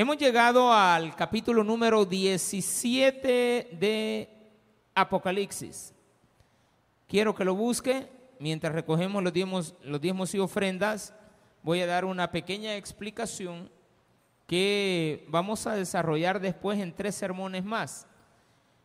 Hemos 0.00 0.16
llegado 0.16 0.72
al 0.72 1.14
capítulo 1.14 1.62
número 1.62 2.06
17 2.06 3.28
de 3.78 4.30
Apocalipsis. 4.94 5.92
Quiero 7.06 7.34
que 7.34 7.44
lo 7.44 7.54
busque 7.54 8.08
mientras 8.38 8.72
recogemos 8.72 9.22
los 9.22 9.30
diezmos, 9.30 9.74
los 9.82 10.00
diezmos 10.00 10.34
y 10.34 10.38
ofrendas. 10.38 11.12
Voy 11.62 11.82
a 11.82 11.86
dar 11.86 12.06
una 12.06 12.32
pequeña 12.32 12.76
explicación 12.76 13.70
que 14.46 15.26
vamos 15.28 15.66
a 15.66 15.74
desarrollar 15.74 16.40
después 16.40 16.78
en 16.78 16.94
tres 16.94 17.14
sermones 17.14 17.62
más. 17.62 18.06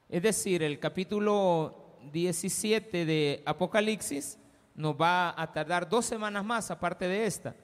Es 0.09 0.21
decir, 0.21 0.63
el 0.63 0.79
capítulo 0.81 1.97
17 2.11 3.05
de 3.05 3.41
Apocalipsis 3.45 4.37
nos 4.75 4.95
va 4.95 5.33
a 5.41 5.49
tardar 5.53 5.87
dos 5.87 6.05
semanas 6.05 6.43
más, 6.43 6.69
aparte 6.71 7.07
de 7.07 7.25
esta. 7.25 7.55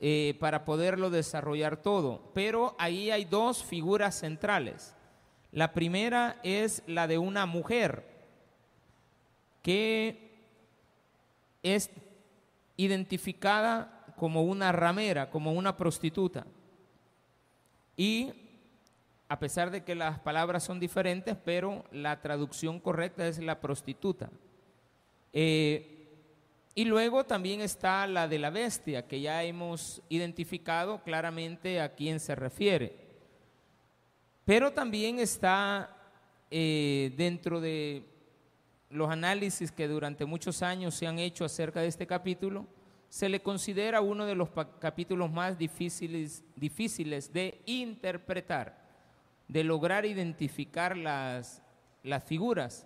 Eh, 0.00 0.36
para 0.40 0.64
poderlo 0.64 1.08
desarrollar 1.08 1.76
todo. 1.76 2.30
Pero 2.34 2.74
ahí 2.78 3.10
hay 3.10 3.24
dos 3.24 3.62
figuras 3.62 4.18
centrales. 4.18 4.94
La 5.52 5.72
primera 5.72 6.40
es 6.42 6.82
la 6.86 7.06
de 7.06 7.16
una 7.16 7.46
mujer 7.46 8.04
que 9.62 10.32
es 11.62 11.90
identificada 12.76 14.04
como 14.16 14.42
una 14.42 14.72
ramera, 14.72 15.30
como 15.30 15.52
una 15.52 15.76
prostituta. 15.76 16.44
Y 17.96 18.32
a 19.28 19.38
pesar 19.38 19.70
de 19.70 19.84
que 19.84 19.94
las 19.94 20.18
palabras 20.18 20.64
son 20.64 20.80
diferentes, 20.80 21.36
pero 21.44 21.84
la 21.92 22.20
traducción 22.20 22.78
correcta 22.78 23.26
es 23.26 23.38
la 23.38 23.60
prostituta. 23.60 24.28
Eh, 25.32 25.93
y 26.74 26.84
luego 26.84 27.24
también 27.24 27.60
está 27.60 28.06
la 28.06 28.26
de 28.26 28.38
la 28.38 28.50
bestia, 28.50 29.06
que 29.06 29.20
ya 29.20 29.44
hemos 29.44 30.02
identificado 30.08 31.02
claramente 31.02 31.80
a 31.80 31.94
quién 31.94 32.18
se 32.18 32.34
refiere. 32.34 32.96
Pero 34.44 34.72
también 34.72 35.20
está 35.20 35.96
eh, 36.50 37.12
dentro 37.16 37.60
de 37.60 38.04
los 38.90 39.08
análisis 39.08 39.70
que 39.70 39.86
durante 39.86 40.24
muchos 40.24 40.62
años 40.62 40.94
se 40.94 41.06
han 41.06 41.20
hecho 41.20 41.44
acerca 41.44 41.80
de 41.80 41.86
este 41.86 42.08
capítulo, 42.08 42.66
se 43.08 43.28
le 43.28 43.40
considera 43.40 44.00
uno 44.00 44.26
de 44.26 44.34
los 44.34 44.48
capítulos 44.80 45.30
más 45.30 45.56
difíciles, 45.56 46.42
difíciles 46.56 47.32
de 47.32 47.60
interpretar, 47.66 48.76
de 49.46 49.62
lograr 49.62 50.04
identificar 50.04 50.96
las, 50.96 51.62
las 52.02 52.24
figuras. 52.24 52.84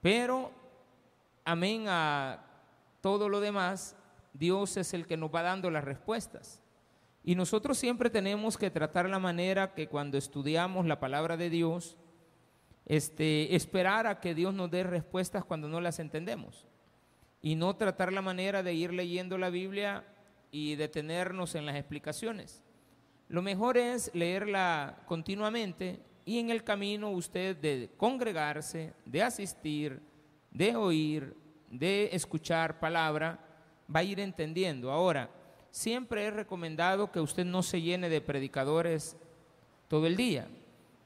Pero, 0.00 0.52
amén 1.44 1.86
a 1.88 2.51
todo 3.02 3.28
lo 3.28 3.40
demás, 3.40 3.96
Dios 4.32 4.78
es 4.78 4.94
el 4.94 5.06
que 5.06 5.18
nos 5.18 5.34
va 5.34 5.42
dando 5.42 5.70
las 5.70 5.84
respuestas. 5.84 6.62
Y 7.24 7.34
nosotros 7.34 7.76
siempre 7.76 8.08
tenemos 8.08 8.56
que 8.56 8.70
tratar 8.70 9.08
la 9.08 9.18
manera 9.18 9.74
que 9.74 9.88
cuando 9.88 10.16
estudiamos 10.16 10.86
la 10.86 10.98
palabra 10.98 11.36
de 11.36 11.50
Dios, 11.50 11.98
este, 12.86 13.54
esperar 13.54 14.06
a 14.06 14.20
que 14.20 14.34
Dios 14.34 14.54
nos 14.54 14.70
dé 14.70 14.82
respuestas 14.84 15.44
cuando 15.44 15.68
no 15.68 15.80
las 15.80 15.98
entendemos. 15.98 16.66
Y 17.42 17.56
no 17.56 17.76
tratar 17.76 18.12
la 18.12 18.22
manera 18.22 18.62
de 18.62 18.72
ir 18.72 18.92
leyendo 18.92 19.36
la 19.36 19.50
Biblia 19.50 20.04
y 20.50 20.76
detenernos 20.76 21.54
en 21.54 21.66
las 21.66 21.76
explicaciones. 21.76 22.62
Lo 23.28 23.42
mejor 23.42 23.76
es 23.78 24.10
leerla 24.14 25.02
continuamente 25.06 26.00
y 26.24 26.38
en 26.38 26.50
el 26.50 26.62
camino 26.62 27.10
usted 27.10 27.56
de 27.56 27.90
congregarse, 27.96 28.94
de 29.04 29.22
asistir, 29.22 30.00
de 30.50 30.76
oír, 30.76 31.41
de 31.72 32.10
escuchar 32.12 32.78
palabra, 32.78 33.38
va 33.94 34.00
a 34.00 34.04
ir 34.04 34.20
entendiendo. 34.20 34.92
Ahora, 34.92 35.30
siempre 35.70 36.28
es 36.28 36.34
recomendado 36.34 37.10
que 37.10 37.18
usted 37.18 37.46
no 37.46 37.62
se 37.62 37.80
llene 37.80 38.10
de 38.10 38.20
predicadores 38.20 39.16
todo 39.88 40.06
el 40.06 40.14
día, 40.14 40.46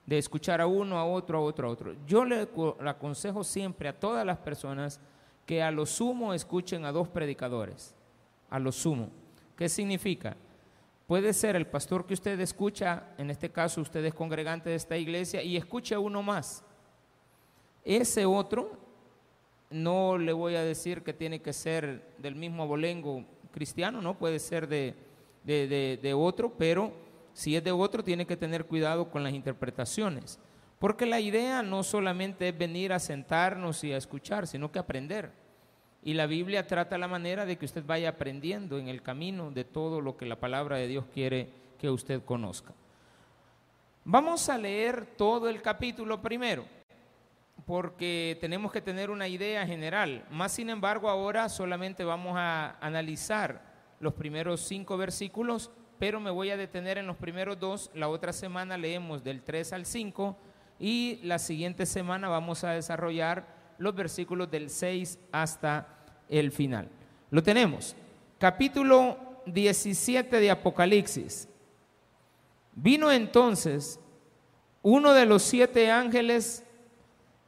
de 0.04 0.18
escuchar 0.18 0.60
a 0.60 0.66
uno, 0.66 0.98
a 0.98 1.06
otro, 1.06 1.38
a 1.38 1.40
otro, 1.40 1.68
a 1.68 1.70
otro. 1.70 1.94
Yo 2.06 2.24
le, 2.24 2.48
aconsejo 2.84 3.44
siempre 3.44 3.88
a 3.88 3.98
todas 3.98 4.26
las 4.26 4.38
personas 4.38 5.00
que 5.46 5.62
a 5.62 5.70
lo 5.70 5.86
sumo 5.86 6.34
escuchen 6.34 6.84
a 6.84 6.92
dos 6.92 7.08
predicadores, 7.08 7.94
a 8.50 8.58
lo 8.58 8.72
sumo. 8.72 9.10
¿Qué 9.56 9.68
significa? 9.68 10.36
Puede 11.06 11.32
ser 11.32 11.54
el 11.54 11.68
pastor 11.68 12.04
que 12.04 12.14
usted 12.14 12.38
escucha, 12.40 13.04
en 13.18 13.30
este 13.30 13.50
caso 13.50 13.80
usted 13.80 14.04
es 14.04 14.14
congregante 14.14 14.70
de 14.70 14.74
esta 14.74 14.96
iglesia, 14.96 15.42
y 15.44 15.56
escuche 15.56 15.94
a 15.94 16.00
uno 16.00 16.24
más. 16.24 16.64
Ese 17.84 18.26
otro 18.26 18.85
no 19.70 20.18
le 20.18 20.32
voy 20.32 20.54
a 20.54 20.62
decir 20.62 21.02
que 21.02 21.12
tiene 21.12 21.40
que 21.40 21.52
ser 21.52 22.14
del 22.18 22.34
mismo 22.34 22.62
abolengo 22.62 23.24
cristiano, 23.50 24.00
no 24.00 24.18
puede 24.18 24.38
ser 24.38 24.68
de, 24.68 24.94
de, 25.44 26.14
otro, 26.14 26.52
pero 26.56 26.92
si 27.32 27.56
es 27.56 27.64
de 27.64 27.72
otro 27.72 28.04
tiene 28.04 28.26
que 28.26 28.36
tener 28.36 28.66
cuidado 28.66 29.10
con 29.10 29.22
las 29.24 29.32
interpretaciones. 29.32 30.38
Porque 30.78 31.06
la 31.06 31.20
idea 31.20 31.62
no 31.62 31.82
solamente 31.82 32.48
es 32.48 32.58
venir 32.58 32.92
a 32.92 32.98
sentarnos 32.98 33.82
y 33.82 33.92
a 33.92 33.96
escuchar, 33.96 34.46
sino 34.46 34.70
que 34.70 34.78
aprender. 34.78 35.30
Y 36.02 36.14
la 36.14 36.26
Biblia 36.26 36.66
trata 36.66 36.98
la 36.98 37.08
manera 37.08 37.46
de 37.46 37.56
que 37.56 37.64
usted 37.64 37.84
vaya 37.84 38.10
aprendiendo 38.10 38.78
en 38.78 38.88
el 38.88 39.02
camino 39.02 39.50
de 39.50 39.64
todo 39.64 40.00
lo 40.00 40.16
que 40.16 40.26
la 40.26 40.36
palabra 40.36 40.76
de 40.76 40.86
Dios 40.86 41.06
quiere 41.12 41.48
que 41.78 41.90
usted 41.90 42.22
conozca. 42.22 42.72
Vamos 44.04 44.48
a 44.48 44.58
leer 44.58 45.06
todo 45.16 45.48
el 45.48 45.62
capítulo 45.62 46.22
primero 46.22 46.75
porque 47.64 48.36
tenemos 48.40 48.70
que 48.70 48.80
tener 48.80 49.10
una 49.10 49.28
idea 49.28 49.66
general. 49.66 50.24
Más 50.30 50.52
sin 50.52 50.70
embargo, 50.70 51.08
ahora 51.08 51.48
solamente 51.48 52.04
vamos 52.04 52.34
a 52.36 52.76
analizar 52.80 53.62
los 53.98 54.14
primeros 54.14 54.60
cinco 54.60 54.96
versículos, 54.96 55.70
pero 55.98 56.20
me 56.20 56.30
voy 56.30 56.50
a 56.50 56.56
detener 56.56 56.98
en 56.98 57.06
los 57.06 57.16
primeros 57.16 57.58
dos. 57.58 57.90
La 57.94 58.08
otra 58.08 58.32
semana 58.32 58.76
leemos 58.76 59.24
del 59.24 59.42
3 59.42 59.72
al 59.72 59.86
5 59.86 60.36
y 60.78 61.20
la 61.22 61.38
siguiente 61.38 61.86
semana 61.86 62.28
vamos 62.28 62.62
a 62.64 62.70
desarrollar 62.72 63.46
los 63.78 63.94
versículos 63.94 64.50
del 64.50 64.68
6 64.68 65.18
hasta 65.32 65.88
el 66.28 66.52
final. 66.52 66.88
Lo 67.30 67.42
tenemos. 67.42 67.96
Capítulo 68.38 69.18
17 69.46 70.38
de 70.38 70.50
Apocalipsis. 70.50 71.48
Vino 72.74 73.10
entonces 73.10 73.98
uno 74.82 75.14
de 75.14 75.24
los 75.26 75.42
siete 75.42 75.90
ángeles 75.90 76.62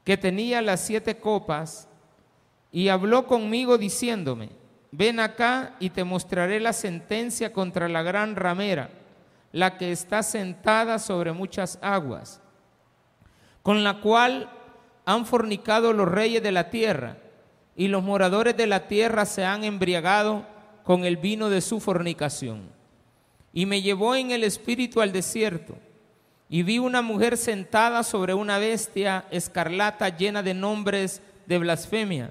que 0.09 0.17
tenía 0.17 0.63
las 0.63 0.81
siete 0.81 1.19
copas, 1.19 1.87
y 2.73 2.89
habló 2.89 3.27
conmigo 3.27 3.77
diciéndome, 3.77 4.49
ven 4.91 5.21
acá 5.21 5.77
y 5.81 5.91
te 5.91 6.03
mostraré 6.03 6.61
la 6.61 6.73
sentencia 6.73 7.53
contra 7.53 7.91
la 7.91 8.03
gran 8.03 8.35
ramera, 8.35 8.89
la 9.53 9.77
que 9.77 9.93
está 9.93 10.23
sentada 10.23 10.99
sobre 10.99 11.33
muchas 11.33 11.79
aguas, 11.83 12.41
con 13.63 13.85
la 13.85 14.01
cual 14.01 14.51
han 15.05 15.27
fornicado 15.27 15.93
los 15.93 16.09
reyes 16.09 16.43
de 16.43 16.53
la 16.53 16.71
tierra, 16.71 17.19
y 17.77 17.89
los 17.89 18.03
moradores 18.03 18.57
de 18.57 18.67
la 18.67 18.89
tierra 18.89 19.27
se 19.27 19.45
han 19.45 19.63
embriagado 19.63 20.47
con 20.85 21.05
el 21.05 21.19
vino 21.19 21.51
de 21.51 21.61
su 21.61 21.81
fornicación. 21.81 22.71
Y 23.53 23.67
me 23.67 23.83
llevó 23.83 24.17
en 24.17 24.31
el 24.31 24.43
espíritu 24.43 25.03
al 25.03 25.13
desierto 25.13 25.77
y 26.49 26.63
vi 26.63 26.79
una 26.79 27.03
mujer 27.03 27.37
sentada 27.37 28.03
sobre 28.03 28.35
una 28.35 28.59
bestia 28.59 29.27
escarlata 29.31 30.17
llena 30.17 30.43
de 30.43 30.55
nombres 30.55 31.21
de 31.47 31.59
blasfemia, 31.59 32.31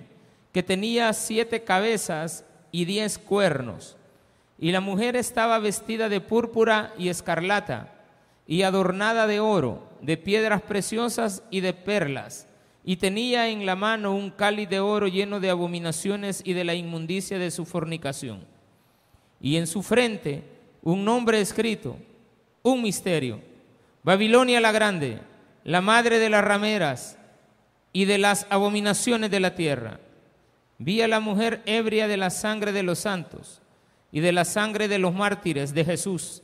que 0.51 0.63
tenía 0.63 1.13
siete 1.13 1.63
cabezas 1.63 2.43
y 2.71 2.85
diez 2.85 3.19
cuernos. 3.19 3.95
Y 4.57 4.71
la 4.71 4.81
mujer 4.81 5.15
estaba 5.15 5.59
vestida 5.59 6.09
de 6.09 6.19
púrpura 6.19 6.93
y 6.97 7.09
escarlata, 7.09 7.93
y 8.47 8.63
adornada 8.63 9.27
de 9.27 9.39
oro, 9.39 9.87
de 10.01 10.17
piedras 10.17 10.61
preciosas 10.61 11.43
y 11.51 11.59
de 11.59 11.73
perlas, 11.73 12.47
y 12.83 12.95
tenía 12.95 13.49
en 13.49 13.65
la 13.65 13.75
mano 13.75 14.15
un 14.15 14.31
cáliz 14.31 14.69
de 14.69 14.79
oro 14.79 15.07
lleno 15.07 15.39
de 15.39 15.49
abominaciones 15.49 16.41
y 16.43 16.53
de 16.53 16.63
la 16.63 16.73
inmundicia 16.73 17.37
de 17.37 17.51
su 17.51 17.65
fornicación. 17.65 18.45
Y 19.39 19.57
en 19.57 19.67
su 19.67 19.83
frente 19.83 20.43
un 20.81 21.03
nombre 21.03 21.41
escrito, 21.41 21.97
un 22.63 22.81
misterio 22.81 23.41
Babilonia 24.03 24.61
la 24.61 24.71
grande, 24.71 25.19
la 25.63 25.81
madre 25.81 26.19
de 26.19 26.29
las 26.29 26.43
rameras 26.43 27.17
y 27.91 28.05
de 28.05 28.17
las 28.17 28.47
abominaciones 28.49 29.29
de 29.31 29.39
la 29.39 29.55
tierra. 29.55 29.99
Vi 30.77 31.01
a 31.01 31.07
la 31.07 31.19
mujer 31.19 31.61
ebria 31.65 32.07
de 32.07 32.17
la 32.17 32.29
sangre 32.29 32.71
de 32.71 32.83
los 32.83 32.99
santos 32.99 33.61
y 34.11 34.19
de 34.19 34.31
la 34.31 34.45
sangre 34.45 34.87
de 34.87 34.99
los 34.99 35.13
mártires 35.13 35.73
de 35.73 35.83
Jesús. 35.83 36.43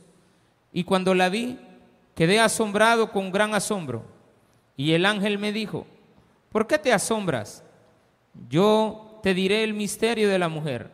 Y 0.72 0.84
cuando 0.84 1.14
la 1.14 1.28
vi, 1.28 1.58
quedé 2.14 2.40
asombrado 2.40 3.12
con 3.12 3.30
gran 3.30 3.54
asombro. 3.54 4.04
Y 4.76 4.92
el 4.92 5.06
ángel 5.06 5.38
me 5.38 5.52
dijo, 5.52 5.86
¿por 6.50 6.66
qué 6.66 6.78
te 6.78 6.92
asombras? 6.92 7.62
Yo 8.50 9.20
te 9.22 9.32
diré 9.32 9.62
el 9.62 9.72
misterio 9.72 10.28
de 10.28 10.38
la 10.38 10.48
mujer 10.48 10.90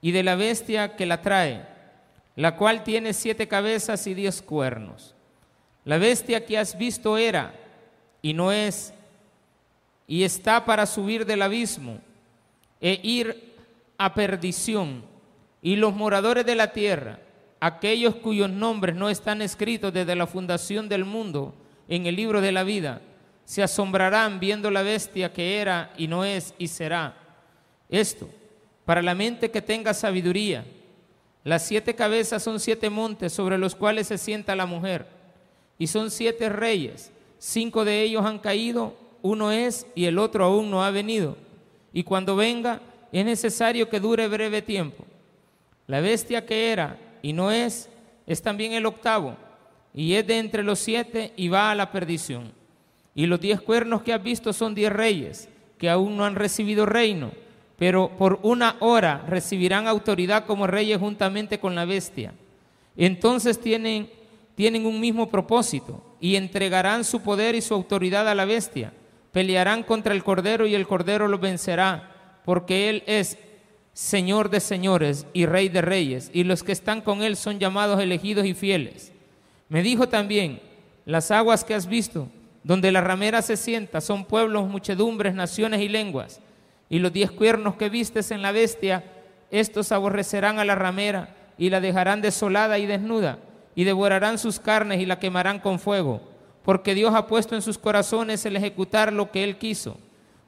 y 0.00 0.12
de 0.12 0.22
la 0.22 0.36
bestia 0.36 0.94
que 0.94 1.04
la 1.04 1.20
trae, 1.20 1.66
la 2.36 2.56
cual 2.56 2.84
tiene 2.84 3.12
siete 3.12 3.48
cabezas 3.48 4.06
y 4.06 4.14
diez 4.14 4.40
cuernos 4.40 5.15
la 5.86 5.98
bestia 5.98 6.44
que 6.44 6.58
has 6.58 6.76
visto 6.76 7.16
era 7.16 7.54
y 8.20 8.34
no 8.34 8.50
es, 8.50 8.92
y 10.08 10.24
está 10.24 10.64
para 10.64 10.84
subir 10.84 11.24
del 11.24 11.42
abismo 11.42 12.00
e 12.80 13.00
ir 13.04 13.54
a 13.96 14.12
perdición, 14.12 15.04
y 15.62 15.76
los 15.76 15.94
moradores 15.94 16.44
de 16.44 16.56
la 16.56 16.72
tierra 16.72 17.20
aquellos 17.60 18.16
cuyos 18.16 18.50
nombres 18.50 18.96
no 18.96 19.08
están 19.08 19.40
escritos 19.40 19.92
desde 19.92 20.16
la 20.16 20.26
fundación 20.26 20.88
del 20.88 21.04
mundo 21.04 21.54
en 21.88 22.06
el 22.06 22.16
libro 22.16 22.40
de 22.40 22.52
la 22.52 22.64
vida, 22.64 23.00
se 23.44 23.62
asombrarán 23.62 24.40
viendo 24.40 24.72
la 24.72 24.82
bestia 24.82 25.32
que 25.32 25.60
era 25.60 25.92
y 25.96 26.08
no 26.08 26.24
es 26.24 26.52
y 26.58 26.66
será. 26.66 27.14
Esto, 27.88 28.28
para 28.84 29.02
la 29.02 29.14
mente 29.14 29.52
que 29.52 29.62
tenga 29.62 29.94
sabiduría. 29.94 30.64
Las 31.44 31.64
siete 31.64 31.94
cabezas 31.94 32.42
son 32.42 32.58
siete 32.58 32.90
montes 32.90 33.32
sobre 33.32 33.56
los 33.56 33.76
cuales 33.76 34.08
se 34.08 34.18
sienta 34.18 34.56
la 34.56 34.66
mujer, 34.66 35.15
y 35.78 35.86
son 35.86 36.10
siete 36.10 36.48
reyes. 36.48 37.12
Cinco 37.38 37.84
de 37.84 38.02
ellos 38.02 38.24
han 38.24 38.38
caído, 38.38 38.94
uno 39.22 39.52
es 39.52 39.86
y 39.94 40.04
el 40.06 40.18
otro 40.18 40.44
aún 40.44 40.70
no 40.70 40.84
ha 40.84 40.90
venido. 40.90 41.36
Y 41.92 42.02
cuando 42.02 42.36
venga, 42.36 42.80
es 43.12 43.24
necesario 43.24 43.88
que 43.88 44.00
dure 44.00 44.28
breve 44.28 44.62
tiempo. 44.62 45.04
La 45.86 46.00
bestia 46.00 46.44
que 46.44 46.72
era 46.72 46.98
y 47.22 47.32
no 47.32 47.50
es, 47.50 47.88
es 48.26 48.42
también 48.42 48.72
el 48.72 48.86
octavo, 48.86 49.36
y 49.94 50.14
es 50.14 50.26
de 50.26 50.38
entre 50.38 50.62
los 50.62 50.78
siete 50.78 51.32
y 51.36 51.48
va 51.48 51.70
a 51.70 51.74
la 51.74 51.90
perdición. 51.90 52.52
Y 53.14 53.26
los 53.26 53.40
diez 53.40 53.60
cuernos 53.60 54.02
que 54.02 54.12
has 54.12 54.22
visto 54.22 54.52
son 54.52 54.74
diez 54.74 54.92
reyes, 54.92 55.48
que 55.78 55.88
aún 55.88 56.16
no 56.16 56.24
han 56.24 56.34
recibido 56.34 56.84
reino, 56.84 57.30
pero 57.78 58.10
por 58.18 58.38
una 58.42 58.76
hora 58.80 59.24
recibirán 59.26 59.86
autoridad 59.86 60.44
como 60.44 60.66
reyes 60.66 60.98
juntamente 60.98 61.58
con 61.58 61.74
la 61.74 61.84
bestia. 61.84 62.34
Entonces 62.96 63.60
tienen, 63.60 64.10
tienen 64.56 64.86
un 64.86 64.98
mismo 64.98 65.28
propósito 65.28 66.02
y 66.18 66.34
entregarán 66.34 67.04
su 67.04 67.22
poder 67.22 67.54
y 67.54 67.60
su 67.60 67.74
autoridad 67.74 68.28
a 68.28 68.34
la 68.34 68.46
bestia. 68.46 68.92
Pelearán 69.30 69.84
contra 69.84 70.14
el 70.14 70.24
cordero 70.24 70.66
y 70.66 70.74
el 70.74 70.86
cordero 70.88 71.28
los 71.28 71.40
vencerá, 71.40 72.40
porque 72.44 72.88
él 72.88 73.04
es 73.06 73.38
Señor 73.92 74.50
de 74.50 74.60
señores 74.60 75.26
y 75.32 75.46
Rey 75.46 75.68
de 75.68 75.82
reyes, 75.82 76.30
y 76.32 76.44
los 76.44 76.62
que 76.62 76.72
están 76.72 77.00
con 77.00 77.22
él 77.22 77.36
son 77.36 77.58
llamados 77.58 78.00
elegidos 78.00 78.46
y 78.46 78.54
fieles. 78.54 79.12
Me 79.68 79.82
dijo 79.82 80.08
también, 80.08 80.60
las 81.04 81.30
aguas 81.30 81.64
que 81.64 81.74
has 81.74 81.86
visto, 81.86 82.28
donde 82.62 82.92
la 82.92 83.00
ramera 83.00 83.42
se 83.42 83.56
sienta, 83.56 84.00
son 84.00 84.24
pueblos, 84.24 84.68
muchedumbres, 84.68 85.34
naciones 85.34 85.80
y 85.80 85.88
lenguas. 85.88 86.40
Y 86.88 86.98
los 86.98 87.12
diez 87.12 87.30
cuernos 87.30 87.76
que 87.76 87.88
vistes 87.88 88.30
en 88.30 88.42
la 88.42 88.52
bestia, 88.52 89.04
estos 89.50 89.92
aborrecerán 89.92 90.58
a 90.58 90.64
la 90.64 90.74
ramera 90.74 91.34
y 91.58 91.70
la 91.70 91.80
dejarán 91.80 92.20
desolada 92.20 92.78
y 92.78 92.86
desnuda, 92.86 93.38
y 93.76 93.84
devorarán 93.84 94.38
sus 94.38 94.58
carnes 94.58 95.00
y 95.00 95.06
la 95.06 95.20
quemarán 95.20 95.60
con 95.60 95.78
fuego, 95.78 96.22
porque 96.64 96.94
Dios 96.94 97.14
ha 97.14 97.28
puesto 97.28 97.54
en 97.54 97.62
sus 97.62 97.78
corazones 97.78 98.44
el 98.44 98.56
ejecutar 98.56 99.12
lo 99.12 99.30
que 99.30 99.44
Él 99.44 99.58
quiso, 99.58 99.98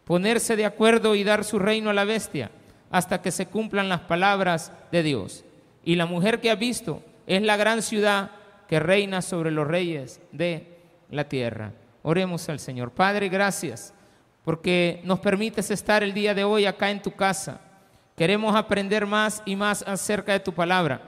ponerse 0.05 0.57
de 0.57 0.65
acuerdo 0.65 1.15
y 1.15 1.23
dar 1.23 1.45
su 1.45 1.61
reino 1.61 1.91
a 1.91 1.95
la 1.95 2.05
bestia 2.05 2.51
hasta 2.91 3.21
que 3.21 3.31
se 3.31 3.47
cumplan 3.47 3.91
las 3.91 4.01
palabras 4.01 4.73
de 4.91 5.03
Dios. 5.03 5.45
Y 5.85 5.95
la 5.95 6.07
mujer 6.07 6.41
que 6.41 6.51
ha 6.51 6.55
visto 6.55 7.03
es 7.27 7.43
la 7.43 7.59
gran 7.59 7.83
ciudad 7.83 8.31
que 8.67 8.81
reina 8.81 9.21
sobre 9.23 9.51
los 9.51 9.69
reyes 9.69 10.21
de 10.33 10.79
la 11.11 11.29
tierra. 11.29 11.73
Oremos 12.03 12.49
al 12.49 12.59
Señor. 12.59 12.93
Padre, 12.93 13.29
gracias 13.29 13.93
porque 14.43 15.03
nos 15.05 15.21
permites 15.21 15.71
estar 15.71 16.03
el 16.03 16.15
día 16.15 16.33
de 16.33 16.45
hoy 16.45 16.65
acá 16.65 16.91
en 16.91 17.03
tu 17.03 17.11
casa. 17.11 17.61
Queremos 18.17 18.57
aprender 18.57 19.05
más 19.05 19.43
y 19.45 19.55
más 19.55 19.83
acerca 19.87 20.33
de 20.33 20.41
tu 20.41 20.55
palabra. 20.55 21.03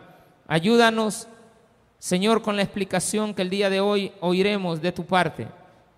Ayúdanos, 0.46 1.26
Señor, 2.00 2.41
con 2.41 2.56
la 2.56 2.62
explicación 2.62 3.35
que 3.35 3.43
el 3.43 3.50
día 3.50 3.69
de 3.69 3.81
hoy 3.81 4.11
oiremos 4.20 4.81
de 4.81 4.91
tu 4.91 5.05
parte. 5.05 5.47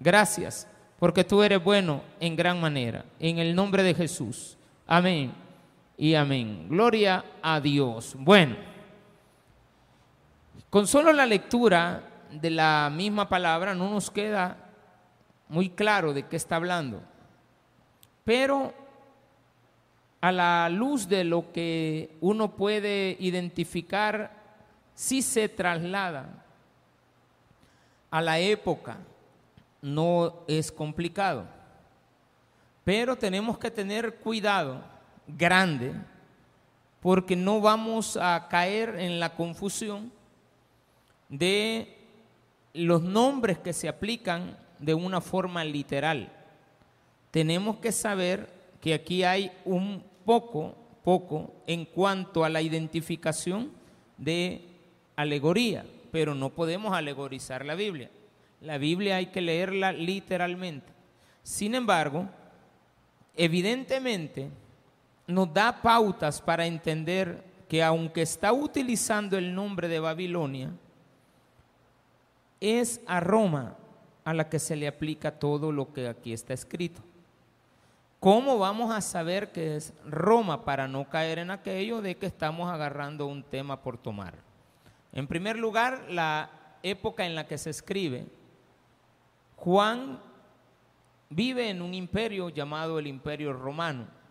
Gracias, 0.00 0.66
porque 0.99 1.22
tú 1.22 1.44
eres 1.44 1.62
bueno 1.62 2.02
en 2.19 2.34
gran 2.34 2.60
manera. 2.60 3.04
En 3.20 3.38
el 3.38 3.54
nombre 3.54 3.84
de 3.84 3.94
Jesús. 3.94 4.58
Amén 4.84 5.32
y 5.96 6.14
amén. 6.14 6.66
Gloria 6.69 7.25
a 7.40 7.60
Dios. 7.60 8.16
Bueno, 8.19 8.56
con 10.70 10.88
solo 10.88 11.12
la 11.12 11.25
lectura 11.25 12.02
de 12.32 12.50
la 12.50 12.90
misma 12.93 13.28
palabra 13.28 13.72
no 13.72 13.88
nos 13.88 14.10
queda 14.10 14.56
muy 15.48 15.69
claro 15.69 16.12
de 16.12 16.25
qué 16.26 16.34
está 16.34 16.56
hablando. 16.56 17.00
Pero 18.25 18.75
a 20.20 20.32
la 20.32 20.69
luz 20.69 21.08
de 21.08 21.22
lo 21.22 21.52
que 21.52 22.16
uno 22.20 22.56
puede 22.56 23.16
identificar, 23.20 24.41
si 24.94 25.22
se 25.22 25.48
traslada 25.48 26.44
a 28.10 28.20
la 28.20 28.38
época, 28.38 28.98
no 29.80 30.44
es 30.46 30.70
complicado. 30.70 31.46
Pero 32.84 33.16
tenemos 33.16 33.58
que 33.58 33.70
tener 33.70 34.16
cuidado 34.16 34.82
grande, 35.26 35.94
porque 37.00 37.36
no 37.36 37.60
vamos 37.60 38.16
a 38.16 38.48
caer 38.48 38.96
en 38.98 39.18
la 39.18 39.34
confusión 39.34 40.12
de 41.28 41.96
los 42.74 43.02
nombres 43.02 43.58
que 43.58 43.72
se 43.72 43.88
aplican 43.88 44.56
de 44.78 44.94
una 44.94 45.20
forma 45.20 45.64
literal. 45.64 46.30
Tenemos 47.30 47.78
que 47.78 47.92
saber 47.92 48.48
que 48.80 48.94
aquí 48.94 49.24
hay 49.24 49.50
un 49.64 50.02
poco, 50.24 50.74
poco 51.02 51.54
en 51.66 51.84
cuanto 51.84 52.44
a 52.44 52.48
la 52.48 52.60
identificación 52.60 53.70
de 54.18 54.71
alegoría, 55.22 55.84
pero 56.10 56.34
no 56.34 56.50
podemos 56.50 56.92
alegorizar 56.94 57.64
la 57.64 57.74
Biblia. 57.74 58.10
La 58.60 58.78
Biblia 58.78 59.16
hay 59.16 59.26
que 59.26 59.40
leerla 59.40 59.92
literalmente. 59.92 60.92
Sin 61.42 61.74
embargo, 61.74 62.28
evidentemente, 63.34 64.50
nos 65.26 65.52
da 65.52 65.80
pautas 65.82 66.40
para 66.40 66.66
entender 66.66 67.42
que 67.69 67.82
aunque 67.82 68.22
está 68.22 68.52
utilizando 68.52 69.38
el 69.38 69.54
nombre 69.54 69.88
de 69.88 69.98
Babilonia, 69.98 70.70
es 72.60 73.00
a 73.06 73.19
Roma 73.19 73.76
a 74.24 74.34
la 74.34 74.48
que 74.48 74.58
se 74.58 74.76
le 74.76 74.86
aplica 74.86 75.32
todo 75.32 75.72
lo 75.72 75.92
que 75.92 76.06
aquí 76.06 76.32
está 76.32 76.54
escrito. 76.54 77.02
¿Cómo 78.20 78.58
vamos 78.58 78.94
a 78.94 79.00
saber 79.00 79.50
que 79.50 79.76
es 79.76 79.92
Roma 80.06 80.64
para 80.64 80.86
no 80.86 81.08
caer 81.08 81.40
en 81.40 81.50
aquello 81.50 82.00
de 82.00 82.16
que 82.16 82.26
estamos 82.26 82.70
agarrando 82.70 83.26
un 83.26 83.42
tema 83.42 83.82
por 83.82 83.98
tomar? 83.98 84.51
En 85.12 85.26
primer 85.26 85.58
lugar, 85.58 86.06
la 86.10 86.50
época 86.82 87.26
en 87.26 87.34
la 87.34 87.46
que 87.46 87.58
se 87.58 87.70
escribe. 87.70 88.26
Juan 89.56 90.20
vive 91.28 91.70
en 91.70 91.82
un 91.82 91.94
imperio 91.94 92.48
llamado 92.48 92.98
el 92.98 93.06
imperio 93.06 93.52
romano 93.52 94.22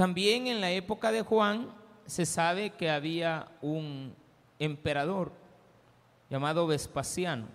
también 0.00 0.46
en 0.46 0.62
la 0.62 0.70
época 0.70 1.12
de 1.12 1.20
Juan 1.20 1.70
se 2.06 2.24
sabe 2.24 2.70
que 2.70 2.88
había 2.88 3.48
un 3.60 4.14
emperador 4.58 5.30
llamado 6.30 6.66
Vespasiano. 6.66 7.48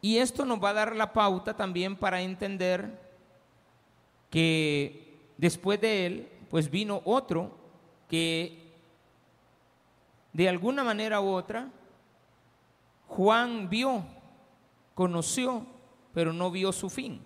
Y 0.00 0.16
esto 0.16 0.46
nos 0.46 0.58
va 0.58 0.70
a 0.70 0.72
dar 0.72 0.96
la 0.96 1.12
pauta 1.12 1.54
también 1.54 1.94
para 1.94 2.22
entender 2.22 2.98
que 4.30 5.18
después 5.36 5.78
de 5.78 6.06
él, 6.06 6.28
pues 6.48 6.70
vino 6.70 7.02
otro 7.04 7.54
que 8.08 8.59
de 10.32 10.48
alguna 10.48 10.84
manera 10.84 11.20
u 11.20 11.28
otra 11.28 11.68
Juan 13.10 13.68
vio, 13.68 14.04
conoció, 14.94 15.66
pero 16.14 16.32
no 16.32 16.50
vio 16.52 16.70
su 16.70 16.88
fin. 16.88 17.20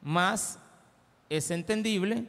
Más 0.00 0.60
es 1.28 1.50
entendible 1.50 2.26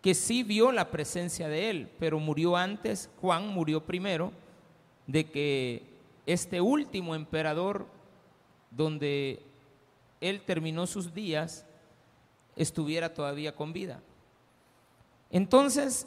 que 0.00 0.14
sí 0.14 0.42
vio 0.42 0.72
la 0.72 0.90
presencia 0.90 1.48
de 1.48 1.68
él, 1.68 1.90
pero 1.98 2.18
murió 2.18 2.56
antes, 2.56 3.10
Juan 3.20 3.48
murió 3.48 3.84
primero, 3.84 4.32
de 5.06 5.30
que 5.30 5.82
este 6.24 6.62
último 6.62 7.14
emperador, 7.14 7.86
donde 8.70 9.42
él 10.22 10.40
terminó 10.40 10.86
sus 10.86 11.12
días, 11.12 11.66
estuviera 12.56 13.12
todavía 13.12 13.54
con 13.54 13.74
vida. 13.74 14.00
Entonces, 15.30 16.06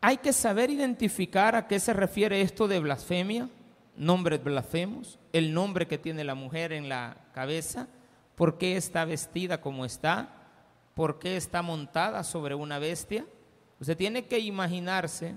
hay 0.00 0.18
que 0.18 0.32
saber 0.32 0.70
identificar 0.70 1.54
a 1.54 1.66
qué 1.66 1.78
se 1.78 1.92
refiere 1.92 2.40
esto 2.40 2.68
de 2.68 2.80
blasfemia, 2.80 3.48
nombres 3.96 4.42
blasfemos, 4.42 5.18
el 5.32 5.52
nombre 5.52 5.86
que 5.86 5.98
tiene 5.98 6.24
la 6.24 6.34
mujer 6.34 6.72
en 6.72 6.88
la 6.88 7.16
cabeza, 7.34 7.86
por 8.34 8.56
qué 8.56 8.76
está 8.76 9.04
vestida 9.04 9.60
como 9.60 9.84
está, 9.84 10.28
por 10.94 11.18
qué 11.18 11.36
está 11.36 11.60
montada 11.60 12.24
sobre 12.24 12.54
una 12.54 12.78
bestia. 12.78 13.26
Usted 13.78 13.96
tiene 13.96 14.24
que 14.24 14.38
imaginarse 14.38 15.34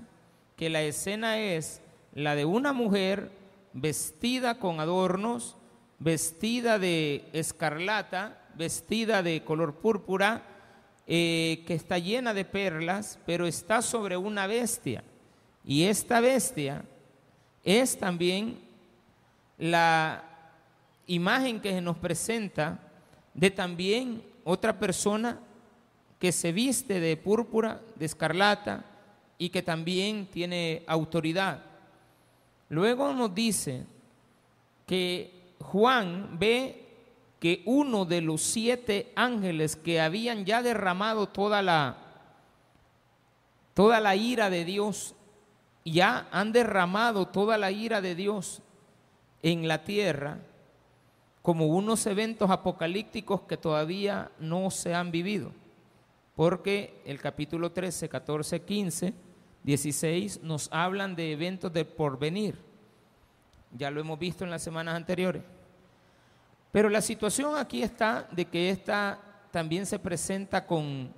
que 0.56 0.70
la 0.70 0.82
escena 0.82 1.38
es 1.38 1.82
la 2.14 2.34
de 2.34 2.46
una 2.46 2.72
mujer 2.72 3.30
vestida 3.74 4.58
con 4.58 4.80
adornos, 4.80 5.56
vestida 5.98 6.78
de 6.78 7.28
escarlata, 7.32 8.48
vestida 8.56 9.22
de 9.22 9.44
color 9.44 9.74
púrpura, 9.74 10.42
eh, 11.06 11.62
que 11.66 11.74
está 11.74 11.98
llena 11.98 12.32
de 12.34 12.44
perlas, 12.44 13.18
pero 13.26 13.46
está 13.46 13.82
sobre 13.82 14.16
una 14.16 14.46
bestia. 14.46 15.04
Y 15.64 15.84
esta 15.84 16.20
bestia 16.20 16.84
es 17.62 17.98
también 17.98 18.58
la 19.58 20.24
imagen 21.06 21.60
que 21.60 21.70
se 21.70 21.80
nos 21.80 21.96
presenta 21.96 22.78
de 23.34 23.50
también 23.50 24.22
otra 24.44 24.78
persona 24.78 25.40
que 26.18 26.32
se 26.32 26.52
viste 26.52 27.00
de 27.00 27.16
púrpura, 27.16 27.80
de 27.96 28.06
escarlata, 28.06 28.84
y 29.38 29.50
que 29.50 29.62
también 29.62 30.26
tiene 30.26 30.82
autoridad. 30.86 31.62
Luego 32.68 33.12
nos 33.12 33.34
dice 33.34 33.84
que 34.86 35.54
Juan 35.60 36.38
ve 36.38 36.83
que 37.40 37.62
uno 37.66 38.04
de 38.04 38.20
los 38.20 38.42
siete 38.42 39.12
ángeles 39.16 39.76
que 39.76 40.00
habían 40.00 40.44
ya 40.44 40.62
derramado 40.62 41.28
toda 41.28 41.62
la 41.62 41.98
toda 43.74 44.00
la 44.00 44.16
ira 44.16 44.50
de 44.50 44.64
Dios, 44.64 45.14
ya 45.84 46.28
han 46.30 46.52
derramado 46.52 47.26
toda 47.26 47.58
la 47.58 47.70
ira 47.70 48.00
de 48.00 48.14
Dios 48.14 48.62
en 49.42 49.68
la 49.68 49.84
tierra, 49.84 50.38
como 51.42 51.66
unos 51.66 52.06
eventos 52.06 52.50
apocalípticos 52.50 53.42
que 53.42 53.58
todavía 53.58 54.30
no 54.38 54.70
se 54.70 54.94
han 54.94 55.10
vivido, 55.10 55.52
porque 56.34 57.02
el 57.04 57.20
capítulo 57.20 57.72
13, 57.72 58.08
14, 58.08 58.62
15, 58.62 59.12
16 59.64 60.42
nos 60.42 60.68
hablan 60.72 61.14
de 61.16 61.32
eventos 61.32 61.72
de 61.72 61.84
porvenir. 61.84 62.56
Ya 63.76 63.90
lo 63.90 64.00
hemos 64.00 64.18
visto 64.18 64.44
en 64.44 64.50
las 64.50 64.62
semanas 64.62 64.94
anteriores. 64.94 65.42
Pero 66.74 66.90
la 66.90 67.00
situación 67.00 67.56
aquí 67.56 67.84
está 67.84 68.26
de 68.32 68.46
que 68.46 68.68
esta 68.68 69.20
también 69.52 69.86
se 69.86 69.96
presenta 69.96 70.66
con 70.66 71.14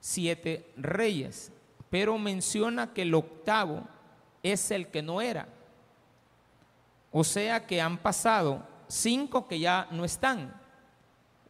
siete 0.00 0.72
reyes, 0.78 1.52
pero 1.90 2.16
menciona 2.16 2.94
que 2.94 3.02
el 3.02 3.12
octavo 3.12 3.86
es 4.42 4.70
el 4.70 4.88
que 4.88 5.02
no 5.02 5.20
era. 5.20 5.46
O 7.12 7.22
sea 7.22 7.66
que 7.66 7.82
han 7.82 7.98
pasado 7.98 8.66
cinco 8.86 9.46
que 9.46 9.60
ya 9.60 9.88
no 9.90 10.06
están, 10.06 10.58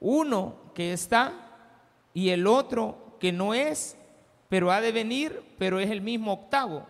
uno 0.01 0.57
que 0.75 0.93
está 0.93 1.33
y 2.13 2.31
el 2.31 2.45
otro 2.45 3.19
que 3.21 3.31
no 3.31 3.55
es, 3.55 3.97
pero 4.49 4.73
ha 4.73 4.81
de 4.81 4.91
venir, 4.91 5.45
pero 5.59 5.79
es 5.79 5.89
el 5.93 6.01
mismo 6.01 6.33
octavo. 6.33 6.89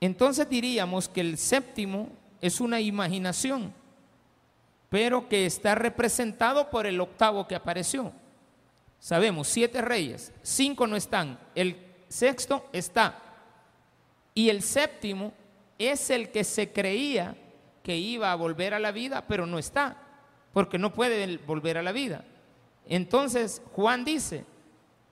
Entonces 0.00 0.48
diríamos 0.48 1.08
que 1.08 1.20
el 1.20 1.38
séptimo 1.38 2.08
es 2.40 2.60
una 2.60 2.80
imaginación, 2.80 3.72
pero 4.92 5.26
que 5.26 5.46
está 5.46 5.74
representado 5.74 6.68
por 6.68 6.86
el 6.86 7.00
octavo 7.00 7.48
que 7.48 7.54
apareció. 7.54 8.12
Sabemos, 8.98 9.48
siete 9.48 9.80
reyes, 9.80 10.34
cinco 10.42 10.86
no 10.86 10.96
están, 10.96 11.38
el 11.54 11.78
sexto 12.08 12.68
está, 12.74 13.18
y 14.34 14.50
el 14.50 14.60
séptimo 14.62 15.32
es 15.78 16.10
el 16.10 16.30
que 16.30 16.44
se 16.44 16.72
creía 16.72 17.34
que 17.82 17.96
iba 17.96 18.30
a 18.30 18.36
volver 18.36 18.74
a 18.74 18.78
la 18.78 18.92
vida, 18.92 19.24
pero 19.26 19.46
no 19.46 19.58
está, 19.58 19.96
porque 20.52 20.76
no 20.76 20.92
puede 20.92 21.38
volver 21.38 21.78
a 21.78 21.82
la 21.82 21.92
vida. 21.92 22.26
Entonces 22.86 23.62
Juan 23.72 24.04
dice, 24.04 24.44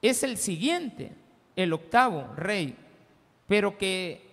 es 0.03 0.23
el 0.23 0.37
siguiente, 0.37 1.13
el 1.57 1.73
octavo 1.73 2.35
rey, 2.37 2.77
pero 3.47 3.79
que 3.79 4.29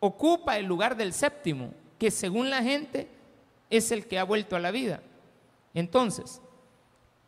ocupa 0.00 0.58
el 0.58 0.66
lugar 0.66 0.96
del 0.96 1.12
séptimo, 1.12 1.72
que 2.00 2.10
según 2.10 2.50
la 2.50 2.64
gente 2.64 3.14
es 3.70 3.90
el 3.92 4.06
que 4.06 4.18
ha 4.18 4.24
vuelto 4.24 4.56
a 4.56 4.60
la 4.60 4.70
vida. 4.70 5.02
Entonces, 5.74 6.40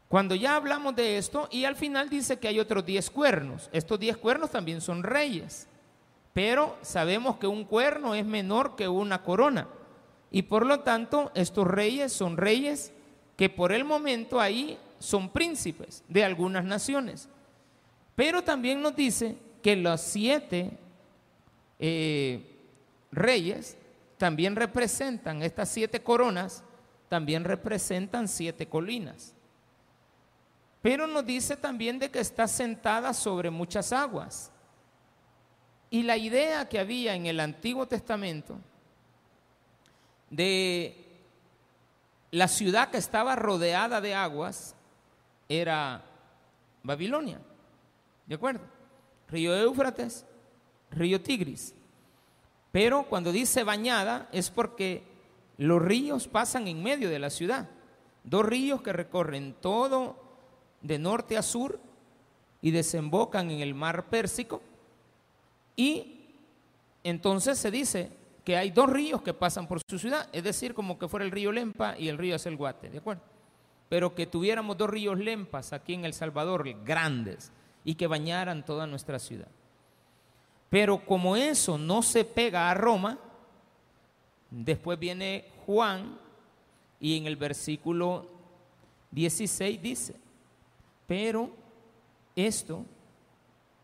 cuando 0.08 0.34
ya 0.34 0.56
hablamos 0.56 0.96
de 0.96 1.18
esto, 1.18 1.48
y 1.50 1.64
al 1.64 1.76
final 1.76 2.08
dice 2.08 2.38
que 2.38 2.48
hay 2.48 2.58
otros 2.58 2.86
diez 2.86 3.10
cuernos, 3.10 3.68
estos 3.72 4.00
diez 4.00 4.16
cuernos 4.16 4.50
también 4.50 4.80
son 4.80 5.02
reyes, 5.02 5.68
pero 6.32 6.76
sabemos 6.82 7.36
que 7.36 7.46
un 7.46 7.64
cuerno 7.64 8.14
es 8.14 8.24
menor 8.24 8.74
que 8.74 8.88
una 8.88 9.22
corona. 9.22 9.68
Y 10.30 10.42
por 10.42 10.64
lo 10.64 10.80
tanto, 10.80 11.30
estos 11.34 11.66
reyes 11.66 12.12
son 12.12 12.36
reyes 12.36 12.92
que 13.36 13.48
por 13.48 13.72
el 13.72 13.84
momento 13.84 14.40
ahí 14.40 14.78
son 14.98 15.30
príncipes 15.30 16.04
de 16.08 16.24
algunas 16.24 16.64
naciones. 16.64 17.28
Pero 18.14 18.42
también 18.42 18.82
nos 18.82 18.96
dice 18.96 19.36
que 19.62 19.76
los 19.76 20.00
siete 20.00 20.78
eh, 21.78 22.56
reyes 23.12 23.76
también 24.18 24.56
representan, 24.56 25.42
estas 25.42 25.68
siete 25.68 26.02
coronas, 26.02 26.64
también 27.08 27.44
representan 27.44 28.28
siete 28.28 28.68
colinas. 28.68 29.34
Pero 30.82 31.06
nos 31.06 31.24
dice 31.24 31.56
también 31.56 31.98
de 31.98 32.10
que 32.10 32.20
está 32.20 32.46
sentada 32.46 33.14
sobre 33.14 33.50
muchas 33.50 33.92
aguas. 33.92 34.52
Y 35.90 36.02
la 36.02 36.16
idea 36.16 36.68
que 36.68 36.78
había 36.78 37.14
en 37.14 37.26
el 37.26 37.40
Antiguo 37.40 37.86
Testamento 37.86 38.58
de 40.30 41.06
la 42.30 42.46
ciudad 42.46 42.90
que 42.90 42.98
estaba 42.98 43.34
rodeada 43.36 44.00
de 44.00 44.14
aguas 44.14 44.74
era 45.48 46.04
Babilonia. 46.82 47.40
¿De 48.26 48.34
acuerdo? 48.34 48.60
Río 49.28 49.56
Éufrates, 49.56 50.26
río 50.90 51.20
Tigris. 51.20 51.74
Pero 52.72 53.04
cuando 53.04 53.32
dice 53.32 53.64
bañada 53.64 54.28
es 54.32 54.50
porque 54.50 55.02
los 55.56 55.82
ríos 55.82 56.28
pasan 56.28 56.68
en 56.68 56.82
medio 56.82 57.10
de 57.10 57.18
la 57.18 57.30
ciudad. 57.30 57.68
Dos 58.24 58.44
ríos 58.44 58.82
que 58.82 58.92
recorren 58.92 59.54
todo 59.60 60.16
de 60.80 60.98
norte 60.98 61.36
a 61.36 61.42
sur 61.42 61.80
y 62.60 62.70
desembocan 62.70 63.50
en 63.50 63.60
el 63.60 63.74
mar 63.74 64.06
Pérsico. 64.08 64.62
Y 65.76 66.26
entonces 67.04 67.58
se 67.58 67.70
dice 67.70 68.10
que 68.44 68.56
hay 68.56 68.70
dos 68.70 68.88
ríos 68.88 69.22
que 69.22 69.34
pasan 69.34 69.66
por 69.66 69.80
su 69.86 69.98
ciudad, 69.98 70.28
es 70.32 70.42
decir, 70.42 70.74
como 70.74 70.98
que 70.98 71.08
fuera 71.08 71.24
el 71.24 71.30
río 71.30 71.52
Lempa 71.52 71.96
y 71.98 72.08
el 72.08 72.18
río 72.18 72.34
Acelguate, 72.34 72.88
¿de 72.88 72.98
acuerdo? 72.98 73.22
Pero 73.88 74.14
que 74.14 74.26
tuviéramos 74.26 74.76
dos 74.76 74.90
ríos 74.90 75.18
Lempas 75.18 75.72
aquí 75.72 75.94
en 75.94 76.04
El 76.04 76.14
Salvador, 76.14 76.64
grandes, 76.84 77.52
y 77.84 77.94
que 77.94 78.06
bañaran 78.06 78.64
toda 78.64 78.86
nuestra 78.86 79.18
ciudad. 79.18 79.48
Pero 80.70 81.04
como 81.04 81.36
eso 81.36 81.78
no 81.78 82.02
se 82.02 82.24
pega 82.24 82.70
a 82.70 82.74
Roma, 82.74 83.18
después 84.50 84.98
viene 84.98 85.46
Juan 85.66 86.18
y 87.00 87.16
en 87.16 87.26
el 87.26 87.36
versículo 87.36 88.26
16 89.10 89.80
dice, 89.80 90.16
pero 91.06 91.50
esto 92.36 92.84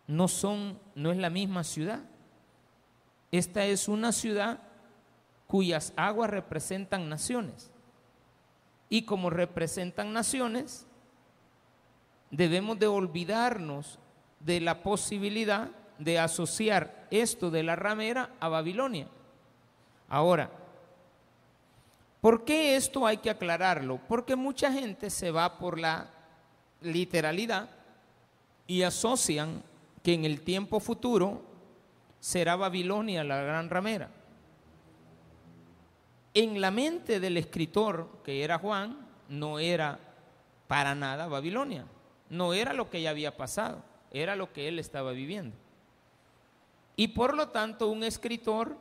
no 0.07 0.29
son 0.29 0.79
no 0.95 1.11
es 1.11 1.17
la 1.17 1.31
misma 1.31 1.65
ciudad. 1.65 2.01
Esta 3.33 3.65
es 3.65 3.89
una 3.89 4.13
ciudad 4.13 4.61
cuyas 5.47 5.93
aguas 5.97 6.31
representan 6.31 7.09
naciones. 7.09 7.71
Y 8.89 9.03
como 9.03 9.31
representan 9.31 10.13
naciones, 10.13 10.87
debemos 12.31 12.79
de 12.79 12.87
olvidarnos 12.87 13.99
de 14.41 14.61
la 14.61 14.83
posibilidad 14.83 15.71
de 15.99 16.19
asociar 16.19 17.07
esto 17.11 17.51
de 17.51 17.63
la 17.63 17.77
ramera 17.77 18.31
a 18.41 18.49
Babilonia. 18.49 19.09
Ahora, 20.09 20.51
¿por 22.21 22.45
qué 22.45 22.77
esto 22.77 23.07
hay 23.07 23.19
que 23.19 23.31
aclararlo? 23.31 23.99
Porque 24.09 24.37
mucha 24.37 24.73
gente 24.73 25.11
se 25.11 25.31
va 25.31 25.59
por 25.59 25.79
la 25.79 26.11
literalidad 26.81 27.71
y 28.67 28.83
asocian 28.83 29.63
que 30.03 30.15
en 30.15 30.25
el 30.25 30.43
tiempo 30.43 30.81
futuro 30.81 31.43
será 32.21 32.57
Babilonia 32.57 33.25
la 33.25 33.43
gran 33.43 33.71
ramera. 33.71 34.11
En 36.35 36.61
la 36.61 36.71
mente 36.71 37.21
del 37.21 37.37
escritor, 37.37 38.09
que 38.25 38.43
era 38.43 38.59
Juan, 38.59 39.07
no 39.29 39.59
era 39.59 39.99
para 40.67 40.95
nada 40.95 41.29
Babilonia. 41.29 41.87
No 42.31 42.55
era 42.55 42.73
lo 42.73 42.91
que 42.91 43.03
ya 43.03 43.11
había 43.11 43.37
pasado, 43.37 43.83
era 44.11 44.35
lo 44.35 44.53
que 44.53 44.69
él 44.69 44.79
estaba 44.79 45.13
viviendo. 45.13 45.57
Y 46.97 47.09
por 47.09 47.35
lo 47.35 47.49
tanto, 47.49 47.89
un 47.89 48.05
escritor 48.05 48.77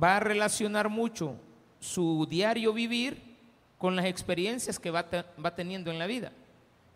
va 0.00 0.16
a 0.16 0.20
relacionar 0.20 0.88
mucho 0.88 1.36
su 1.80 2.26
diario 2.28 2.72
vivir 2.72 3.36
con 3.78 3.96
las 3.96 4.06
experiencias 4.06 4.78
que 4.78 4.90
va, 4.90 5.06
va 5.44 5.54
teniendo 5.54 5.90
en 5.90 5.98
la 5.98 6.06
vida. 6.06 6.32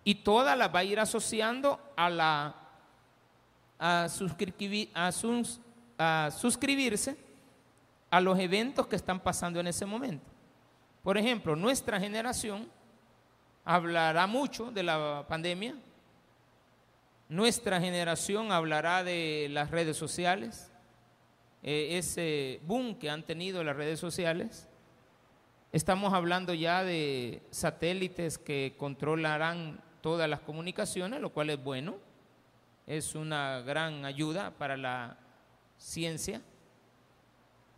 Y 0.04 0.14
todas 0.16 0.56
las 0.56 0.74
va 0.74 0.78
a 0.80 0.84
ir 0.84 1.00
asociando 1.00 1.80
a 1.96 2.08
la 2.08 2.66
a, 3.78 4.04
a 5.98 6.30
suscribirse 6.30 7.16
a 8.10 8.20
los 8.20 8.38
eventos 8.38 8.86
que 8.86 8.96
están 8.96 9.20
pasando 9.20 9.60
en 9.60 9.66
ese 9.66 9.84
momento. 9.84 10.24
Por 11.02 11.18
ejemplo, 11.18 11.54
nuestra 11.54 12.00
generación 12.00 12.68
hablará 13.64 14.26
mucho 14.26 14.70
de 14.70 14.82
la 14.82 15.24
pandemia, 15.28 15.74
nuestra 17.28 17.80
generación 17.80 18.52
hablará 18.52 19.02
de 19.02 19.48
las 19.50 19.70
redes 19.70 19.96
sociales, 19.96 20.70
eh, 21.62 21.98
ese 21.98 22.60
boom 22.64 22.96
que 22.96 23.10
han 23.10 23.24
tenido 23.24 23.64
las 23.64 23.76
redes 23.76 23.98
sociales. 23.98 24.68
Estamos 25.72 26.14
hablando 26.14 26.54
ya 26.54 26.84
de 26.84 27.42
satélites 27.50 28.38
que 28.38 28.74
controlarán 28.78 29.82
todas 30.00 30.30
las 30.30 30.40
comunicaciones, 30.40 31.20
lo 31.20 31.30
cual 31.30 31.50
es 31.50 31.62
bueno, 31.62 31.96
es 32.86 33.16
una 33.16 33.60
gran 33.62 34.04
ayuda 34.04 34.52
para 34.52 34.76
la 34.76 35.18
ciencia, 35.78 36.40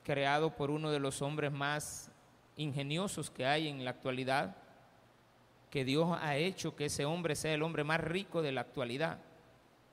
creado 0.04 0.54
por 0.54 0.70
uno 0.70 0.90
de 0.90 1.00
los 1.00 1.22
hombres 1.22 1.50
más 1.50 2.10
ingeniosos 2.56 3.30
que 3.30 3.46
hay 3.46 3.68
en 3.68 3.82
la 3.82 3.90
actualidad, 3.92 4.56
que 5.70 5.84
Dios 5.84 6.18
ha 6.20 6.36
hecho 6.36 6.76
que 6.76 6.86
ese 6.86 7.06
hombre 7.06 7.34
sea 7.34 7.54
el 7.54 7.62
hombre 7.62 7.84
más 7.84 8.00
rico 8.00 8.42
de 8.42 8.52
la 8.52 8.60
actualidad 8.60 9.18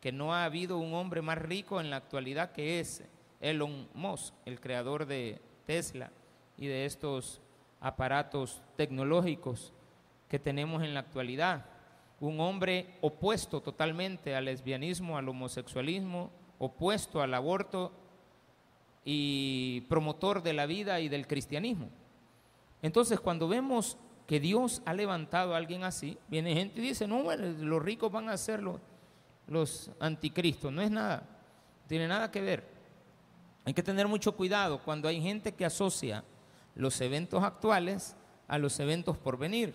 que 0.06 0.12
no 0.12 0.36
ha 0.36 0.46
habido 0.46 0.78
un 0.78 0.94
hombre 0.94 1.24
más 1.24 1.40
rico 1.40 1.82
en 1.82 1.90
la 1.90 1.96
actualidad 1.96 2.52
que 2.52 2.80
es 2.80 3.04
Elon 3.42 3.88
Musk, 3.96 4.36
el 4.46 4.60
creador 4.60 5.08
de 5.08 5.42
Tesla 5.66 6.12
y 6.60 6.68
de 6.68 6.86
estos 6.86 7.42
aparatos 7.82 8.62
tecnológicos 8.76 9.74
que 10.30 10.38
tenemos 10.38 10.84
en 10.84 10.94
la 10.94 11.00
actualidad. 11.00 11.66
Un 12.20 12.40
hombre 12.40 12.86
opuesto 13.02 13.62
totalmente 13.62 14.36
al 14.36 14.46
lesbianismo, 14.46 15.18
al 15.18 15.28
homosexualismo, 15.28 16.30
opuesto 16.60 17.24
al 17.24 17.34
aborto 17.34 17.92
y 19.04 19.82
promotor 19.90 20.44
de 20.44 20.54
la 20.54 20.68
vida 20.68 21.00
y 21.00 21.10
del 21.10 21.26
cristianismo. 21.26 21.90
Entonces, 22.84 23.20
cuando 23.20 23.48
vemos 23.48 23.98
que 24.28 24.40
Dios 24.40 24.84
ha 24.86 24.94
levantado 24.94 25.56
a 25.56 25.58
alguien 25.58 25.84
así, 25.84 26.20
viene 26.28 26.54
gente 26.54 26.80
y 26.80 26.90
dice, 26.90 27.08
no, 27.08 27.24
los 27.36 27.82
ricos 27.82 28.12
van 28.12 28.30
a 28.30 28.38
ser 28.38 28.62
los, 29.48 29.92
anticristos. 30.00 30.72
No 30.72 30.82
es 30.82 30.92
nada, 30.92 31.24
tiene 31.88 32.08
nada 32.08 32.32
que 32.32 32.42
ver. 32.42 32.64
Hay 33.66 33.74
que 33.74 33.84
tener 33.84 34.08
mucho 34.08 34.36
cuidado 34.36 34.80
cuando 34.84 35.08
hay 35.08 35.22
gente 35.22 35.54
que 35.54 35.66
asocia 35.66 36.24
los 36.76 37.00
eventos 37.02 37.44
actuales 37.44 38.16
a 38.48 38.58
los 38.58 38.80
eventos 38.80 39.18
por 39.18 39.38
venir, 39.38 39.74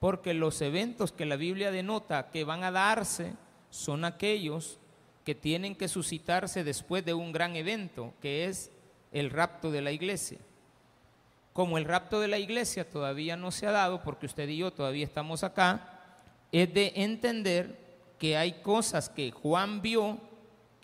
porque 0.00 0.34
los 0.34 0.60
eventos 0.60 1.12
que 1.12 1.24
la 1.24 1.36
Biblia 1.36 1.70
denota 1.70 2.30
que 2.30 2.44
van 2.44 2.62
a 2.62 2.70
darse 2.70 3.32
son 3.70 4.04
aquellos 4.04 4.78
que 5.24 5.34
tienen 5.34 5.74
que 5.74 5.88
suscitarse 5.88 6.62
después 6.62 7.04
de 7.04 7.14
un 7.14 7.32
gran 7.32 7.56
evento, 7.56 8.12
que 8.20 8.44
es 8.44 8.70
el 9.12 9.30
rapto 9.30 9.70
de 9.70 9.80
la 9.80 9.92
iglesia. 9.92 10.38
Como 11.52 11.78
el 11.78 11.86
rapto 11.86 12.20
de 12.20 12.28
la 12.28 12.38
iglesia 12.38 12.88
todavía 12.88 13.36
no 13.36 13.50
se 13.50 13.66
ha 13.66 13.72
dado, 13.72 14.02
porque 14.02 14.26
usted 14.26 14.48
y 14.48 14.58
yo 14.58 14.72
todavía 14.72 15.04
estamos 15.04 15.42
acá, 15.42 16.02
es 16.52 16.72
de 16.72 16.92
entender 16.96 17.85
que 18.18 18.36
hay 18.36 18.60
cosas 18.62 19.08
que 19.08 19.30
Juan 19.30 19.82
vio 19.82 20.18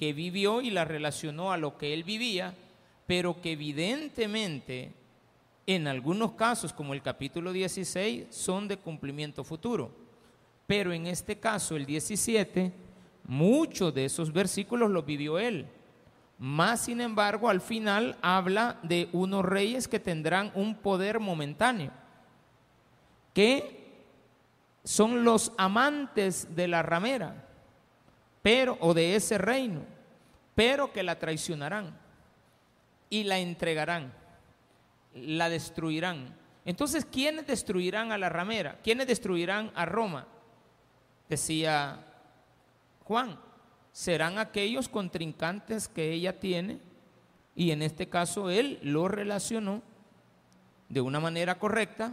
que 0.02 0.12
vivió 0.12 0.60
y 0.62 0.70
la 0.70 0.84
relacionó 0.84 1.52
a 1.52 1.56
lo 1.56 1.78
que 1.78 1.94
él 1.94 2.02
vivía, 2.02 2.54
pero 3.06 3.40
que 3.40 3.52
evidentemente 3.52 4.92
en 5.64 5.86
algunos 5.86 6.32
casos, 6.32 6.72
como 6.72 6.92
el 6.92 7.02
capítulo 7.02 7.52
16, 7.52 8.26
son 8.30 8.66
de 8.66 8.78
cumplimiento 8.78 9.44
futuro. 9.44 9.92
Pero 10.66 10.92
en 10.92 11.06
este 11.06 11.38
caso, 11.38 11.76
el 11.76 11.86
17, 11.86 12.72
muchos 13.24 13.94
de 13.94 14.06
esos 14.06 14.32
versículos 14.32 14.90
los 14.90 15.06
vivió 15.06 15.38
él. 15.38 15.66
Más 16.36 16.86
sin 16.86 17.00
embargo, 17.00 17.48
al 17.48 17.60
final 17.60 18.16
habla 18.22 18.80
de 18.82 19.08
unos 19.12 19.44
reyes 19.44 19.86
que 19.86 20.00
tendrán 20.00 20.50
un 20.56 20.74
poder 20.74 21.20
momentáneo, 21.20 21.92
que 23.32 23.81
son 24.84 25.24
los 25.24 25.52
amantes 25.56 26.54
de 26.54 26.68
la 26.68 26.82
ramera 26.82 27.48
pero 28.42 28.76
o 28.80 28.92
de 28.92 29.14
ese 29.14 29.38
reino, 29.38 29.82
pero 30.54 30.92
que 30.92 31.04
la 31.04 31.18
traicionarán 31.18 31.96
y 33.08 33.24
la 33.24 33.38
entregarán, 33.38 34.12
la 35.14 35.48
destruirán. 35.48 36.36
Entonces, 36.64 37.04
¿quiénes 37.04 37.46
destruirán 37.46 38.12
a 38.12 38.18
la 38.18 38.28
ramera? 38.28 38.78
¿Quiénes 38.82 39.06
destruirán 39.06 39.70
a 39.74 39.86
Roma? 39.86 40.26
Decía 41.28 42.04
Juan, 43.04 43.38
serán 43.92 44.38
aquellos 44.38 44.88
contrincantes 44.88 45.88
que 45.88 46.12
ella 46.12 46.38
tiene 46.38 46.80
y 47.54 47.70
en 47.70 47.82
este 47.82 48.08
caso 48.08 48.50
él 48.50 48.78
lo 48.82 49.08
relacionó 49.08 49.82
de 50.88 51.00
una 51.00 51.20
manera 51.20 51.58
correcta 51.58 52.12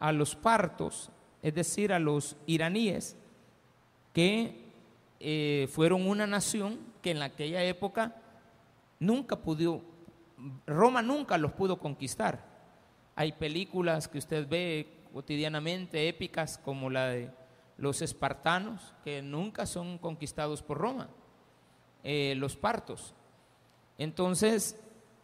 a 0.00 0.12
los 0.12 0.34
partos, 0.34 1.10
es 1.44 1.54
decir, 1.54 1.92
a 1.92 1.98
los 1.98 2.38
iraníes 2.46 3.18
que 4.14 4.64
eh, 5.20 5.68
fueron 5.70 6.08
una 6.08 6.26
nación 6.26 6.78
que 7.02 7.10
en 7.10 7.20
aquella 7.20 7.62
época 7.62 8.16
nunca 8.98 9.36
pudo, 9.36 9.82
Roma 10.66 11.02
nunca 11.02 11.36
los 11.36 11.52
pudo 11.52 11.78
conquistar. 11.78 12.42
Hay 13.14 13.32
películas 13.32 14.08
que 14.08 14.16
usted 14.16 14.48
ve 14.48 14.88
cotidianamente 15.12 16.08
épicas 16.08 16.56
como 16.56 16.88
la 16.88 17.08
de 17.08 17.30
los 17.76 18.00
espartanos, 18.00 18.94
que 19.04 19.20
nunca 19.20 19.66
son 19.66 19.98
conquistados 19.98 20.62
por 20.62 20.78
Roma, 20.78 21.10
eh, 22.04 22.34
los 22.38 22.56
partos. 22.56 23.12
Entonces, 23.98 24.80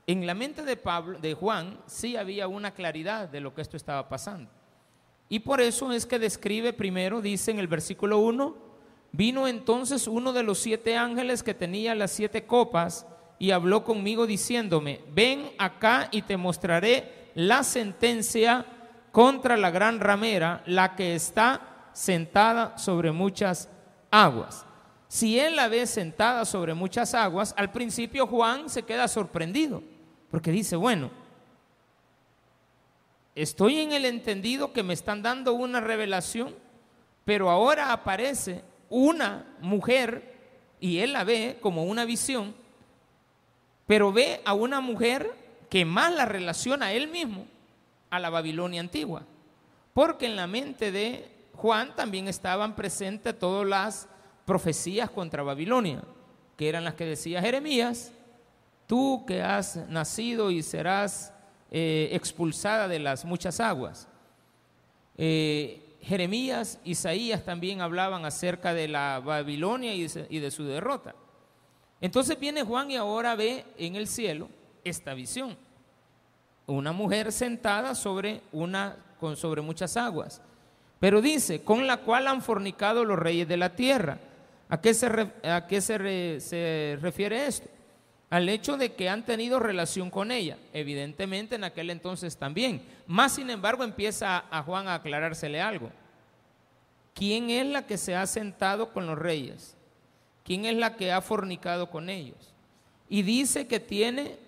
en 0.07 0.27
la 0.27 0.35
mente 0.35 0.65
de 0.65 0.77
Pablo, 0.77 1.19
de 1.19 1.33
Juan, 1.33 1.81
sí 1.87 2.19
había 2.19 2.47
una 2.47 2.73
claridad 2.73 3.27
de 3.27 3.41
lo 3.41 3.55
que 3.55 3.63
esto 3.63 3.79
estaba 3.79 4.11
pasando. 4.11 4.60
Y 5.31 5.39
por 5.39 5.63
eso 5.63 5.91
es 5.93 6.05
que 6.05 6.19
describe 6.19 6.75
primero, 6.75 7.23
dice 7.23 7.51
en 7.51 7.59
el 7.59 7.69
versículo 7.69 8.19
1, 8.19 8.71
Vino 9.13 9.49
entonces 9.49 10.07
uno 10.07 10.33
de 10.33 10.43
los 10.43 10.59
siete 10.59 10.97
ángeles 10.97 11.43
que 11.43 11.55
tenía 11.55 11.95
las 11.95 12.13
siete 12.13 12.47
copas 12.47 13.07
y 13.39 13.51
habló 13.51 13.85
conmigo 13.85 14.27
diciéndome, 14.27 15.01
ven 15.13 15.51
acá 15.59 16.09
y 16.13 16.23
te 16.23 16.37
mostraré 16.37 17.31
la 17.35 17.65
sentencia 17.65 18.65
contra 19.11 19.57
la 19.57 19.71
gran 19.71 19.99
ramera, 19.99 20.63
la 20.67 20.95
que 20.95 21.15
está 21.15 21.89
sentada 21.93 22.79
sobre 22.79 23.11
muchas 23.11 23.69
aguas. 24.11 24.65
Si 25.09 25.41
él 25.41 25.57
la 25.57 25.67
ve 25.67 25.87
sentada 25.87 26.45
sobre 26.45 26.75
muchas 26.75 27.15
aguas, 27.15 27.53
al 27.57 27.73
principio 27.73 28.29
Juan 28.29 28.69
se 28.69 28.85
queda 28.85 29.09
sorprendido, 29.09 29.83
porque 30.31 30.53
dice, 30.53 30.77
bueno, 30.77 31.11
estoy 33.35 33.79
en 33.79 33.93
el 33.93 34.05
entendido 34.05 34.73
que 34.73 34.83
me 34.83 34.95
están 34.95 35.23
dando 35.23 35.55
una 35.55 35.81
revelación, 35.81 36.55
pero 37.25 37.51
ahora 37.51 37.93
aparece 37.93 38.63
una 38.89 39.57
mujer, 39.61 40.35
y 40.81 40.99
él 40.99 41.13
la 41.13 41.25
ve 41.25 41.59
como 41.61 41.85
una 41.85 42.05
visión, 42.05 42.55
pero 43.87 44.13
ve 44.13 44.41
a 44.45 44.55
una 44.55 44.81
mujer 44.81 45.31
que 45.69 45.85
más 45.85 46.13
la 46.13 46.25
relaciona 46.25 46.87
a 46.87 46.93
él 46.93 47.09
mismo 47.09 47.47
a 48.11 48.19
la 48.19 48.31
Babilonia 48.31 48.81
antigua. 48.81 49.23
Porque 49.95 50.27
en 50.27 50.37
la 50.37 50.47
mente 50.47 50.93
de 50.93 51.31
Juan 51.55 51.95
también 51.95 52.29
estaban 52.29 52.75
presentes 52.75 53.39
todas 53.39 53.67
las 53.67 54.09
profecías 54.45 55.11
contra 55.11 55.43
Babilonia, 55.43 56.03
que 56.57 56.69
eran 56.69 56.85
las 56.85 56.95
que 56.95 57.05
decía 57.05 57.41
Jeremías, 57.41 58.13
tú 58.87 59.25
que 59.27 59.43
has 59.43 59.77
nacido 59.89 60.51
y 60.51 60.63
serás 60.63 61.33
eh, 61.71 62.09
expulsada 62.13 62.89
de 62.89 62.99
las 62.99 63.25
muchas 63.25 63.61
aguas. 63.61 64.09
Eh, 65.17 65.97
Jeremías, 66.03 66.79
Isaías 66.85 67.45
también 67.45 67.81
hablaban 67.81 68.25
acerca 68.25 68.73
de 68.75 68.89
la 68.89 69.21
Babilonia 69.21 69.95
y 69.95 70.39
de 70.39 70.51
su 70.51 70.65
derrota. 70.65 71.15
Entonces 72.01 72.39
viene 72.41 72.63
Juan 72.63 72.91
y 72.91 72.97
ahora 72.97 73.35
ve 73.37 73.65
en 73.77 73.97
el 73.97 74.07
cielo 74.07 74.49
esta 74.85 75.15
visión. 75.15 75.57
Una 76.67 76.93
mujer 76.93 77.33
sentada 77.33 77.95
sobre, 77.95 78.43
una, 78.53 78.97
sobre 79.37 79.61
muchas 79.61 79.97
aguas. 79.97 80.41
Pero 80.99 81.21
dice, 81.21 81.63
con 81.63 81.87
la 81.87 81.99
cual 81.99 82.27
han 82.29 82.43
fornicado 82.43 83.05
los 83.05 83.19
reyes 83.19 83.49
de 83.49 83.57
la 83.57 83.75
tierra. 83.75 84.19
¿A 84.69 84.81
qué 84.81 84.95
se, 84.95 85.09
refiere 87.01 87.47
esto? 87.47 87.69
Al 88.31 88.49
hecho 88.49 88.77
de 88.77 88.95
que 88.95 89.09
han 89.09 89.25
tenido 89.25 89.59
relación 89.59 90.09
con 90.09 90.31
ella. 90.31 90.57
Evidentemente 90.73 91.57
en 91.57 91.65
aquel 91.65 91.91
entonces 91.91 92.37
también. 92.37 92.83
Más 93.07 93.33
sin 93.33 93.51
embargo 93.51 93.83
empieza 93.83 94.45
a 94.51 94.63
Juan 94.63 94.87
a 94.87 94.95
aclarársele 94.95 95.61
algo. 95.61 95.91
¿Quién 97.13 97.51
es 97.51 97.67
la 97.67 97.87
que 97.87 97.99
se 97.99 98.15
ha 98.15 98.25
sentado 98.27 98.93
con 98.93 99.07
los 99.07 99.19
reyes? 99.19 99.77
¿Quién 100.45 100.65
es 100.65 100.77
la 100.77 100.97
que 100.97 101.13
ha 101.13 101.21
fornicado 101.21 101.91
con 101.91 102.09
ellos? 102.09 102.55
Y 103.09 103.23
dice 103.23 103.67
que 103.67 103.81
tiene, 103.81 104.39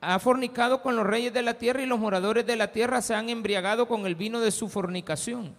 ha 0.00 0.18
fornicado 0.18 0.80
con 0.80 0.96
los 0.96 1.06
reyes 1.06 1.34
de 1.34 1.42
la 1.42 1.54
tierra 1.54 1.82
y 1.82 1.86
los 1.86 1.98
moradores 1.98 2.46
de 2.46 2.56
la 2.56 2.72
tierra 2.72 3.02
se 3.02 3.14
han 3.14 3.28
embriagado 3.28 3.86
con 3.86 4.06
el 4.06 4.14
vino 4.14 4.40
de 4.40 4.50
su 4.50 4.70
fornicación. 4.70 5.54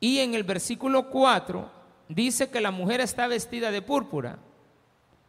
Y 0.00 0.18
en 0.18 0.34
el 0.34 0.42
versículo 0.42 1.10
4 1.10 1.70
dice 2.08 2.48
que 2.48 2.60
la 2.62 2.70
mujer 2.70 3.02
está 3.02 3.26
vestida 3.26 3.70
de 3.70 3.82
púrpura. 3.82 4.38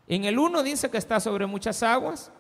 En 0.08 0.24
el 0.24 0.40
1 0.40 0.64
dice 0.64 0.90
que 0.90 0.98
está 0.98 1.20
sobre 1.20 1.46
muchas 1.46 1.84
aguas. 1.84 2.32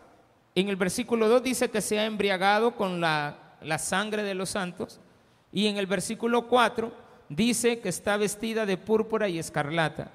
En 0.55 0.69
el 0.69 0.77
versículo 0.77 1.27
2 1.27 1.43
dice 1.43 1.69
que 1.69 1.81
se 1.81 1.99
ha 1.99 2.05
embriagado 2.05 2.75
con 2.75 3.01
la, 3.01 3.57
sangre 3.77 4.23
de 4.23 4.33
los 4.33 4.49
santos. 4.49 4.99
Y 5.51 5.67
en 5.67 5.77
el 5.77 5.85
versículo 5.85 6.47
4 6.47 6.91
dice 7.29 7.79
que 7.79 7.89
está 7.89 8.15
vestida 8.17 8.65
de 8.65 8.77
púrpura 8.77 9.27
y 9.27 9.37
escarlata. 9.37 10.11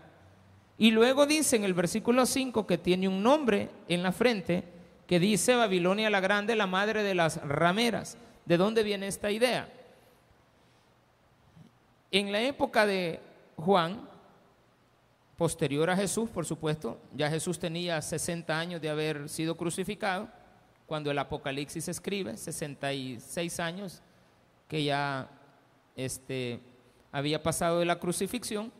Y 0.78 0.90
luego 0.90 1.26
dice 1.26 1.56
en 1.56 1.64
el 1.64 1.74
versículo 1.74 2.24
5 2.24 2.66
que 2.66 2.78
tiene 2.78 3.06
un 3.06 3.22
nombre 3.22 3.70
en 3.86 4.02
la 4.02 4.12
frente 4.12 4.64
que 5.06 5.20
dice 5.20 5.54
Babilonia 5.54 6.08
la 6.08 6.20
Grande, 6.20 6.56
la 6.56 6.66
madre 6.66 7.02
de 7.02 7.14
las 7.14 7.36
rameras. 7.46 8.16
¿De 8.46 8.56
dónde 8.56 8.82
viene 8.82 9.06
esta 9.06 9.30
idea? 9.30 9.68
En 12.10 12.32
la 12.32 12.40
época 12.40 12.86
de 12.86 13.20
Juan, 13.56 14.08
posterior 15.42 15.90
a 15.90 15.96
Jesús, 15.96 16.30
por 16.30 16.46
supuesto. 16.46 17.00
Ya 17.16 17.28
Jesús 17.28 17.58
tenía 17.58 18.00
60 18.00 18.56
años 18.56 18.80
de 18.80 18.88
haber 18.88 19.28
sido 19.28 19.56
crucificado 19.56 20.28
cuando 20.86 21.10
el 21.10 21.18
Apocalipsis 21.18 21.88
escribe, 21.88 22.36
66 22.36 23.58
años 23.58 24.02
que 24.68 24.84
ya 24.84 25.28
este, 25.96 26.60
había 27.10 27.42
pasado 27.42 27.80
de 27.80 27.86
la 27.86 27.98
crucifixión. 27.98 28.70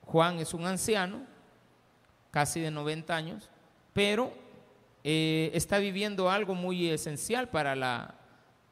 Juan 0.00 0.38
es 0.38 0.54
un 0.54 0.64
anciano, 0.64 1.26
casi 2.30 2.60
de 2.60 2.70
90 2.70 3.14
años, 3.14 3.50
pero 3.92 4.32
eh, 5.04 5.50
está 5.52 5.76
viviendo 5.76 6.30
algo 6.30 6.54
muy 6.54 6.88
esencial 6.88 7.50
para 7.50 7.76
la, 7.76 8.14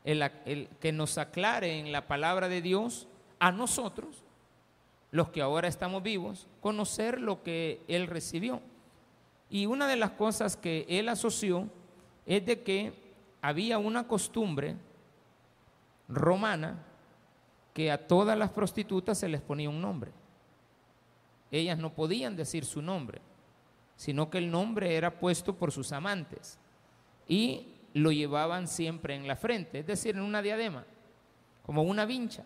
el, 0.04 0.70
que 0.80 0.90
nos 0.90 1.18
aclare 1.18 1.80
en 1.80 1.92
la 1.92 2.08
palabra 2.08 2.48
de 2.48 2.62
Dios 2.62 3.08
a 3.38 3.52
nosotros, 3.52 4.24
los 5.10 5.30
que 5.30 5.42
ahora 5.42 5.68
estamos 5.68 6.02
vivos, 6.02 6.46
conocer 6.60 7.20
lo 7.20 7.42
que 7.42 7.82
él 7.88 8.06
recibió. 8.06 8.60
Y 9.48 9.66
una 9.66 9.88
de 9.88 9.96
las 9.96 10.12
cosas 10.12 10.56
que 10.56 10.86
él 10.88 11.08
asoció 11.08 11.68
es 12.26 12.44
de 12.46 12.62
que 12.62 12.92
había 13.42 13.78
una 13.78 14.06
costumbre 14.06 14.76
romana 16.08 16.84
que 17.72 17.90
a 17.90 18.06
todas 18.06 18.36
las 18.36 18.50
prostitutas 18.50 19.18
se 19.18 19.28
les 19.28 19.40
ponía 19.40 19.70
un 19.70 19.80
nombre. 19.80 20.12
Ellas 21.50 21.78
no 21.78 21.92
podían 21.92 22.36
decir 22.36 22.64
su 22.64 22.82
nombre, 22.82 23.20
sino 23.96 24.30
que 24.30 24.38
el 24.38 24.50
nombre 24.50 24.94
era 24.94 25.18
puesto 25.18 25.56
por 25.56 25.72
sus 25.72 25.92
amantes 25.92 26.58
y 27.26 27.74
lo 27.94 28.12
llevaban 28.12 28.68
siempre 28.68 29.14
en 29.14 29.26
la 29.26 29.36
frente, 29.36 29.80
es 29.80 29.86
decir, 29.86 30.14
en 30.14 30.22
una 30.22 30.42
diadema, 30.42 30.84
como 31.64 31.82
una 31.82 32.04
vincha. 32.04 32.44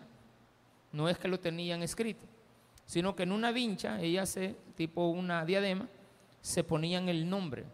No 0.91 1.09
es 1.09 1.17
que 1.17 1.27
lo 1.27 1.39
tenían 1.39 1.83
escrito, 1.83 2.25
sino 2.85 3.15
que 3.15 3.23
en 3.23 3.31
una 3.31 3.51
vincha, 3.51 3.99
ellas 4.01 4.29
se, 4.29 4.55
tipo 4.75 5.07
una 5.07 5.45
diadema, 5.45 5.87
se 6.41 6.63
ponían 6.63 7.09
el 7.09 7.29
nombre. 7.29 7.65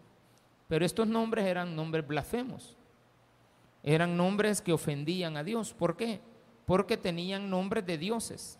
Pero 0.67 0.85
estos 0.85 1.07
nombres 1.07 1.45
eran 1.45 1.75
nombres 1.75 2.07
blasfemos. 2.07 2.77
Eran 3.83 4.15
nombres 4.15 4.61
que 4.61 4.71
ofendían 4.71 5.35
a 5.35 5.43
Dios. 5.43 5.73
¿Por 5.73 5.97
qué? 5.97 6.21
Porque 6.65 6.95
tenían 6.95 7.49
nombres 7.49 7.85
de 7.85 7.97
dioses. 7.97 8.57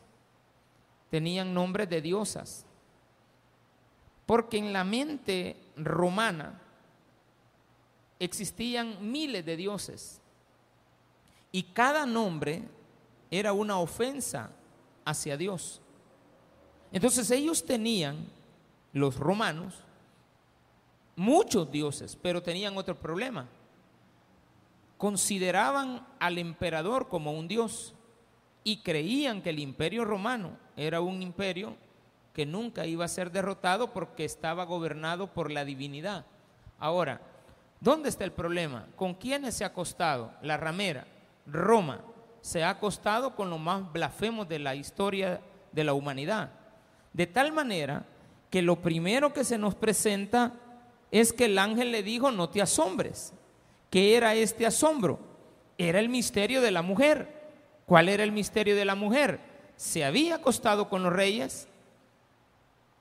Tenían 1.09 1.53
nombres 1.53 1.89
de 1.89 2.01
diosas. 2.01 2.65
Porque 4.25 4.57
en 4.57 4.73
la 4.73 4.83
mente 4.83 5.55
romana 5.77 6.59
existían 8.19 9.11
miles 9.11 9.45
de 9.45 9.55
dioses. 9.55 10.21
Y 11.51 11.63
cada 11.63 12.05
nombre 12.05 12.63
era 13.29 13.53
una 13.53 13.79
ofensa 13.79 14.51
hacia 15.05 15.37
Dios. 15.37 15.80
Entonces 16.91 17.31
ellos 17.31 17.65
tenían, 17.65 18.27
los 18.93 19.15
romanos, 19.15 19.75
muchos 21.15 21.71
dioses, 21.71 22.17
pero 22.21 22.43
tenían 22.43 22.77
otro 22.77 22.99
problema. 22.99 23.47
Consideraban 24.97 26.05
al 26.19 26.37
emperador 26.37 27.07
como 27.07 27.31
un 27.31 27.47
dios 27.47 27.95
y 28.63 28.77
creían 28.77 29.41
que 29.41 29.49
el 29.49 29.59
imperio 29.59 30.05
romano 30.05 30.57
era 30.75 31.01
un 31.01 31.21
imperio 31.21 31.75
que 32.33 32.45
nunca 32.45 32.85
iba 32.85 33.05
a 33.05 33.09
ser 33.09 33.31
derrotado 33.31 33.93
porque 33.93 34.25
estaba 34.25 34.65
gobernado 34.65 35.27
por 35.27 35.51
la 35.51 35.65
divinidad. 35.65 36.25
Ahora, 36.79 37.21
¿dónde 37.79 38.09
está 38.09 38.23
el 38.23 38.31
problema? 38.31 38.87
¿Con 38.95 39.15
quiénes 39.15 39.55
se 39.55 39.63
ha 39.63 39.67
acostado? 39.67 40.31
La 40.41 40.57
ramera, 40.57 41.07
Roma, 41.45 42.01
se 42.41 42.63
ha 42.63 42.69
acostado 42.69 43.35
con 43.35 43.49
los 43.49 43.59
más 43.59 43.91
blasfemos 43.91 44.47
de 44.47 44.59
la 44.59 44.75
historia 44.75 45.41
de 45.71 45.83
la 45.83 45.93
humanidad. 45.93 46.51
De 47.13 47.27
tal 47.27 47.51
manera 47.51 48.05
que 48.49 48.61
lo 48.61 48.81
primero 48.81 49.33
que 49.33 49.43
se 49.43 49.57
nos 49.57 49.75
presenta 49.75 50.53
es 51.11 51.33
que 51.33 51.45
el 51.45 51.57
ángel 51.57 51.91
le 51.91 52.03
dijo, 52.03 52.31
no 52.31 52.49
te 52.49 52.61
asombres. 52.61 53.33
¿Qué 53.89 54.15
era 54.15 54.33
este 54.35 54.65
asombro? 54.65 55.19
Era 55.77 55.99
el 55.99 56.09
misterio 56.09 56.61
de 56.61 56.71
la 56.71 56.81
mujer. 56.81 57.41
¿Cuál 57.85 58.07
era 58.07 58.23
el 58.23 58.31
misterio 58.31 58.75
de 58.75 58.85
la 58.85 58.95
mujer? 58.95 59.39
Se 59.75 60.05
había 60.05 60.35
acostado 60.35 60.87
con 60.87 61.03
los 61.03 61.11
reyes, 61.11 61.67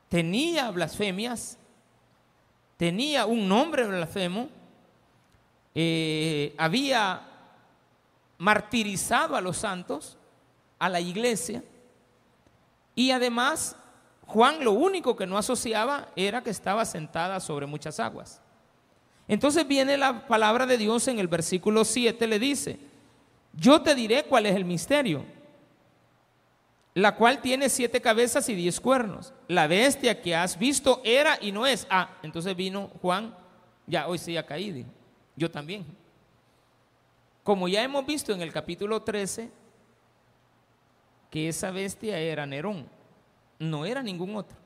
tenía 0.08 0.70
blasfemias, 0.70 1.58
tenía 2.76 3.26
un 3.26 3.46
nombre 3.46 3.86
blasfemo, 3.86 4.48
eh, 5.74 6.54
había 6.58 7.22
martirizado 8.38 9.36
a 9.36 9.40
los 9.40 9.58
santos, 9.58 10.16
a 10.78 10.88
la 10.88 11.00
iglesia, 11.00 11.62
y 12.94 13.12
además 13.12 13.76
Juan 14.30 14.62
lo 14.64 14.70
único 14.70 15.16
que 15.16 15.26
no 15.26 15.36
asociaba 15.36 16.08
era 16.14 16.40
que 16.40 16.50
estaba 16.50 16.84
sentada 16.84 17.40
sobre 17.40 17.66
muchas 17.66 17.98
aguas. 17.98 18.40
Entonces 19.26 19.66
viene 19.66 19.96
la 19.96 20.28
palabra 20.28 20.66
de 20.66 20.78
Dios 20.78 21.08
en 21.08 21.18
el 21.18 21.26
versículo 21.26 21.84
7, 21.84 22.28
le 22.28 22.38
dice, 22.38 22.78
yo 23.52 23.82
te 23.82 23.92
diré 23.96 24.22
cuál 24.22 24.46
es 24.46 24.54
el 24.54 24.64
misterio, 24.64 25.24
la 26.94 27.16
cual 27.16 27.40
tiene 27.40 27.68
siete 27.68 28.00
cabezas 28.00 28.48
y 28.48 28.54
diez 28.54 28.80
cuernos. 28.80 29.32
La 29.48 29.66
bestia 29.66 30.22
que 30.22 30.36
has 30.36 30.56
visto 30.56 31.00
era 31.04 31.36
y 31.40 31.50
no 31.50 31.66
es. 31.66 31.88
Ah, 31.90 32.10
entonces 32.22 32.54
vino 32.54 32.88
Juan, 33.02 33.34
ya 33.84 34.06
hoy 34.06 34.18
sí 34.18 34.36
ha 34.36 34.46
caído, 34.46 34.86
yo 35.34 35.50
también. 35.50 35.84
Como 37.42 37.66
ya 37.66 37.82
hemos 37.82 38.06
visto 38.06 38.32
en 38.32 38.42
el 38.42 38.52
capítulo 38.52 39.02
13, 39.02 39.50
que 41.32 41.48
esa 41.48 41.72
bestia 41.72 42.16
era 42.16 42.46
Nerón 42.46 42.99
no 43.60 43.84
era 43.84 44.02
ningún 44.02 44.34
otro. 44.34 44.56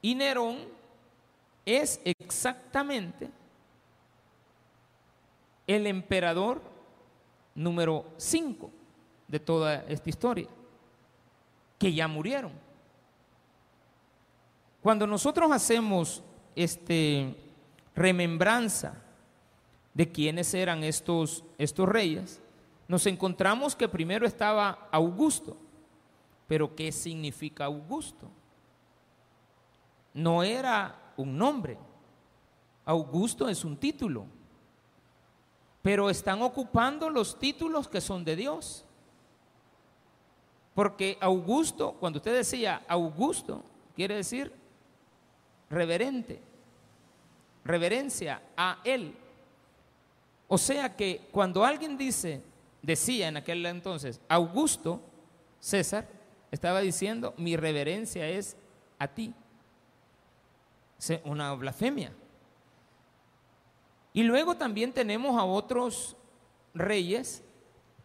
Y 0.00 0.14
Nerón 0.14 0.58
es 1.66 2.00
exactamente 2.04 3.28
el 5.66 5.86
emperador 5.86 6.60
número 7.54 8.04
5 8.16 8.70
de 9.28 9.40
toda 9.40 9.84
esta 9.88 10.10
historia, 10.10 10.48
que 11.78 11.92
ya 11.92 12.06
murieron. 12.06 12.52
Cuando 14.82 15.06
nosotros 15.06 15.50
hacemos 15.52 16.22
este 16.54 17.34
remembranza 17.94 18.94
de 19.94 20.10
quiénes 20.10 20.52
eran 20.52 20.82
estos, 20.82 21.44
estos 21.56 21.88
reyes, 21.88 22.40
nos 22.88 23.06
encontramos 23.06 23.76
que 23.76 23.88
primero 23.88 24.26
estaba 24.26 24.88
Augusto, 24.90 25.56
pero 26.52 26.76
¿qué 26.76 26.92
significa 26.92 27.64
Augusto? 27.64 28.28
No 30.12 30.42
era 30.42 31.14
un 31.16 31.38
nombre. 31.38 31.78
Augusto 32.84 33.48
es 33.48 33.64
un 33.64 33.74
título. 33.74 34.26
Pero 35.80 36.10
están 36.10 36.42
ocupando 36.42 37.08
los 37.08 37.38
títulos 37.38 37.88
que 37.88 38.02
son 38.02 38.22
de 38.22 38.36
Dios. 38.36 38.84
Porque 40.74 41.16
Augusto, 41.22 41.96
cuando 41.98 42.18
usted 42.18 42.34
decía 42.34 42.82
Augusto, 42.86 43.64
quiere 43.96 44.16
decir 44.16 44.52
reverente, 45.70 46.38
reverencia 47.64 48.42
a 48.58 48.78
Él. 48.84 49.16
O 50.48 50.58
sea 50.58 50.94
que 50.94 51.28
cuando 51.32 51.64
alguien 51.64 51.96
dice, 51.96 52.42
decía 52.82 53.28
en 53.28 53.38
aquel 53.38 53.64
entonces, 53.64 54.20
Augusto, 54.28 55.00
César, 55.58 56.20
estaba 56.52 56.80
diciendo, 56.80 57.34
mi 57.38 57.56
reverencia 57.56 58.28
es 58.28 58.56
a 58.98 59.08
ti. 59.08 59.34
Una 61.24 61.52
blasfemia. 61.54 62.12
Y 64.12 64.22
luego 64.22 64.54
también 64.56 64.92
tenemos 64.92 65.36
a 65.36 65.44
otros 65.44 66.16
reyes 66.74 67.42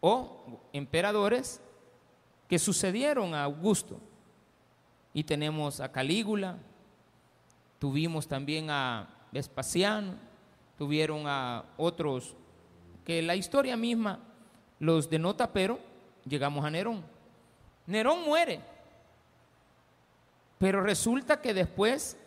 o 0.00 0.60
emperadores 0.72 1.60
que 2.48 2.58
sucedieron 2.58 3.34
a 3.34 3.44
Augusto. 3.44 4.00
Y 5.12 5.24
tenemos 5.24 5.80
a 5.80 5.92
Calígula, 5.92 6.58
tuvimos 7.78 8.26
también 8.26 8.70
a 8.70 9.08
Vespasiano, 9.30 10.14
tuvieron 10.78 11.24
a 11.26 11.66
otros 11.76 12.34
que 13.04 13.20
la 13.20 13.36
historia 13.36 13.76
misma 13.76 14.20
los 14.78 15.10
denota, 15.10 15.52
pero 15.52 15.78
llegamos 16.24 16.64
a 16.64 16.70
Nerón. 16.70 17.17
Nerón 17.88 18.22
muere, 18.22 18.60
pero 20.58 20.82
resulta 20.82 21.40
que 21.40 21.54
después 21.54 22.18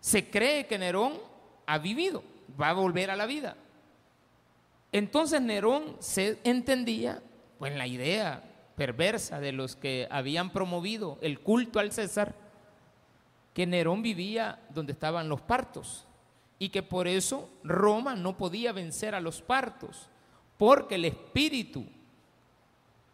se 0.00 0.30
cree 0.30 0.66
que 0.66 0.78
Nerón 0.78 1.18
ha 1.66 1.76
vivido, 1.76 2.24
va 2.58 2.70
a 2.70 2.72
volver 2.72 3.10
a 3.10 3.16
la 3.16 3.26
vida. 3.26 3.58
Entonces 4.90 5.42
Nerón 5.42 5.96
se 6.00 6.38
entendía, 6.44 7.22
pues 7.58 7.76
la 7.76 7.86
idea 7.86 8.42
perversa 8.74 9.38
de 9.38 9.52
los 9.52 9.76
que 9.76 10.08
habían 10.10 10.50
promovido 10.50 11.18
el 11.20 11.40
culto 11.40 11.78
al 11.78 11.92
César, 11.92 12.34
que 13.52 13.66
Nerón 13.66 14.00
vivía 14.00 14.60
donde 14.70 14.92
estaban 14.92 15.28
los 15.28 15.42
partos 15.42 16.06
y 16.58 16.70
que 16.70 16.82
por 16.82 17.06
eso 17.06 17.50
Roma 17.62 18.16
no 18.16 18.38
podía 18.38 18.72
vencer 18.72 19.14
a 19.14 19.20
los 19.20 19.42
partos, 19.42 20.08
porque 20.56 20.94
el 20.94 21.04
espíritu 21.04 21.84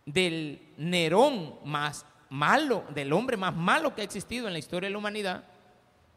del 0.07 0.73
Nerón 0.77 1.57
más 1.65 2.07
malo, 2.31 2.85
del 2.95 3.13
hombre 3.13 3.37
más 3.37 3.55
malo 3.55 3.95
que 3.95 4.01
ha 4.01 4.05
existido 4.05 4.47
en 4.47 4.53
la 4.53 4.59
historia 4.59 4.89
de 4.89 4.93
la 4.93 4.99
humanidad, 4.99 5.45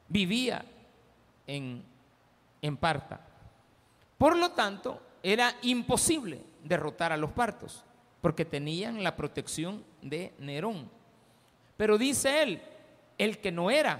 vivía 0.07 0.63
en, 1.47 1.83
en 2.61 2.77
Parta. 2.77 3.19
Por 4.17 4.37
lo 4.37 4.51
tanto, 4.51 5.01
era 5.21 5.55
imposible 5.63 6.41
derrotar 6.63 7.11
a 7.11 7.17
los 7.17 7.31
partos, 7.31 7.83
porque 8.21 8.45
tenían 8.45 9.03
la 9.03 9.15
protección 9.15 9.83
de 10.01 10.33
Nerón. 10.39 10.89
Pero 11.77 11.97
dice 11.97 12.41
él, 12.41 12.61
el 13.17 13.39
que 13.39 13.51
no 13.51 13.69
era, 13.69 13.99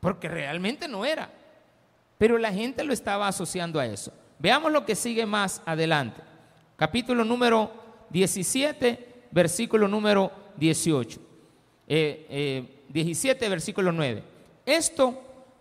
porque 0.00 0.28
realmente 0.28 0.88
no 0.88 1.04
era. 1.04 1.30
Pero 2.18 2.38
la 2.38 2.52
gente 2.52 2.84
lo 2.84 2.92
estaba 2.92 3.26
asociando 3.28 3.80
a 3.80 3.86
eso. 3.86 4.12
Veamos 4.38 4.70
lo 4.70 4.84
que 4.84 4.94
sigue 4.94 5.24
más 5.26 5.62
adelante. 5.64 6.20
Capítulo 6.76 7.24
número 7.24 7.81
17, 8.12 9.26
versículo 9.30 9.88
número 9.88 10.30
18. 10.56 11.20
17, 12.88 13.48
versículo 13.48 13.92
9. 13.92 14.22
Esto 14.66 15.20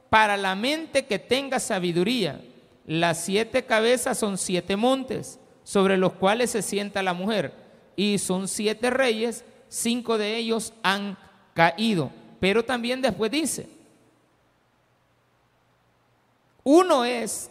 para 0.10 0.38
la 0.38 0.56
mente 0.56 1.06
que 1.06 1.20
tenga 1.20 1.60
sabiduría. 1.60 2.42
Las 2.86 3.24
siete 3.24 3.64
cabezas 3.66 4.18
son 4.18 4.38
siete 4.38 4.76
montes 4.76 5.40
sobre 5.64 5.98
los 5.98 6.14
cuales 6.14 6.52
se 6.52 6.62
sienta 6.62 7.02
la 7.02 7.14
mujer. 7.14 7.54
Y 7.96 8.18
son 8.18 8.48
siete 8.48 8.90
reyes, 8.90 9.46
cinco 9.70 10.18
de 10.18 10.38
ellos 10.38 10.74
han 10.84 11.18
caído. 11.54 12.12
Pero 12.40 12.66
también 12.66 13.02
después 13.02 13.32
dice, 13.32 13.70
uno 16.64 17.06
es 17.06 17.50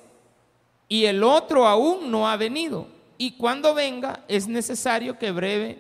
y 0.89 1.05
el 1.05 1.23
otro 1.23 1.67
aún 1.67 2.11
no 2.11 2.29
ha 2.29 2.37
venido. 2.37 2.87
Y 3.21 3.33
cuando 3.33 3.75
venga 3.75 4.25
es 4.29 4.49
necesario 4.49 5.19
que 5.19 5.31
breve, 5.31 5.79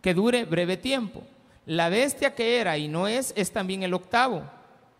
que 0.00 0.14
dure 0.14 0.44
breve 0.44 0.76
tiempo. 0.76 1.24
La 1.66 1.88
bestia 1.88 2.36
que 2.36 2.60
era 2.60 2.78
y 2.78 2.86
no 2.86 3.08
es 3.08 3.32
es 3.36 3.50
también 3.50 3.82
el 3.82 3.92
octavo 3.92 4.44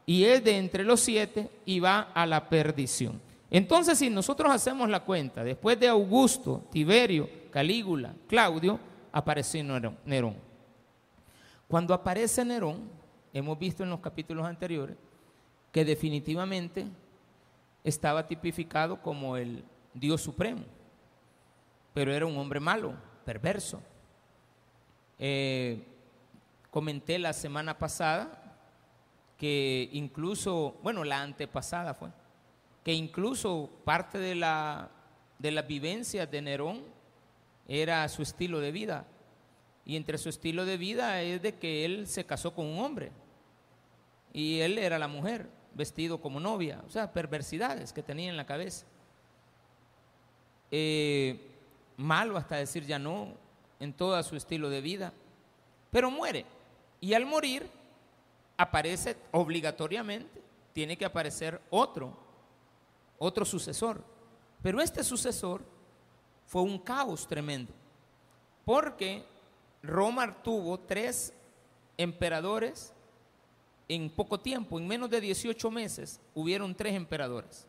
y 0.05 0.25
es 0.25 0.43
de 0.43 0.59
entre 0.59 0.83
los 0.83 0.99
siete 0.99 1.49
y 1.65 1.79
va 1.79 2.11
a 2.15 2.27
la 2.27 2.49
perdición. 2.49 3.21
Entonces, 3.49 3.97
si 4.01 4.11
nosotros 4.11 4.51
hacemos 4.53 4.91
la 4.91 5.05
cuenta, 5.05 5.45
después 5.45 5.79
de 5.79 5.87
Augusto, 5.87 6.65
Tiberio, 6.73 7.31
Calígula, 7.53 8.13
Claudio, 8.27 8.81
aparece 9.13 9.63
Nerón. 9.63 10.35
Cuando 11.69 11.95
aparece 11.95 12.45
Nerón, 12.45 12.81
hemos 13.33 13.57
visto 13.57 13.85
en 13.85 13.91
los 13.91 14.01
capítulos 14.01 14.45
anteriores 14.45 14.97
que 15.71 15.85
definitivamente 15.85 16.87
estaba 17.85 18.27
tipificado 18.27 19.01
como 19.01 19.37
el 19.37 19.63
Dios 19.95 20.21
supremo, 20.21 20.65
pero 21.95 22.13
era 22.13 22.27
un 22.27 22.37
hombre 22.37 22.61
malo, 22.61 22.95
perverso. 23.25 23.83
Eh, 25.19 25.85
comenté 26.71 27.19
la 27.19 27.33
semana 27.33 27.79
pasada 27.79 28.39
que 29.37 29.89
incluso, 29.93 30.77
bueno, 30.83 31.05
la 31.05 31.23
antepasada 31.23 31.95
fue, 31.95 32.11
que 32.85 32.93
incluso 32.93 33.71
parte 33.85 34.19
de 34.19 34.35
la, 34.35 34.91
de 35.39 35.51
de 35.51 36.43
Nerón 36.43 36.83
era 37.69 38.09
su 38.09 38.23
estilo 38.23 38.61
de 38.61 38.73
vida. 38.73 39.07
Y 39.85 39.97
entre 39.97 40.17
su 40.19 40.29
estilo 40.29 40.65
de 40.65 40.77
vida 40.77 41.23
es 41.23 41.43
de 41.43 41.57
que 41.57 41.85
él 41.85 42.07
se 42.07 42.25
casó 42.25 42.55
con 42.55 42.67
un 42.67 42.79
hombre 42.79 43.11
y 44.33 44.61
él 44.61 44.79
era 44.79 44.99
la 44.99 45.09
mujer 45.09 45.49
vestido 45.75 46.21
como 46.21 46.39
novia, 46.39 46.83
o 46.87 46.91
sea, 46.91 47.13
perversidades 47.13 47.93
que 47.93 48.03
tenía 48.03 48.31
en 48.31 48.37
la 48.37 48.47
cabeza. 48.47 48.87
Eh, 50.71 51.52
malo 52.03 52.37
hasta 52.37 52.57
decir 52.57 52.85
ya 52.85 52.99
no 52.99 53.35
en 53.79 53.93
todo 53.93 54.21
su 54.23 54.37
estilo 54.37 54.69
de 54.69 54.81
vida, 54.81 55.13
pero 55.91 56.11
muere. 56.11 56.45
Y 57.01 57.15
al 57.15 57.27
morir 57.27 57.69
aparece 58.57 59.17
obligatoriamente, 59.33 60.41
tiene 60.73 60.97
que 60.97 61.05
aparecer 61.05 61.61
otro, 61.71 62.17
otro 63.19 63.45
sucesor. 63.45 64.03
Pero 64.63 64.81
este 64.81 65.03
sucesor 65.03 65.63
fue 66.47 66.63
un 66.63 66.79
caos 66.79 67.27
tremendo, 67.27 67.73
porque 68.65 69.25
Roma 69.83 70.43
tuvo 70.43 70.79
tres 70.79 71.35
emperadores 71.97 72.93
en 73.89 74.09
poco 74.09 74.39
tiempo, 74.39 74.79
en 74.79 74.87
menos 74.87 75.11
de 75.11 75.21
18 75.21 75.71
meses, 75.71 76.21
hubieron 76.35 76.75
tres 76.75 76.95
emperadores. 76.95 77.67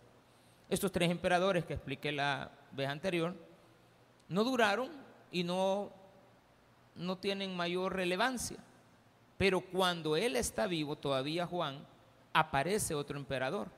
Estos 0.70 0.92
tres 0.92 1.10
emperadores 1.10 1.66
que 1.66 1.74
expliqué 1.74 2.12
la 2.12 2.52
vez 2.72 2.88
anterior, 2.88 3.36
no 4.30 4.44
duraron 4.44 4.90
y 5.32 5.44
no, 5.44 5.92
no 6.96 7.18
tienen 7.18 7.56
mayor 7.56 7.96
relevancia. 7.96 8.58
Pero 9.38 9.62
cuando 9.62 10.16
él 10.16 10.36
está 10.36 10.68
vivo, 10.68 10.96
todavía 10.96 11.46
Juan, 11.46 11.86
aparece 12.34 12.96
otro 12.96 13.18
emperador. 13.18 13.70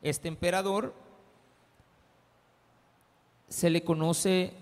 Este 0.00 0.28
emperador 0.28 0.94
se 3.48 3.70
le 3.70 3.84
conoce 3.84 4.54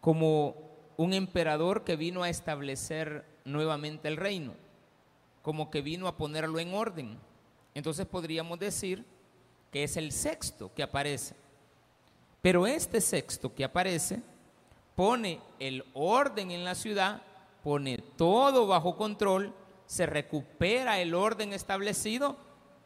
como 0.00 0.54
un 0.96 1.12
emperador 1.12 1.84
que 1.84 1.96
vino 1.96 2.22
a 2.22 2.30
establecer 2.30 3.24
nuevamente 3.44 4.08
el 4.08 4.16
reino 4.16 4.54
como 5.46 5.70
que 5.70 5.80
vino 5.80 6.08
a 6.08 6.16
ponerlo 6.16 6.58
en 6.58 6.74
orden. 6.74 7.16
Entonces 7.72 8.04
podríamos 8.04 8.58
decir 8.58 9.04
que 9.70 9.84
es 9.84 9.96
el 9.96 10.10
sexto 10.10 10.74
que 10.74 10.82
aparece. 10.82 11.36
Pero 12.46 12.64
este 12.64 13.00
sexto 13.00 13.52
que 13.52 13.64
aparece 13.64 14.22
pone 14.94 15.40
el 15.58 15.84
orden 15.94 16.52
en 16.52 16.62
la 16.62 16.76
ciudad, 16.76 17.20
pone 17.64 17.98
todo 17.98 18.68
bajo 18.68 18.96
control, 18.96 19.52
se 19.86 20.06
recupera 20.06 21.00
el 21.00 21.16
orden 21.16 21.52
establecido, 21.52 22.36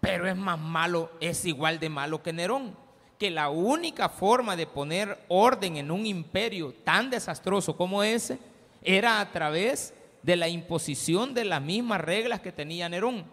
pero 0.00 0.26
es 0.26 0.34
más 0.34 0.58
malo, 0.58 1.10
es 1.20 1.44
igual 1.44 1.78
de 1.78 1.90
malo 1.90 2.22
que 2.22 2.32
Nerón, 2.32 2.74
que 3.18 3.30
la 3.30 3.50
única 3.50 4.08
forma 4.08 4.56
de 4.56 4.66
poner 4.66 5.26
orden 5.28 5.76
en 5.76 5.90
un 5.90 6.06
imperio 6.06 6.72
tan 6.82 7.10
desastroso 7.10 7.76
como 7.76 8.02
ese 8.02 8.38
era 8.80 9.20
a 9.20 9.30
través 9.30 9.92
de 10.22 10.36
la 10.36 10.48
imposición 10.48 11.34
de 11.34 11.44
las 11.44 11.60
mismas 11.60 12.00
reglas 12.00 12.40
que 12.40 12.50
tenía 12.50 12.88
Nerón. 12.88 13.26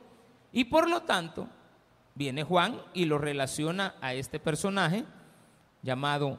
Y 0.52 0.66
por 0.66 0.90
lo 0.90 1.04
tanto, 1.04 1.48
viene 2.16 2.44
Juan 2.44 2.82
y 2.94 3.06
lo 3.06 3.18
relaciona 3.18 3.96
a 4.02 4.14
este 4.14 4.42
personaje 4.42 5.06
llamado 5.88 6.38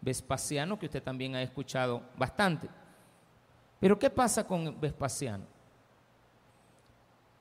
Vespasiano, 0.00 0.76
que 0.76 0.86
usted 0.86 1.02
también 1.02 1.36
ha 1.36 1.42
escuchado 1.42 2.02
bastante. 2.16 2.68
Pero 3.78 3.96
¿qué 3.96 4.10
pasa 4.10 4.44
con 4.44 4.78
Vespasiano? 4.80 5.44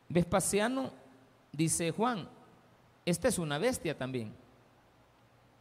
Vespasiano, 0.08 0.92
dice 1.52 1.90
Juan, 1.92 2.30
esta 3.06 3.28
es 3.28 3.40
una 3.40 3.58
bestia 3.58 3.98
también. 3.98 4.36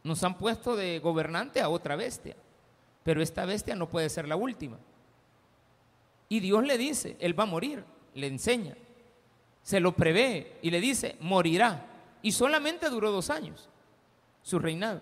Nos 0.03 0.23
han 0.23 0.37
puesto 0.37 0.75
de 0.75 0.99
gobernante 0.99 1.61
a 1.61 1.69
otra 1.69 1.95
bestia, 1.95 2.35
pero 3.03 3.19
esta 3.19 3.45
bestia 3.45 3.75
no 3.75 3.89
puede 3.89 4.09
ser 4.09 4.27
la 4.27 4.35
última. 4.35 4.77
Y 6.29 6.39
Dios 6.41 6.63
le 6.63 6.77
dice, 6.77 7.17
él 7.19 7.37
va 7.37 7.43
a 7.43 7.47
morir, 7.47 7.83
le 8.13 8.27
enseña, 8.27 8.75
se 9.63 9.79
lo 9.79 9.95
prevé 9.95 10.59
y 10.61 10.69
le 10.69 10.79
dice, 10.79 11.17
morirá. 11.21 11.85
Y 12.21 12.33
solamente 12.33 12.89
duró 12.89 13.11
dos 13.11 13.31
años 13.31 13.67
su 14.43 14.59
reinado. 14.59 15.01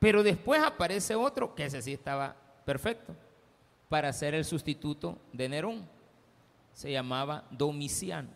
Pero 0.00 0.22
después 0.22 0.62
aparece 0.62 1.14
otro, 1.14 1.54
que 1.54 1.66
ese 1.66 1.80
sí 1.82 1.92
estaba 1.92 2.34
perfecto, 2.64 3.14
para 3.88 4.12
ser 4.12 4.34
el 4.34 4.46
sustituto 4.46 5.18
de 5.32 5.48
Nerón. 5.48 5.86
Se 6.72 6.90
llamaba 6.90 7.44
Domiciano. 7.50 8.30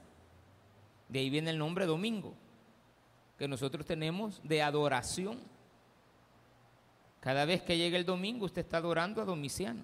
De 1.09 1.20
ahí 1.20 1.31
viene 1.31 1.50
el 1.50 1.59
nombre 1.59 1.87
Domingo, 1.87 2.35
que 3.38 3.48
nosotros 3.48 3.87
tenemos 3.87 4.40
de 4.44 4.62
adoración. 4.62 5.38
Cada 7.20 7.46
vez 7.46 7.62
que 7.62 7.79
llega 7.79 7.96
el 7.96 8.05
domingo 8.05 8.44
usted 8.44 8.62
está 8.62 8.77
adorando 8.77 9.22
a 9.22 9.24
Domiciano. 9.24 9.83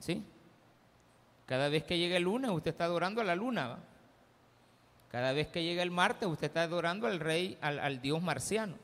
¿Sí? 0.00 0.24
Cada 1.46 1.68
vez 1.68 1.84
que 1.84 1.96
llega 1.96 2.16
el 2.16 2.24
lunes, 2.24 2.50
usted 2.50 2.72
está 2.72 2.86
adorando 2.86 3.20
a 3.20 3.24
la 3.24 3.36
luna. 3.36 3.78
Cada 5.12 5.32
vez 5.32 5.46
que 5.46 5.62
llega 5.62 5.84
el 5.84 5.92
martes, 5.92 6.28
usted 6.28 6.48
está 6.48 6.62
adorando 6.62 7.06
al 7.06 7.20
rey, 7.20 7.56
al, 7.60 7.78
al 7.78 8.00
dios 8.00 8.20
marciano, 8.20 8.74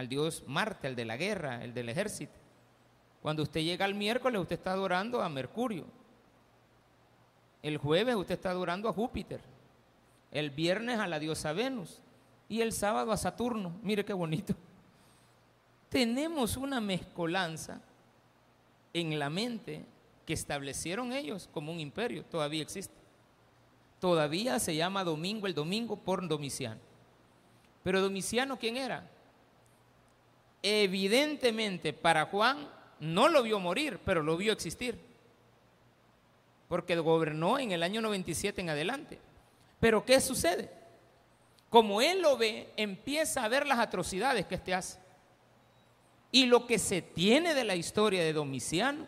al 0.00 0.08
dios 0.08 0.42
Marte, 0.46 0.88
el 0.88 0.96
de 0.96 1.04
la 1.04 1.16
guerra, 1.16 1.62
el 1.62 1.72
del 1.72 1.88
ejército. 1.88 2.32
Cuando 3.22 3.42
usted 3.42 3.60
llega 3.60 3.84
al 3.84 3.94
miércoles, 3.94 4.40
usted 4.40 4.56
está 4.56 4.72
adorando 4.72 5.22
a 5.22 5.28
Mercurio. 5.28 5.84
El 7.62 7.76
jueves 7.76 8.16
usted 8.16 8.34
está 8.34 8.50
adorando 8.50 8.88
a 8.88 8.92
Júpiter. 8.92 9.40
El 10.32 10.50
viernes 10.50 10.98
a 10.98 11.06
la 11.06 11.18
diosa 11.18 11.52
Venus. 11.52 12.00
Y 12.48 12.62
el 12.62 12.72
sábado 12.72 13.12
a 13.12 13.16
Saturno. 13.16 13.78
Mire 13.82 14.04
qué 14.04 14.12
bonito. 14.12 14.54
Tenemos 15.90 16.56
una 16.56 16.80
mezcolanza 16.80 17.80
en 18.92 19.18
la 19.18 19.28
mente 19.28 19.84
que 20.24 20.32
establecieron 20.32 21.12
ellos 21.12 21.48
como 21.52 21.72
un 21.72 21.80
imperio, 21.80 22.24
todavía 22.24 22.62
existe. 22.62 22.94
Todavía 23.98 24.58
se 24.58 24.74
llama 24.74 25.04
domingo 25.04 25.46
el 25.46 25.54
domingo 25.54 25.96
por 25.96 26.26
Domiciano. 26.26 26.80
Pero 27.82 28.00
Domiciano, 28.00 28.58
¿quién 28.58 28.76
era? 28.76 29.08
Evidentemente 30.62 31.92
para 31.92 32.26
Juan 32.26 32.68
no 33.00 33.28
lo 33.28 33.42
vio 33.42 33.58
morir, 33.58 33.98
pero 34.04 34.22
lo 34.22 34.36
vio 34.36 34.52
existir. 34.52 34.98
Porque 36.68 36.96
gobernó 36.96 37.58
en 37.58 37.72
el 37.72 37.82
año 37.82 38.00
97 38.00 38.60
en 38.60 38.70
adelante. 38.70 39.18
Pero 39.80 40.04
¿qué 40.04 40.20
sucede? 40.20 40.70
Como 41.68 42.02
él 42.02 42.20
lo 42.20 42.36
ve, 42.36 42.72
empieza 42.76 43.44
a 43.44 43.48
ver 43.48 43.66
las 43.66 43.78
atrocidades 43.78 44.46
que 44.46 44.56
éste 44.56 44.74
hace. 44.74 44.98
Y 46.32 46.46
lo 46.46 46.66
que 46.66 46.78
se 46.78 47.02
tiene 47.02 47.54
de 47.54 47.64
la 47.64 47.74
historia 47.74 48.22
de 48.22 48.32
Domiciano 48.32 49.06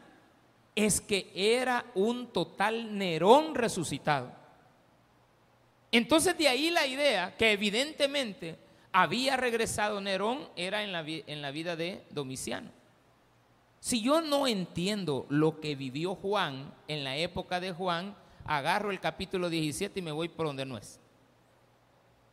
es 0.74 1.00
que 1.00 1.30
era 1.34 1.84
un 1.94 2.32
total 2.32 2.96
Nerón 2.96 3.54
resucitado. 3.54 4.32
Entonces 5.90 6.36
de 6.38 6.48
ahí 6.48 6.70
la 6.70 6.86
idea 6.86 7.36
que 7.36 7.52
evidentemente 7.52 8.58
había 8.92 9.36
regresado 9.36 10.00
Nerón 10.00 10.48
era 10.56 10.82
en 10.82 10.92
la, 10.92 11.02
en 11.06 11.42
la 11.42 11.50
vida 11.50 11.76
de 11.76 12.04
Domiciano. 12.10 12.70
Si 13.80 14.00
yo 14.00 14.20
no 14.20 14.46
entiendo 14.46 15.26
lo 15.28 15.60
que 15.60 15.74
vivió 15.74 16.14
Juan 16.14 16.72
en 16.86 17.02
la 17.02 17.16
época 17.16 17.58
de 17.58 17.72
Juan, 17.72 18.14
agarro 18.44 18.90
el 18.90 19.00
capítulo 19.00 19.50
17 19.50 19.98
y 19.98 20.02
me 20.02 20.12
voy 20.12 20.28
por 20.28 20.46
donde 20.46 20.64
no 20.64 20.78
es. 20.78 21.00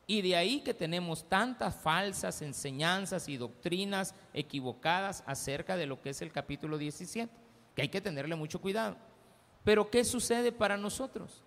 Y 0.06 0.22
de 0.22 0.36
ahí 0.36 0.62
que 0.62 0.74
tenemos 0.74 1.28
tantas 1.30 1.76
falsas 1.76 2.41
enseñanzas 2.41 3.30
y 3.30 3.38
doctrinas 3.38 4.15
equivocadas 4.34 5.24
acerca 5.26 5.78
de 5.78 5.86
lo 5.86 6.02
que 6.02 6.10
es 6.10 6.22
el 6.22 6.32
capítulo 6.32 6.78
17, 6.78 7.32
que 7.76 7.82
hay 7.84 7.89
que 7.89 8.02
tenerle 8.02 8.36
mucho 8.36 8.60
cuidado. 8.60 8.98
Pero 9.63 9.89
¿qué 9.89 10.04
sucede 10.04 10.52
para 10.52 10.78
nosotros? 10.78 11.43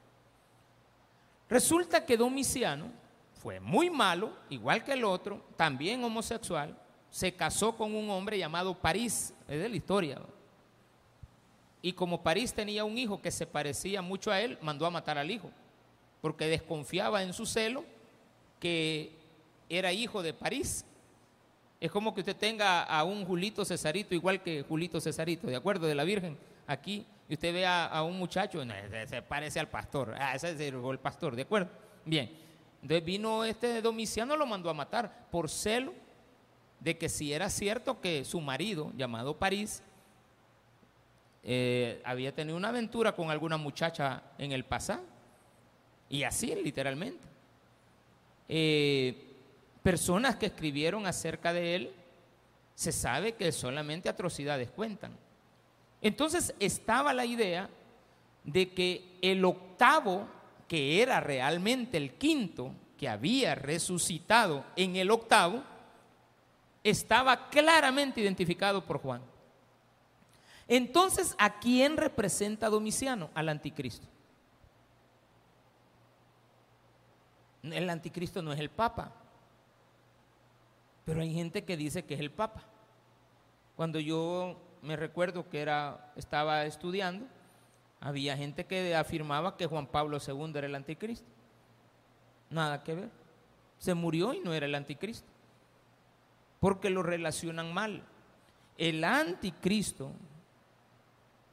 Resulta 1.49 2.07
que 2.07 2.17
Domiciano 2.17 3.02
fue 3.43 3.59
muy 3.59 3.91
malo, 3.91 4.33
igual 4.51 4.85
que 4.85 4.93
el 4.93 5.05
otro, 5.05 5.43
también 5.57 6.05
homosexual, 6.05 6.79
se 7.11 7.35
casó 7.35 7.77
con 7.77 7.93
un 7.93 8.09
hombre 8.09 8.39
llamado 8.39 8.73
París, 8.73 9.35
es 9.49 9.61
de 9.61 9.69
la 9.69 9.75
historia. 9.75 10.23
Y 11.83 11.93
como 11.93 12.23
París 12.23 12.55
tenía 12.55 12.85
un 12.85 12.97
hijo 12.97 13.21
que 13.21 13.33
se 13.33 13.45
parecía 13.45 14.01
mucho 14.01 14.31
a 14.31 14.41
él, 14.41 14.59
mandó 14.63 14.87
a 14.87 14.91
matar 14.91 15.19
al 15.19 15.29
hijo, 15.29 15.51
porque 16.21 16.47
desconfiaba 16.47 17.25
en 17.25 17.33
su 17.33 17.45
celo 17.45 17.85
que 18.61 19.19
era 19.69 19.93
hijo 19.93 20.23
de 20.23 20.33
París. 20.33 20.85
Es 21.81 21.91
como 21.91 22.15
que 22.15 22.21
usted 22.21 22.37
tenga 22.37 22.85
a 22.85 23.03
un 23.03 23.25
Julito 23.25 23.65
Cesarito, 23.65 24.15
igual 24.15 24.41
que 24.41 24.63
Julito 24.63 25.01
Cesarito, 25.01 25.49
¿de 25.49 25.57
acuerdo? 25.57 25.89
De 25.89 25.97
la 25.97 26.05
Virgen, 26.05 26.39
aquí, 26.69 27.05
y 27.29 27.35
usted 27.35 27.53
ve 27.53 27.67
a, 27.67 28.05
un 28.05 28.17
muchacho, 28.17 28.63
se 29.09 29.21
parece 29.23 29.59
al 29.59 29.69
pastor, 29.69 30.15
ah, 30.17 30.37
ese 30.37 30.53
es 30.53 30.61
el 30.61 30.99
pastor, 31.01 31.35
¿de 31.35 31.43
acuerdo? 31.43 31.71
Bien, 32.05 32.42
entonces 32.83 33.05
vino 33.05 33.45
este 33.45 33.81
Domiciano, 33.81 34.37
lo 34.37 34.45
mandó 34.45 34.69
a 34.69 34.75
matar 34.75 35.29
por 35.31 35.49
celo 35.49 35.95
de 36.81 36.99
que 36.99 37.09
si 37.09 37.33
era 37.33 37.49
cierto 37.49 38.01
que 38.01 38.25
su 38.25 38.41
marido, 38.41 38.93
llamado 38.97 39.39
París, 39.39 39.83
eh, 41.45 42.03
había 42.05 42.35
tenido 42.35 42.57
una 42.57 42.69
aventura 42.69 43.13
con 43.13 43.31
alguna 43.31 43.57
muchacha 43.57 44.23
en 44.37 44.53
el 44.53 44.65
pasado. 44.65 45.03
Y 46.09 46.25
así, 46.25 46.55
literalmente. 46.55 47.21
Eh, 48.49 49.33
personas 49.83 50.37
que 50.37 50.47
escribieron 50.47 51.07
acerca 51.07 51.53
de 51.53 51.75
él, 51.75 51.93
se 52.75 52.93
sabe 52.93 53.35
que 53.35 53.53
solamente 53.53 54.09
atrocidades 54.09 54.71
cuentan. 54.71 55.13
Entonces 56.01 56.55
estaba 56.59 57.15
la 57.15 57.25
idea 57.25 57.71
de 58.45 58.73
que 58.73 59.19
el 59.23 59.45
octavo, 59.45 60.27
que 60.73 61.03
era 61.03 61.21
realmente 61.21 61.99
el 61.99 62.15
quinto, 62.15 62.73
que 62.97 63.07
había 63.07 63.55
resucitado 63.55 64.65
en 64.75 64.97
el 64.97 65.11
octavo, 65.11 65.63
estaba 66.83 67.51
claramente 67.51 68.23
identificado 68.23 68.83
por 68.83 68.97
Juan. 68.97 69.21
Entonces, 70.67 71.35
¿a 71.37 71.59
quién 71.59 71.99
representa 71.99 72.71
Domiciano? 72.71 73.29
Al 73.35 73.51
anticristo. 73.51 74.07
El 77.65 77.91
anticristo 77.91 78.41
no 78.41 78.55
es 78.55 78.59
el 78.59 78.71
papa, 78.71 79.13
pero 81.05 81.21
hay 81.21 81.35
gente 81.35 81.65
que 81.65 81.77
dice 81.77 82.07
que 82.07 82.15
es 82.15 82.21
el 82.21 82.31
papa. 82.31 82.63
Cuando 83.77 84.01
yo 84.01 84.57
me 84.81 84.97
recuerdo 84.97 85.51
que 85.51 85.61
era, 85.61 86.15
estaba 86.17 86.65
estudiando, 86.65 87.27
había 88.03 88.37
gente 88.37 88.67
que 88.67 88.95
afirmaba 88.95 89.57
que 89.57 89.67
Juan 89.67 89.87
Pablo 89.87 90.19
II 90.19 90.53
era 90.57 90.67
el 90.67 90.75
anticristo. 90.75 91.27
Nada 92.51 92.83
que 92.83 92.95
ver. 92.95 93.11
Se 93.79 93.95
murió 93.95 94.35
y 94.35 94.41
no 94.41 94.53
era 94.53 94.67
el 94.67 94.75
anticristo 94.75 95.33
porque 96.63 96.91
lo 96.91 97.03
relacionan 97.03 97.75
mal. 97.75 98.05
El 98.79 99.03
anticristo 99.03 100.13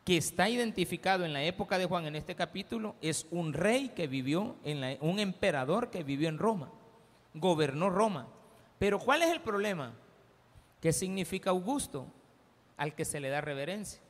que 0.06 0.18
está 0.18 0.50
identificado 0.50 1.26
en 1.26 1.34
la 1.34 1.44
época 1.44 1.80
de 1.80 1.88
Juan 1.88 2.06
en 2.06 2.16
este 2.16 2.36
capítulo 2.36 2.96
es 3.02 3.26
un 3.32 3.54
rey 3.54 3.90
que 3.90 4.06
vivió, 4.06 4.56
en 4.64 5.00
un 5.02 5.20
emperador 5.20 5.90
que 5.90 6.04
vivió 6.04 6.30
en 6.30 6.38
Roma, 6.38 6.72
gobernó 7.34 7.90
Roma. 7.90 8.28
Pero 8.78 9.00
¿cuál 9.00 9.24
es 9.24 9.30
el 9.30 9.42
problema? 9.42 9.94
¿Qué 10.80 10.94
significa 10.94 11.50
Augusto? 11.50 12.06
Al 12.78 12.94
que 12.94 13.04
se 13.04 13.20
le 13.20 13.30
da 13.30 13.42
reverencia. 13.42 14.02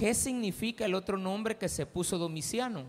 ¿Qué 0.00 0.14
significa 0.14 0.86
el 0.86 0.94
otro 0.94 1.18
nombre 1.18 1.58
que 1.58 1.68
se 1.68 1.84
puso 1.84 2.16
Domiciano? 2.16 2.84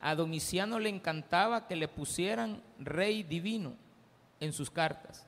A 0.00 0.14
Domiciano 0.14 0.78
le 0.78 0.88
encantaba 0.88 1.68
que 1.68 1.76
le 1.76 1.86
pusieran 1.86 2.62
rey 2.78 3.22
divino 3.22 3.74
en 4.40 4.54
sus 4.54 4.70
cartas. 4.70 5.26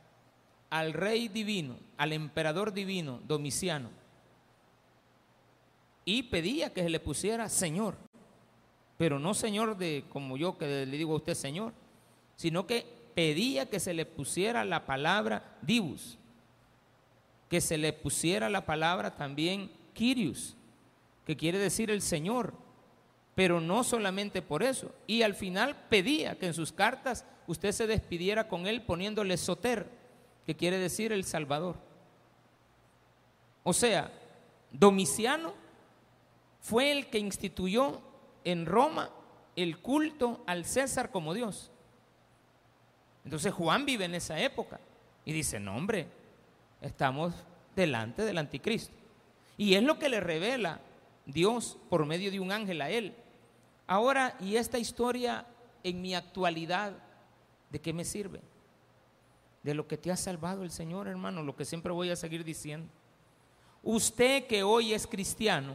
Al 0.71 0.95
rey 0.95 1.29
divino, 1.29 1.77
al 1.99 2.15
emperador 2.15 2.73
divino, 2.73 3.21
Domiciano, 3.29 3.91
y 6.07 6.23
pedía 6.23 6.73
que 6.73 6.83
se 6.83 6.89
le 6.89 6.99
pusiera 6.99 7.51
Señor, 7.51 7.99
pero 8.97 9.19
no 9.19 9.35
Señor 9.35 9.77
de 9.77 10.07
como 10.09 10.39
yo 10.39 10.57
que 10.57 10.87
le 10.87 10.97
digo 10.97 11.13
a 11.13 11.17
usted 11.17 11.35
Señor, 11.35 11.75
sino 12.37 12.67
que 12.67 12.87
pedía 13.15 13.69
que 13.69 13.81
se 13.81 13.93
le 13.93 14.07
pusiera 14.07 14.65
la 14.65 14.87
palabra 14.87 15.59
Divus, 15.61 16.17
que 17.51 17.61
se 17.61 17.77
le 17.77 17.93
pusiera 17.93 18.49
la 18.49 18.65
palabra 18.65 19.15
también 19.15 19.77
Kyrios, 19.99 20.55
que 21.27 21.37
quiere 21.37 21.59
decir 21.59 21.91
el 21.91 22.03
Señor, 22.03 22.55
pero 23.35 23.61
no 23.61 23.83
solamente 23.83 24.43
por 24.43 24.63
eso. 24.63 24.95
Y 25.09 25.23
al 25.23 25.35
final 25.35 25.75
pedía 25.89 26.39
que 26.39 26.47
en 26.47 26.55
sus 26.55 26.73
cartas 26.73 27.25
usted 27.49 27.73
se 27.73 27.89
despidiera 27.89 28.47
con 28.47 28.69
él 28.69 28.83
poniéndole 28.83 29.37
soter, 29.37 29.91
que 30.47 30.55
quiere 30.55 30.79
decir 30.79 31.13
el 31.13 31.25
Salvador. 31.25 31.77
O 33.65 33.73
sea, 33.73 34.13
Domiciano 34.71 35.53
fue 36.61 36.93
el 36.93 37.11
que 37.11 37.19
instituyó 37.19 38.01
en 38.45 38.67
Roma 38.67 39.11
el 39.57 39.81
culto 39.81 40.45
al 40.47 40.65
César 40.65 41.11
como 41.11 41.35
Dios. 41.35 41.73
Entonces 43.25 43.53
Juan 43.53 43.85
vive 43.85 44.05
en 44.05 44.15
esa 44.15 44.39
época 44.39 44.79
y 45.25 45.33
dice, 45.33 45.59
no 45.59 45.77
hombre, 45.77 46.07
estamos 46.81 47.35
delante 47.75 48.23
del 48.23 48.39
anticristo. 48.39 48.98
Y 49.59 49.75
es 49.75 49.83
lo 49.83 49.99
que 49.99 50.09
le 50.09 50.21
revela 50.21 50.81
Dios 51.27 51.77
por 51.91 52.07
medio 52.07 52.31
de 52.31 52.41
un 52.41 52.53
ángel 52.53 52.81
a 52.81 52.89
él. 52.89 53.15
Ahora, 53.87 54.37
¿y 54.41 54.57
esta 54.57 54.79
historia 54.79 55.45
en 55.83 56.01
mi 56.01 56.15
actualidad 56.15 56.93
de 57.69 57.81
qué 57.81 57.93
me 57.93 58.05
sirve? 58.05 58.41
De 59.63 59.75
lo 59.75 59.87
que 59.87 59.99
te 59.99 60.13
ha 60.13 60.17
salvado 60.17 60.63
el 60.63 60.71
Señor, 60.71 61.09
hermano, 61.09 61.43
lo 61.43 61.57
que 61.57 61.65
siempre 61.65 61.93
voy 61.93 62.09
a 62.11 62.17
seguir 62.17 62.45
diciendo. 62.45 62.89
Usted 63.83 64.47
que 64.47 64.63
hoy 64.63 64.95
es 64.95 65.07
cristiano, 65.07 65.75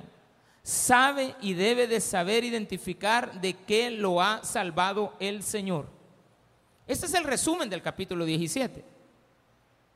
sabe 0.64 1.36
y 1.42 1.54
debe 1.54 1.86
de 1.86 2.00
saber 2.00 2.46
identificar 2.46 3.42
de 3.42 3.54
qué 3.54 3.92
lo 3.92 4.22
ha 4.22 4.44
salvado 4.44 5.14
el 5.20 5.44
Señor. 5.44 5.88
Este 6.88 7.06
es 7.06 7.14
el 7.14 7.26
resumen 7.26 7.70
del 7.70 7.82
capítulo 7.82 8.24
17. 8.24 8.93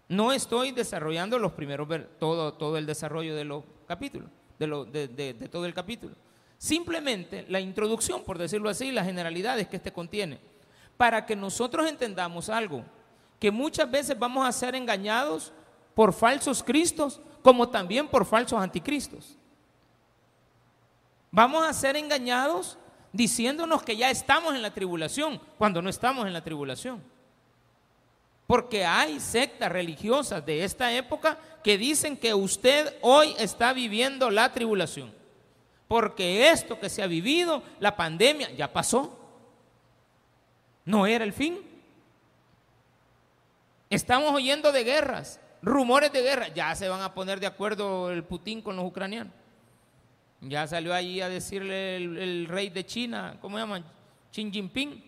No 0.10 0.32
estoy 0.32 0.72
desarrollando 0.72 1.38
los 1.38 1.52
primeros, 1.52 1.88
todo, 2.20 2.54
todo 2.54 2.78
el 2.78 2.86
desarrollo 2.86 3.36
de 3.36 3.43
los 3.43 3.63
capítulos, 3.88 4.30
de, 4.58 5.08
de 5.08 5.50
todo 5.50 5.65
el 5.65 5.74
capítulo. 5.74 6.15
Simplemente 6.58 7.46
la 7.50 7.60
introducción, 7.60 8.24
por 8.24 8.38
decirlo 8.38 8.70
así, 8.70 8.91
las 8.91 9.06
generalidades 9.06 9.67
que 9.67 9.76
este 9.76 9.93
contiene, 9.93 10.39
para 10.96 11.26
que 11.26 11.36
nosotros 11.36 11.88
entendamos 11.88 12.50
algo, 12.50 12.84
que 13.39 13.52
muchas 13.52 13.89
veces 13.89 14.17
vamos 14.17 14.48
a 14.48 14.52
ser 14.52 14.76
engañados 14.76 15.54
por 15.93 16.13
falsos 16.13 16.63
cristos, 16.63 17.22
como 17.41 17.70
también 17.70 18.08
por 18.08 18.26
falsos 18.26 18.60
anticristos. 18.60 19.38
Vamos 21.32 21.66
a 21.66 21.74
ser 21.74 21.95
engañados 21.95 22.78
diciéndonos 23.14 23.84
que 23.84 23.95
ya 23.95 24.10
estamos 24.10 24.55
en 24.55 24.62
la 24.62 24.74
tribulación, 24.74 25.39
cuando 25.58 25.82
no 25.82 25.89
estamos 25.89 26.26
en 26.26 26.34
la 26.34 26.43
tribulación. 26.43 27.03
Porque 28.48 28.86
hay 28.86 29.20
sectas 29.20 29.72
religiosas 29.72 30.43
de 30.45 30.64
esta 30.64 30.91
época 30.91 31.38
que 31.64 31.78
dicen 31.78 32.18
que 32.18 32.34
usted 32.34 32.95
hoy 33.02 33.36
está 33.38 33.74
viviendo 33.74 34.32
la 34.32 34.52
tribulación 34.52 35.18
porque 35.88 36.50
esto 36.50 36.80
que 36.80 36.89
se 36.89 37.02
ha 37.02 37.08
vivido, 37.08 37.64
la 37.80 37.95
pandemia, 37.95 38.52
ya 38.52 38.72
pasó. 38.72 39.18
No 40.86 41.08
era 41.08 41.24
el 41.24 41.34
fin. 41.34 41.60
Estamos 43.89 44.34
oyendo 44.34 44.72
de 44.72 44.84
guerras, 44.84 45.39
rumores 45.62 46.12
de 46.12 46.22
guerra. 46.22 46.50
Ya 46.50 46.76
se 46.76 46.89
van 46.89 47.02
a 47.02 47.14
poner 47.14 47.39
de 47.39 47.48
acuerdo 47.48 48.12
el 48.12 48.24
Putin 48.24 48.62
con 48.62 48.76
los 48.76 48.86
ucranianos. 48.86 49.34
Ya 50.41 50.68
salió 50.68 50.93
allí 50.93 51.22
a 51.22 51.30
decirle 51.30 51.95
el, 51.95 52.48
rey 52.48 52.70
de 52.70 52.86
China, 52.86 53.38
¿cómo 53.41 53.58
se 53.58 53.62
llama? 53.62 53.84
Xi 54.32 54.52
Jinping, 54.52 55.04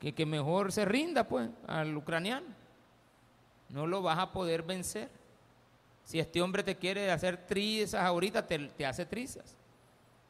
que, 0.00 0.14
que 0.14 0.26
mejor 0.26 0.72
se 0.72 0.84
rinda 0.84 1.28
pues 1.28 1.48
al 1.68 1.96
ucraniano. 1.96 2.46
No 3.68 3.86
lo 3.86 4.02
vas 4.02 4.18
a 4.18 4.32
poder 4.32 4.62
vencer. 4.62 5.08
Si 6.02 6.18
este 6.18 6.42
hombre 6.42 6.64
te 6.64 6.76
quiere 6.76 7.10
hacer 7.12 7.46
trizas 7.46 8.02
ahorita, 8.02 8.46
te, 8.46 8.58
te 8.58 8.86
hace 8.86 9.06
trizas. 9.06 9.56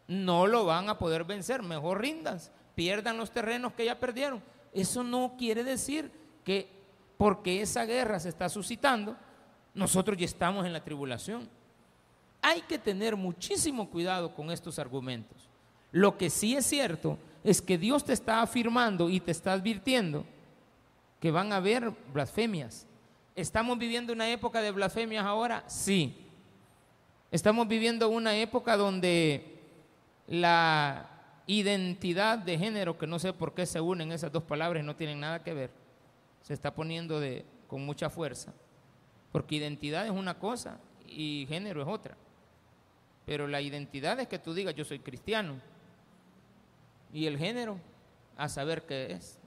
No 0.09 0.47
lo 0.47 0.67
van 0.67 0.91
a 0.91 0.99
poder 0.99 1.25
vencer, 1.25 1.63
mejor 1.63 2.01
rindanse, 2.01 2.51
pierdan 2.75 3.17
los 3.17 3.31
terrenos 3.31 3.73
que 3.73 3.85
ya 3.85 3.99
perdieron. 3.99 4.43
Eso 4.75 5.05
no 5.05 5.37
quiere 5.39 5.63
decir 5.63 6.11
que 6.45 6.69
porque 7.17 7.63
esa 7.63 7.85
guerra 7.85 8.19
se 8.19 8.29
está 8.29 8.49
suscitando, 8.49 9.17
nosotros 9.73 10.19
ya 10.19 10.25
estamos 10.25 10.67
en 10.67 10.73
la 10.73 10.83
tribulación. 10.83 11.49
Hay 12.43 12.63
que 12.63 12.79
tener 12.79 13.15
muchísimo 13.15 13.89
cuidado 13.89 14.35
con 14.35 14.51
estos 14.51 14.79
argumentos. 14.79 15.49
Lo 15.93 16.17
que 16.17 16.29
sí 16.29 16.57
es 16.57 16.67
cierto 16.67 17.19
es 17.43 17.63
que 17.63 17.79
Dios 17.79 18.05
te 18.05 18.13
está 18.13 18.43
afirmando 18.43 19.09
y 19.09 19.21
te 19.21 19.31
está 19.31 19.53
advirtiendo 19.53 20.25
que 21.21 21.31
van 21.31 21.53
a 21.53 21.57
haber 21.57 21.91
blasfemias. 22.13 22.87
¿Estamos 23.35 23.79
viviendo 23.79 24.13
una 24.13 24.29
época 24.31 24.61
de 24.61 24.71
blasfemias 24.71 25.25
ahora? 25.25 25.65
Sí. 25.67 26.27
Estamos 27.31 27.69
viviendo 27.69 28.09
una 28.09 28.37
época 28.37 28.77
donde 28.77 29.61
la 30.27 31.09
identidad 31.47 32.39
de 32.39 32.59
género, 32.59 32.99
que 32.99 33.07
no 33.07 33.19
sé 33.19 33.33
por 33.33 33.55
qué 33.55 33.67
se 33.67 33.81
unen 33.81 34.13
esas 34.13 34.33
dos 34.33 34.43
palabras 34.43 34.85
no 34.85 34.97
tienen 34.97 35.21
nada 35.21 35.43
que 35.43 35.55
ver, 35.55 35.71
se 36.43 36.55
está 36.55 36.75
poniendo 36.75 37.21
de, 37.21 37.45
con 37.67 37.85
mucha 37.85 38.11
fuerza. 38.11 38.53
Porque 39.33 39.57
identidad 39.57 40.07
es 40.07 40.13
una 40.13 40.39
cosa 40.39 40.79
y 41.07 41.47
género 41.49 41.83
es 41.83 41.89
otra. 41.89 42.17
Pero 43.27 43.47
la 43.47 43.61
identidad 43.61 44.19
es 44.19 44.29
que 44.29 44.39
tú 44.39 44.55
digas 44.55 44.75
yo 44.75 44.85
soy 44.85 44.99
cristiano. 44.99 45.61
Y 47.13 47.27
el 47.27 47.39
género, 47.39 47.79
a 48.37 48.49
saber 48.49 48.87
qué 48.87 49.13
es. 49.13 49.39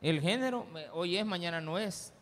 El 0.00 0.20
género, 0.20 0.66
hoy 0.92 1.16
es, 1.16 1.24
mañana 1.24 1.60
no 1.60 1.78
es. 1.78 2.12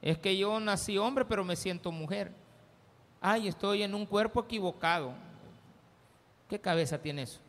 Es 0.00 0.18
que 0.18 0.36
yo 0.36 0.60
nací 0.60 0.98
hombre, 0.98 1.24
pero 1.24 1.44
me 1.44 1.56
siento 1.56 1.90
mujer. 1.90 2.32
Ay, 3.20 3.48
estoy 3.48 3.82
en 3.82 3.94
un 3.94 4.06
cuerpo 4.06 4.42
equivocado. 4.42 5.14
¿Qué 6.48 6.60
cabeza 6.60 7.00
tiene 7.00 7.22
eso? 7.22 7.40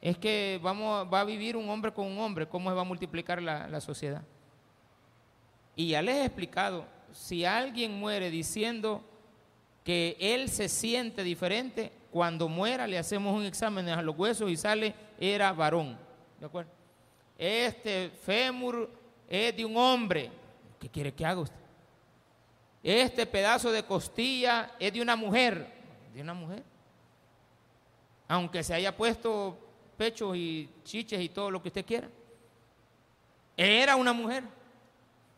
Es 0.00 0.16
que 0.16 0.58
vamos, 0.62 1.06
va 1.12 1.20
a 1.20 1.24
vivir 1.24 1.56
un 1.56 1.68
hombre 1.68 1.92
con 1.92 2.06
un 2.06 2.18
hombre, 2.18 2.46
¿cómo 2.46 2.70
se 2.70 2.74
va 2.74 2.82
a 2.82 2.84
multiplicar 2.84 3.42
la, 3.42 3.68
la 3.68 3.80
sociedad? 3.80 4.22
Y 5.76 5.88
ya 5.88 6.02
les 6.02 6.16
he 6.16 6.24
explicado, 6.24 6.86
si 7.12 7.44
alguien 7.44 7.98
muere 7.98 8.30
diciendo 8.30 9.02
que 9.84 10.16
él 10.20 10.48
se 10.48 10.68
siente 10.68 11.22
diferente, 11.22 11.92
cuando 12.10 12.48
muera 12.48 12.86
le 12.86 12.98
hacemos 12.98 13.34
un 13.34 13.44
examen 13.44 13.88
a 13.88 14.02
los 14.02 14.16
huesos 14.16 14.50
y 14.50 14.56
sale, 14.56 14.94
era 15.18 15.52
varón. 15.52 15.96
¿De 16.38 16.46
acuerdo? 16.46 16.70
Este 17.38 18.10
fémur 18.10 18.90
es 19.28 19.56
de 19.56 19.64
un 19.64 19.76
hombre. 19.76 20.30
¿Qué 20.78 20.88
quiere 20.88 21.12
que 21.12 21.24
haga 21.24 21.40
usted? 21.40 21.56
Este 22.82 23.26
pedazo 23.26 23.70
de 23.70 23.82
costilla 23.82 24.72
es 24.78 24.92
de 24.92 25.00
una 25.00 25.16
mujer. 25.16 25.66
De 26.12 26.22
una 26.22 26.34
mujer. 26.34 26.62
Aunque 28.26 28.62
se 28.62 28.74
haya 28.74 28.96
puesto 28.96 29.58
pechos 29.96 30.36
y 30.36 30.68
chiches 30.84 31.20
y 31.20 31.28
todo 31.28 31.50
lo 31.50 31.62
que 31.62 31.68
usted 31.68 31.84
quiera. 31.84 32.08
Era 33.56 33.96
una 33.96 34.12
mujer. 34.12 34.44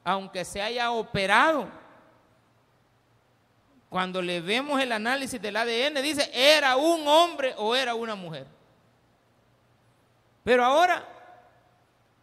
Aunque 0.05 0.45
se 0.45 0.63
haya 0.63 0.91
operado 0.91 1.69
cuando 3.93 4.23
le 4.23 4.41
vemos 4.41 4.81
el 4.81 4.91
análisis 4.91 5.39
del 5.39 5.55
ADN, 5.55 6.01
dice, 6.01 6.31
era 6.33 6.77
un 6.77 7.07
hombre 7.07 7.55
o 7.59 7.77
era 7.77 7.95
una 7.95 8.15
mujer. 8.15 8.47
Pero 10.43 10.65
ahora, 10.65 11.07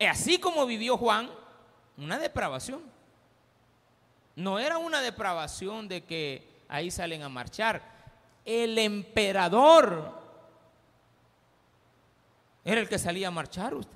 así 0.09 0.39
como 0.39 0.65
vivió 0.65 0.97
Juan, 0.97 1.29
una 1.95 2.17
depravación. 2.17 2.81
No 4.35 4.57
era 4.57 4.79
una 4.79 4.99
depravación 4.99 5.87
de 5.87 6.03
que 6.03 6.63
ahí 6.69 6.89
salen 6.89 7.21
a 7.21 7.29
marchar. 7.29 7.83
El 8.43 8.75
emperador 8.79 10.11
era 12.65 12.81
el 12.81 12.89
que 12.89 12.97
salía 12.97 13.27
a 13.27 13.31
marchar 13.31 13.75
usted. 13.75 13.95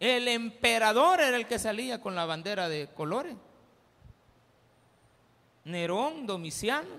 El 0.00 0.26
emperador 0.28 1.20
era 1.20 1.36
el 1.36 1.46
que 1.46 1.58
salía 1.58 2.00
con 2.00 2.14
la 2.14 2.24
bandera 2.24 2.70
de 2.70 2.88
colores. 2.94 3.36
Nerón, 5.64 6.26
Domiciano, 6.26 6.90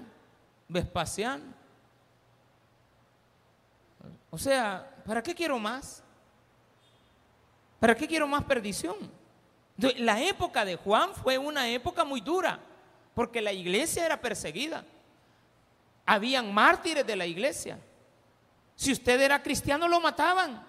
Vespasiano. 0.67 1.43
O 4.29 4.37
sea, 4.37 4.89
¿para 5.05 5.21
qué 5.21 5.35
quiero 5.35 5.59
más? 5.59 6.01
¿Para 7.79 7.95
qué 7.95 8.07
quiero 8.07 8.27
más 8.27 8.43
perdición? 8.45 8.95
La 9.77 10.21
época 10.21 10.63
de 10.63 10.75
Juan 10.75 11.13
fue 11.13 11.37
una 11.37 11.67
época 11.67 12.03
muy 12.03 12.21
dura, 12.21 12.59
porque 13.13 13.41
la 13.41 13.51
iglesia 13.51 14.05
era 14.05 14.21
perseguida. 14.21 14.85
Habían 16.05 16.53
mártires 16.53 17.05
de 17.05 17.15
la 17.15 17.25
iglesia. 17.25 17.77
Si 18.75 18.91
usted 18.91 19.19
era 19.19 19.41
cristiano, 19.41 19.87
lo 19.87 19.99
mataban. 19.99 20.65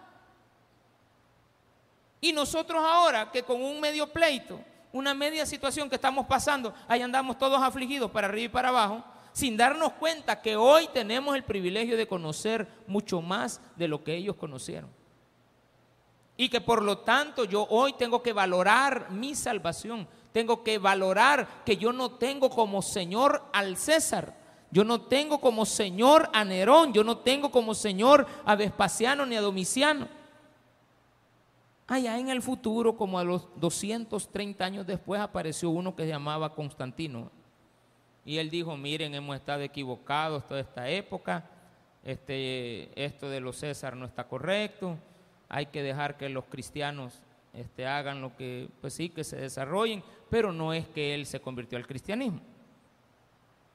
Y 2.21 2.33
nosotros 2.33 2.83
ahora, 2.85 3.31
que 3.31 3.43
con 3.43 3.63
un 3.63 3.81
medio 3.81 4.11
pleito, 4.11 4.61
una 4.95 5.13
media 5.13 5.45
situación 5.45 5.89
que 5.89 5.97
estamos 5.97 6.25
pasando, 6.27 6.73
ahí 6.87 7.03
andamos 7.03 7.37
todos 7.37 7.61
afligidos 7.61 8.13
para 8.13 8.29
arriba 8.29 8.45
y 8.45 8.49
para 8.49 8.69
abajo, 8.69 9.05
sin 9.33 9.57
darnos 9.57 9.93
cuenta 9.95 10.41
que 10.41 10.55
hoy 10.55 10.89
tenemos 10.95 11.35
el 11.35 11.43
privilegio 11.43 11.97
de 11.97 12.07
conocer 12.07 12.69
mucho 12.87 13.21
más 13.21 13.61
de 13.75 13.89
lo 13.89 14.05
que 14.05 14.15
ellos 14.15 14.37
conocieron. 14.37 14.89
Y 16.37 16.49
que 16.49 16.61
por 16.61 16.81
lo 16.81 16.99
tanto 16.99 17.43
yo 17.45 17.67
hoy 17.71 17.95
tengo 17.95 18.23
que 18.23 18.33
valorar 18.33 19.11
mi 19.11 19.35
salvación, 19.35 20.07
tengo 20.31 20.63
que 20.63 20.79
valorar 20.79 21.65
que 21.65 21.77
yo 21.77 21.93
no 21.93 22.13
tengo 22.13 22.49
como 22.49 22.81
Señor 22.81 23.43
al 23.53 23.77
César, 23.77 24.37
yo 24.71 24.85
no 24.85 25.01
tengo 25.01 25.41
como 25.41 25.67
Señor 25.67 26.31
a 26.33 26.45
Nerón, 26.45 26.93
yo 26.93 27.03
no 27.03 27.19
tengo 27.19 27.51
como 27.51 27.75
Señor 27.75 28.29
a 28.45 28.55
Vespasiano 28.55 29.27
ni 29.27 29.35
a 29.35 29.41
Domiciano. 29.41 30.07
Allá 31.87 32.19
en 32.19 32.31
el 32.31 32.41
futuro, 32.41 32.97
como 32.97 33.19
a 33.19 33.25
los 33.25 33.47
230 33.57 34.65
años 34.65 34.87
después, 34.87 35.21
apareció 35.21 35.69
uno 35.69 35.95
que 35.95 36.05
se 36.05 36.09
llamaba 36.09 36.55
Constantino. 36.55 37.31
Y 38.25 38.39
él 38.39 38.49
dijo, 38.49 38.75
miren, 38.77 39.15
hemos 39.15 39.37
estado 39.37 39.61
equivocados 39.61 40.49
toda 40.49 40.61
esta 40.61 40.89
época, 40.89 41.45
este, 42.03 42.89
esto 43.03 43.29
de 43.29 43.41
los 43.41 43.57
César 43.57 43.97
no 43.97 44.07
está 44.07 44.25
correcto, 44.25 44.97
hay 45.51 45.67
que 45.67 45.83
dejar 45.83 46.17
que 46.17 46.31
los 46.31 46.47
cristianos 46.47 47.21
este, 47.53 47.87
hagan 47.87 48.23
lo 48.23 48.35
que, 48.35 48.71
pues 48.81 48.95
sí, 48.95 49.11
que 49.11 49.23
se 49.23 49.37
desarrollen, 49.37 50.03
pero 50.31 50.53
no 50.53 50.73
es 50.73 50.89
que 50.89 51.15
él 51.15 51.27
se 51.27 51.41
convirtió 51.41 51.77
al 51.77 51.87
cristianismo. 51.87 52.41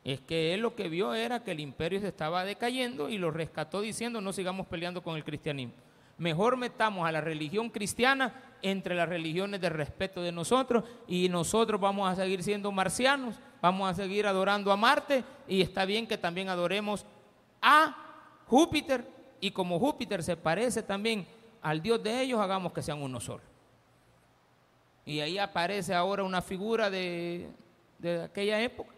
Es 0.04 0.20
que 0.22 0.56
él 0.56 0.62
lo 0.62 0.76
que 0.76 0.90
vio 0.90 1.14
era 1.14 1.44
que 1.44 1.52
el 1.52 1.60
imperio 1.60 2.00
se 2.00 2.08
estaba 2.08 2.44
decayendo 2.44 3.10
y 3.10 3.20
lo 3.20 3.30
rescató 3.30 3.82
diciendo 3.82 4.20
no 4.20 4.34
sigamos 4.34 4.66
peleando 4.66 5.04
con 5.04 5.16
el 5.16 5.24
cristianismo 5.24 5.74
mejor 6.20 6.58
metamos 6.58 7.08
a 7.08 7.12
la 7.12 7.22
religión 7.22 7.70
cristiana 7.70 8.34
entre 8.62 8.94
las 8.94 9.10
religiones 9.10 9.62
de 9.62 9.70
respeto 9.70 10.22
de 10.22 10.32
nosotros 10.32 10.84
y 11.08 11.30
nosotros 11.30 11.80
vamos 11.80 12.12
a 12.12 12.16
seguir 12.16 12.44
siendo 12.44 12.72
marcianos, 12.72 13.40
vamos 13.62 13.90
a 13.90 13.94
seguir 13.94 14.28
adorando 14.28 14.72
a 14.72 14.78
Marte 14.78 15.24
y 15.48 15.62
está 15.62 15.86
bien 15.86 16.06
que 16.06 16.18
también 16.18 16.50
adoremos 16.50 17.06
a 17.62 17.96
Júpiter 18.46 19.08
y 19.40 19.52
como 19.52 19.80
Júpiter 19.80 20.22
se 20.22 20.36
parece 20.36 20.84
también 20.84 21.26
al 21.62 21.82
Dios 21.82 22.04
de 22.04 22.22
ellos, 22.22 22.40
hagamos 22.40 22.74
que 22.74 22.82
sean 22.82 23.02
uno 23.02 23.20
solo. 23.20 23.44
Y 25.06 25.22
ahí 25.22 25.38
aparece 25.38 25.94
ahora 25.94 26.24
una 26.24 26.42
figura 26.42 26.90
de, 26.90 27.50
de 27.98 28.24
aquella 28.24 28.62
época, 28.62 28.92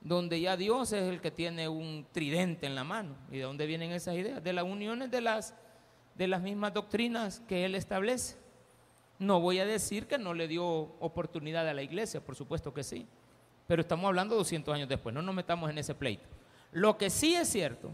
donde 0.00 0.40
ya 0.40 0.56
Dios 0.56 0.92
es 0.92 1.08
el 1.08 1.20
que 1.20 1.30
tiene 1.30 1.68
un 1.68 2.06
tridente 2.12 2.66
en 2.66 2.74
la 2.74 2.84
mano. 2.84 3.14
¿Y 3.30 3.38
de 3.38 3.42
dónde 3.42 3.66
vienen 3.66 3.92
esas 3.92 4.14
ideas? 4.16 4.42
De 4.42 4.52
las 4.52 4.64
uniones 4.64 5.10
de 5.10 5.20
las 5.20 5.54
de 6.16 6.26
las 6.26 6.40
mismas 6.42 6.72
doctrinas 6.72 7.40
que 7.48 7.64
él 7.64 7.74
establece. 7.74 8.36
No 9.18 9.40
voy 9.40 9.58
a 9.58 9.66
decir 9.66 10.06
que 10.06 10.18
no 10.18 10.34
le 10.34 10.48
dio 10.48 10.64
oportunidad 10.64 11.68
a 11.68 11.74
la 11.74 11.82
iglesia, 11.82 12.20
por 12.20 12.36
supuesto 12.36 12.72
que 12.74 12.84
sí, 12.84 13.06
pero 13.66 13.82
estamos 13.82 14.06
hablando 14.06 14.36
200 14.36 14.74
años 14.74 14.88
después, 14.88 15.14
no 15.14 15.22
nos 15.22 15.34
metamos 15.34 15.70
en 15.70 15.78
ese 15.78 15.94
pleito. 15.94 16.26
Lo 16.72 16.98
que 16.98 17.10
sí 17.10 17.34
es 17.34 17.48
cierto 17.48 17.90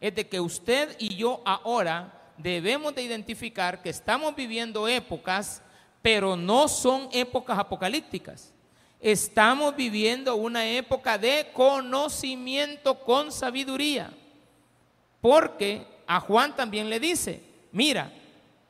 es 0.00 0.14
de 0.14 0.28
que 0.28 0.40
usted 0.40 0.94
y 0.98 1.16
yo 1.16 1.40
ahora 1.44 2.32
debemos 2.36 2.94
de 2.94 3.02
identificar 3.02 3.82
que 3.82 3.90
estamos 3.90 4.34
viviendo 4.34 4.86
épocas, 4.86 5.62
pero 6.02 6.36
no 6.36 6.68
son 6.68 7.08
épocas 7.12 7.58
apocalípticas. 7.58 8.52
Estamos 9.00 9.74
viviendo 9.76 10.36
una 10.36 10.66
época 10.66 11.18
de 11.18 11.50
conocimiento 11.52 12.98
con 13.00 13.32
sabiduría, 13.32 14.10
porque 15.20 15.86
a 16.06 16.20
Juan 16.20 16.54
también 16.54 16.90
le 16.90 17.00
dice, 17.00 17.47
mira, 17.72 18.12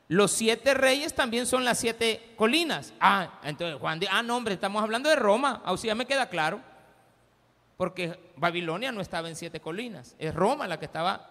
los 0.07 0.31
siete 0.31 0.73
reyes 0.73 1.13
también 1.13 1.45
son 1.45 1.63
las 1.63 1.79
siete 1.79 2.33
colinas. 2.35 2.93
Ah, 2.99 3.39
entonces 3.43 3.79
Juan 3.79 3.99
dice, 3.99 4.11
ah, 4.13 4.23
no, 4.23 4.37
hombre, 4.37 4.55
estamos 4.55 4.81
hablando 4.81 5.07
de 5.07 5.15
Roma. 5.15 5.61
Así 5.63 5.87
ya 5.87 5.95
me 5.95 6.07
queda 6.07 6.29
claro. 6.29 6.61
Porque 7.77 8.19
Babilonia 8.35 8.91
no 8.91 9.01
estaba 9.01 9.29
en 9.29 9.35
siete 9.35 9.59
colinas. 9.59 10.15
Es 10.17 10.33
Roma 10.33 10.67
la 10.67 10.79
que 10.79 10.85
estaba 10.85 11.29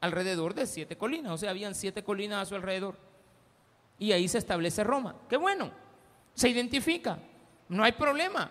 alrededor 0.00 0.54
de 0.54 0.66
siete 0.66 0.96
colinas. 0.96 1.32
O 1.32 1.38
sea, 1.38 1.50
habían 1.50 1.74
siete 1.74 2.04
colinas 2.04 2.42
a 2.42 2.46
su 2.46 2.54
alrededor. 2.54 2.96
Y 3.98 4.12
ahí 4.12 4.28
se 4.28 4.38
establece 4.38 4.84
Roma. 4.84 5.16
Qué 5.28 5.38
bueno. 5.38 5.70
Se 6.34 6.48
identifica. 6.48 7.18
No 7.68 7.82
hay 7.84 7.92
problema. 7.92 8.50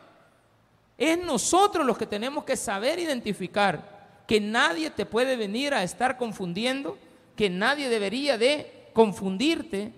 Es 0.98 1.18
nosotros 1.24 1.86
los 1.86 1.98
que 1.98 2.08
tenemos 2.08 2.44
que 2.44 2.58
saber 2.58 2.98
identificar 2.98 4.24
que 4.28 4.42
nadie 4.42 4.90
te 4.90 5.06
puede 5.06 5.36
venir 5.36 5.74
a 5.74 5.84
estar 5.84 6.18
confundiendo, 6.18 6.98
que 7.38 7.50
nadie 7.50 7.88
debería 7.88 8.38
de 8.38 8.90
confundirte 8.92 9.94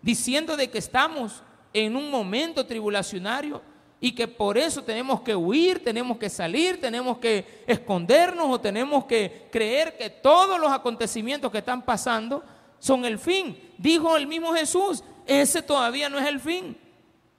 diciendo 0.00 0.56
de 0.56 0.70
que 0.70 0.78
estamos 0.78 1.42
en 1.72 1.94
un 1.94 2.10
momento 2.10 2.66
tribulacionario 2.66 3.62
y 4.00 4.12
que 4.12 4.26
por 4.26 4.58
eso 4.58 4.82
tenemos 4.82 5.20
que 5.20 5.36
huir, 5.36 5.84
tenemos 5.84 6.18
que 6.18 6.28
salir, 6.28 6.80
tenemos 6.80 7.18
que 7.18 7.62
escondernos 7.66 8.48
o 8.50 8.60
tenemos 8.60 9.04
que 9.04 9.46
creer 9.52 9.96
que 9.96 10.10
todos 10.10 10.58
los 10.58 10.72
acontecimientos 10.72 11.52
que 11.52 11.58
están 11.58 11.82
pasando 11.82 12.42
son 12.80 13.04
el 13.04 13.18
fin. 13.18 13.56
Dijo 13.78 14.16
el 14.16 14.26
mismo 14.26 14.52
Jesús, 14.54 15.04
ese 15.26 15.62
todavía 15.62 16.08
no 16.08 16.18
es 16.18 16.26
el 16.26 16.40
fin. 16.40 16.76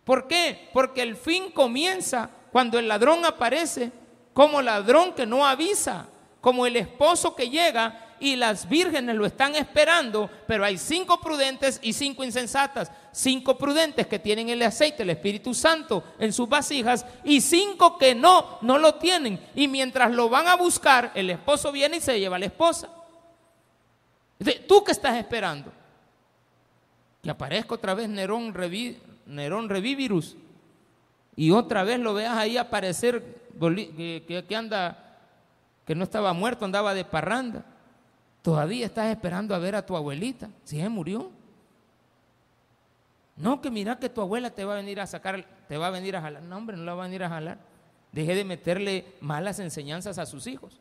¿Por 0.06 0.28
qué? 0.28 0.70
Porque 0.72 1.02
el 1.02 1.18
fin 1.18 1.52
comienza 1.52 2.30
cuando 2.52 2.80
el 2.80 2.88
ladrón 2.88 3.26
aparece 3.26 3.92
como 4.34 4.62
ladrón 4.62 5.14
que 5.14 5.26
no 5.26 5.46
avisa, 5.46 6.08
como 6.40 6.66
el 6.66 6.76
esposo 6.76 7.36
que 7.36 7.50
llega 7.50 8.03
y 8.24 8.38
las 8.38 8.70
vírgenes 8.70 9.18
lo 9.18 9.26
están 9.26 9.54
esperando, 9.54 10.30
pero 10.48 10.64
hay 10.64 10.78
cinco 10.78 11.20
prudentes 11.20 11.78
y 11.84 11.92
cinco 11.92 12.24
insensatas. 12.24 12.90
Cinco 13.12 13.58
prudentes 13.58 14.08
que 14.08 14.18
tienen 14.18 14.48
el 14.48 14.62
aceite, 14.62 15.04
el 15.04 15.10
Espíritu 15.10 15.54
Santo 15.54 16.06
en 16.18 16.32
sus 16.32 16.48
vasijas 16.48 17.06
y 17.26 17.42
cinco 17.42 17.98
que 17.98 18.16
no, 18.16 18.60
no 18.62 18.78
lo 18.78 18.96
tienen. 18.96 19.46
Y 19.56 19.68
mientras 19.68 20.10
lo 20.14 20.30
van 20.30 20.48
a 20.48 20.56
buscar, 20.56 21.12
el 21.16 21.32
esposo 21.32 21.70
viene 21.74 21.98
y 21.98 22.00
se 22.00 22.18
lleva 22.18 22.38
a 22.38 22.40
la 22.40 22.46
esposa. 22.46 22.88
¿Tú 24.70 24.86
qué 24.86 24.94
estás 24.94 25.18
esperando? 25.18 25.70
Que 27.22 27.30
aparezca 27.30 27.76
otra 27.76 27.94
vez 27.94 28.08
Nerón, 28.08 28.54
revi, 28.54 29.02
Nerón 29.26 29.68
Revivirus 29.68 30.38
y 31.36 31.52
otra 31.52 31.84
vez 31.84 32.00
lo 32.00 32.14
veas 32.14 32.38
ahí 32.38 32.56
aparecer 32.56 33.22
que, 33.60 34.46
que 34.48 34.56
anda, 34.56 35.20
que 35.86 35.94
no 35.94 36.06
estaba 36.06 36.32
muerto, 36.32 36.64
andaba 36.64 36.94
de 36.94 37.04
parranda. 37.04 37.66
Todavía 38.44 38.86
estás 38.86 39.10
esperando 39.10 39.56
a 39.56 39.58
ver 39.58 39.74
a 39.74 39.86
tu 39.86 39.96
abuelita, 39.96 40.50
si 40.66 40.80
se 40.80 40.90
murió. 40.90 41.32
No, 43.38 43.62
que 43.62 43.72
mira 43.72 43.98
que 43.98 44.10
tu 44.10 44.20
abuela 44.20 44.52
te 44.52 44.66
va 44.66 44.74
a 44.74 44.76
venir 44.76 45.00
a 45.00 45.08
sacar, 45.08 45.44
te 45.68 45.78
va 45.78 45.88
a 45.88 45.92
venir 45.92 46.16
a 46.18 46.22
jalar. 46.22 46.44
No, 46.44 46.58
hombre, 46.58 46.76
no 46.76 46.84
la 46.84 46.94
va 46.94 47.06
a 47.06 47.08
venir 47.08 47.24
a 47.24 47.30
jalar. 47.30 47.58
Deje 48.12 48.36
de 48.36 48.44
meterle 48.44 49.06
malas 49.22 49.60
enseñanzas 49.60 50.20
a 50.20 50.26
sus 50.26 50.46
hijos. 50.46 50.78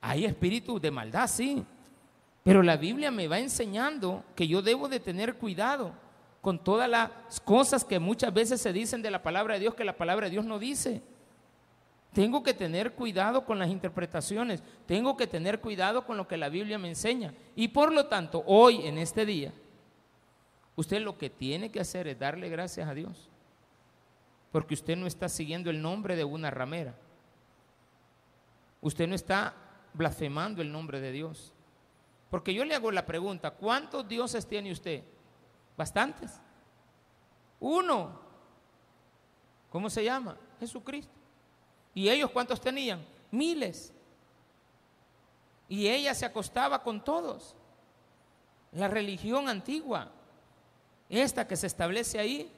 Hay 0.00 0.24
espíritu 0.24 0.80
de 0.80 0.90
maldad, 0.90 1.28
sí. 1.28 1.62
Pero 2.42 2.62
la 2.62 2.78
Biblia 2.78 3.10
me 3.10 3.28
va 3.28 3.38
enseñando 3.38 4.24
que 4.34 4.48
yo 4.48 4.62
debo 4.62 4.88
de 4.88 5.00
tener 5.00 5.34
cuidado 5.34 5.92
con 6.40 6.58
todas 6.58 6.88
las 6.88 7.10
cosas 7.44 7.84
que 7.84 7.98
muchas 7.98 8.32
veces 8.32 8.62
se 8.62 8.72
dicen 8.72 9.02
de 9.02 9.10
la 9.10 9.22
palabra 9.22 9.54
de 9.54 9.60
Dios 9.60 9.74
que 9.74 9.84
la 9.84 9.96
palabra 9.96 10.26
de 10.26 10.30
Dios 10.30 10.46
no 10.46 10.58
dice. 10.58 11.02
Tengo 12.14 12.44
que 12.44 12.54
tener 12.54 12.92
cuidado 12.92 13.44
con 13.44 13.58
las 13.58 13.68
interpretaciones, 13.68 14.62
tengo 14.86 15.16
que 15.16 15.26
tener 15.26 15.60
cuidado 15.60 16.06
con 16.06 16.16
lo 16.16 16.28
que 16.28 16.36
la 16.36 16.48
Biblia 16.48 16.78
me 16.78 16.88
enseña. 16.88 17.34
Y 17.56 17.68
por 17.68 17.92
lo 17.92 18.06
tanto, 18.06 18.44
hoy, 18.46 18.86
en 18.86 18.98
este 18.98 19.26
día, 19.26 19.52
usted 20.76 21.02
lo 21.02 21.18
que 21.18 21.28
tiene 21.28 21.72
que 21.72 21.80
hacer 21.80 22.06
es 22.06 22.16
darle 22.16 22.48
gracias 22.48 22.88
a 22.88 22.94
Dios, 22.94 23.28
porque 24.52 24.74
usted 24.74 24.96
no 24.96 25.08
está 25.08 25.28
siguiendo 25.28 25.70
el 25.70 25.82
nombre 25.82 26.14
de 26.14 26.22
una 26.22 26.52
ramera, 26.52 26.94
usted 28.80 29.08
no 29.08 29.16
está 29.16 29.56
blasfemando 29.92 30.62
el 30.62 30.70
nombre 30.70 31.00
de 31.00 31.10
Dios. 31.10 31.52
Porque 32.30 32.54
yo 32.54 32.64
le 32.64 32.76
hago 32.76 32.92
la 32.92 33.06
pregunta, 33.06 33.50
¿cuántos 33.50 34.06
dioses 34.06 34.46
tiene 34.46 34.70
usted? 34.70 35.02
Bastantes. 35.76 36.40
Uno. 37.58 38.20
¿Cómo 39.68 39.90
se 39.90 40.04
llama? 40.04 40.36
Jesucristo. 40.60 41.13
¿Y 41.94 42.08
ellos 42.08 42.30
cuántos 42.30 42.60
tenían? 42.60 43.04
Miles. 43.30 43.92
Y 45.68 45.88
ella 45.88 46.14
se 46.14 46.26
acostaba 46.26 46.82
con 46.82 47.02
todos. 47.02 47.54
La 48.72 48.88
religión 48.88 49.48
antigua, 49.48 50.10
esta 51.08 51.46
que 51.46 51.56
se 51.56 51.68
establece 51.68 52.18
ahí, 52.18 52.50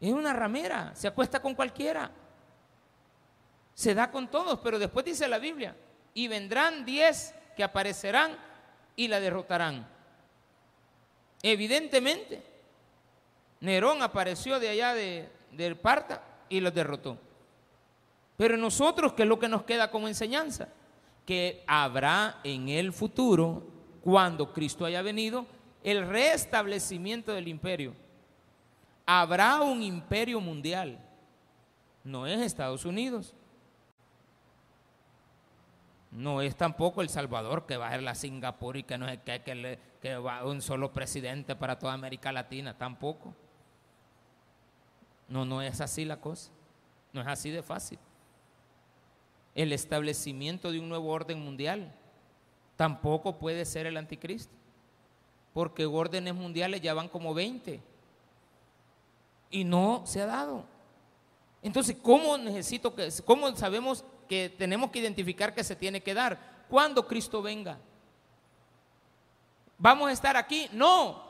es 0.00 0.12
una 0.12 0.32
ramera, 0.32 0.92
se 0.94 1.08
acuesta 1.08 1.40
con 1.40 1.54
cualquiera. 1.54 2.10
Se 3.74 3.94
da 3.94 4.10
con 4.10 4.28
todos, 4.28 4.58
pero 4.60 4.78
después 4.78 5.04
dice 5.04 5.28
la 5.28 5.38
Biblia, 5.38 5.76
y 6.14 6.26
vendrán 6.26 6.84
diez 6.84 7.34
que 7.56 7.62
aparecerán 7.62 8.36
y 8.96 9.06
la 9.06 9.20
derrotarán. 9.20 9.86
Evidentemente, 11.42 12.42
Nerón 13.60 14.02
apareció 14.02 14.58
de 14.58 14.68
allá 14.68 14.94
de, 14.94 15.28
del 15.52 15.76
Parta 15.76 16.22
y 16.48 16.58
los 16.60 16.74
derrotó. 16.74 17.18
Pero 18.38 18.56
nosotros, 18.56 19.14
¿qué 19.14 19.24
es 19.24 19.28
lo 19.28 19.40
que 19.40 19.48
nos 19.48 19.64
queda 19.64 19.90
como 19.90 20.06
enseñanza? 20.06 20.68
Que 21.26 21.64
habrá 21.66 22.38
en 22.44 22.68
el 22.68 22.92
futuro, 22.92 23.66
cuando 24.00 24.52
Cristo 24.52 24.84
haya 24.84 25.02
venido, 25.02 25.44
el 25.82 26.06
restablecimiento 26.06 27.32
del 27.32 27.48
imperio. 27.48 27.94
Habrá 29.04 29.60
un 29.60 29.82
imperio 29.82 30.40
mundial. 30.40 31.00
No 32.04 32.28
es 32.28 32.38
Estados 32.40 32.84
Unidos. 32.84 33.34
No 36.12 36.40
es 36.40 36.54
tampoco 36.54 37.02
El 37.02 37.08
Salvador 37.08 37.66
que 37.66 37.76
va 37.76 37.88
a 37.88 37.90
ser 37.90 38.04
la 38.04 38.14
Singapur 38.14 38.76
y 38.76 38.84
que 38.84 38.98
no 38.98 39.08
es 39.08 39.18
que, 39.18 39.42
que, 40.00 40.16
un 40.44 40.62
solo 40.62 40.92
presidente 40.92 41.56
para 41.56 41.76
toda 41.76 41.92
América 41.92 42.30
Latina. 42.30 42.78
Tampoco. 42.78 43.34
No, 45.26 45.44
no 45.44 45.60
es 45.60 45.80
así 45.80 46.04
la 46.04 46.20
cosa. 46.20 46.52
No 47.12 47.20
es 47.20 47.26
así 47.26 47.50
de 47.50 47.64
fácil 47.64 47.98
el 49.58 49.72
establecimiento 49.72 50.70
de 50.70 50.78
un 50.78 50.88
nuevo 50.88 51.10
orden 51.10 51.40
mundial. 51.40 51.92
Tampoco 52.76 53.38
puede 53.38 53.64
ser 53.64 53.86
el 53.86 53.96
anticristo, 53.96 54.52
porque 55.52 55.84
órdenes 55.84 56.32
mundiales 56.32 56.80
ya 56.80 56.94
van 56.94 57.08
como 57.08 57.34
20 57.34 57.80
y 59.50 59.64
no 59.64 60.04
se 60.06 60.22
ha 60.22 60.26
dado. 60.26 60.64
Entonces, 61.60 61.96
¿cómo 62.00 62.38
necesito 62.38 62.94
que, 62.94 63.08
cómo 63.24 63.54
sabemos 63.56 64.04
que 64.28 64.48
tenemos 64.48 64.92
que 64.92 65.00
identificar 65.00 65.52
que 65.52 65.64
se 65.64 65.74
tiene 65.74 66.00
que 66.00 66.14
dar? 66.14 66.38
Cuando 66.68 67.08
Cristo 67.08 67.42
venga. 67.42 67.78
¿Vamos 69.76 70.08
a 70.08 70.12
estar 70.12 70.36
aquí? 70.36 70.68
No. 70.72 71.26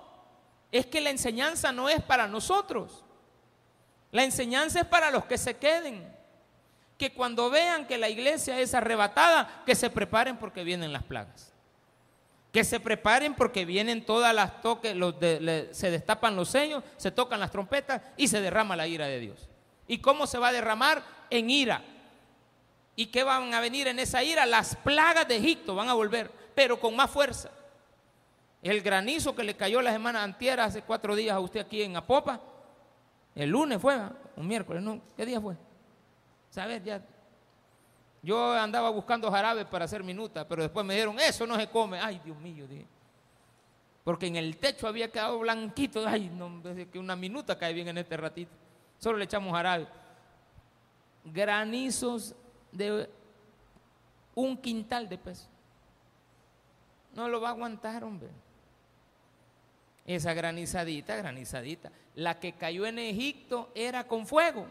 Es 0.70 0.84
que 0.84 1.00
la 1.00 1.08
enseñanza 1.08 1.72
no 1.72 1.88
es 1.88 2.02
para 2.02 2.28
nosotros. 2.28 3.02
La 4.12 4.22
enseñanza 4.22 4.80
es 4.80 4.86
para 4.86 5.10
los 5.10 5.24
que 5.24 5.38
se 5.38 5.56
queden 5.56 6.17
que 6.98 7.12
cuando 7.12 7.48
vean 7.48 7.86
que 7.86 7.96
la 7.96 8.08
iglesia 8.08 8.58
es 8.60 8.74
arrebatada, 8.74 9.62
que 9.64 9.76
se 9.76 9.88
preparen 9.88 10.36
porque 10.36 10.64
vienen 10.64 10.92
las 10.92 11.04
plagas. 11.04 11.52
Que 12.52 12.64
se 12.64 12.80
preparen 12.80 13.34
porque 13.34 13.64
vienen 13.64 14.04
todas 14.04 14.34
las 14.34 14.60
toques, 14.60 14.96
se 15.70 15.90
destapan 15.90 16.34
los 16.34 16.48
sellos, 16.48 16.82
se 16.96 17.12
tocan 17.12 17.38
las 17.38 17.52
trompetas 17.52 18.02
y 18.16 18.26
se 18.26 18.40
derrama 18.40 18.74
la 18.74 18.88
ira 18.88 19.06
de 19.06 19.20
Dios. 19.20 19.48
¿Y 19.86 19.98
cómo 19.98 20.26
se 20.26 20.38
va 20.38 20.48
a 20.48 20.52
derramar? 20.52 21.02
En 21.30 21.48
ira. 21.48 21.82
¿Y 22.96 23.06
qué 23.06 23.22
van 23.22 23.54
a 23.54 23.60
venir 23.60 23.86
en 23.86 24.00
esa 24.00 24.24
ira? 24.24 24.44
Las 24.44 24.74
plagas 24.74 25.28
de 25.28 25.36
Egipto 25.36 25.76
van 25.76 25.88
a 25.88 25.94
volver, 25.94 26.32
pero 26.56 26.80
con 26.80 26.96
más 26.96 27.10
fuerza. 27.10 27.50
El 28.60 28.80
granizo 28.80 29.36
que 29.36 29.44
le 29.44 29.54
cayó 29.54 29.80
la 29.80 29.92
semana 29.92 30.24
antiera 30.24 30.64
hace 30.64 30.82
cuatro 30.82 31.14
días 31.14 31.36
a 31.36 31.40
usted 31.40 31.60
aquí 31.60 31.80
en 31.80 31.96
Apopa, 31.96 32.40
el 33.36 33.50
lunes 33.50 33.80
fue, 33.80 33.96
un 34.34 34.48
miércoles. 34.48 34.82
¿Qué 35.16 35.24
día 35.24 35.40
fue? 35.40 35.54
Ya. 36.84 37.02
Yo 38.22 38.52
andaba 38.52 38.90
buscando 38.90 39.30
jarabe 39.30 39.64
para 39.64 39.84
hacer 39.84 40.02
minuta, 40.02 40.46
pero 40.46 40.62
después 40.62 40.84
me 40.84 40.94
dijeron, 40.94 41.18
eso 41.20 41.46
no 41.46 41.56
se 41.56 41.68
come. 41.68 42.00
Ay, 42.00 42.20
Dios 42.24 42.36
mío, 42.38 42.66
dije. 42.66 42.86
Porque 44.02 44.26
en 44.26 44.36
el 44.36 44.56
techo 44.56 44.88
había 44.88 45.10
quedado 45.10 45.38
blanquito. 45.38 46.06
Ay, 46.06 46.28
no, 46.28 46.62
que 46.90 46.98
una 46.98 47.14
minuta 47.14 47.58
cae 47.58 47.72
bien 47.72 47.88
en 47.88 47.98
este 47.98 48.16
ratito. 48.16 48.50
Solo 48.98 49.18
le 49.18 49.24
echamos 49.24 49.52
jarabe. 49.52 49.86
Granizos 51.24 52.34
de 52.72 53.08
un 54.34 54.56
quintal 54.56 55.08
de 55.08 55.18
peso. 55.18 55.46
No 57.14 57.28
lo 57.28 57.40
va 57.40 57.48
a 57.48 57.52
aguantar, 57.52 58.02
hombre. 58.02 58.30
Esa 60.06 60.32
granizadita, 60.32 61.16
granizadita. 61.16 61.92
La 62.14 62.40
que 62.40 62.52
cayó 62.54 62.86
en 62.86 62.98
Egipto 62.98 63.70
era 63.74 64.06
con 64.06 64.26
fuego. 64.26 64.66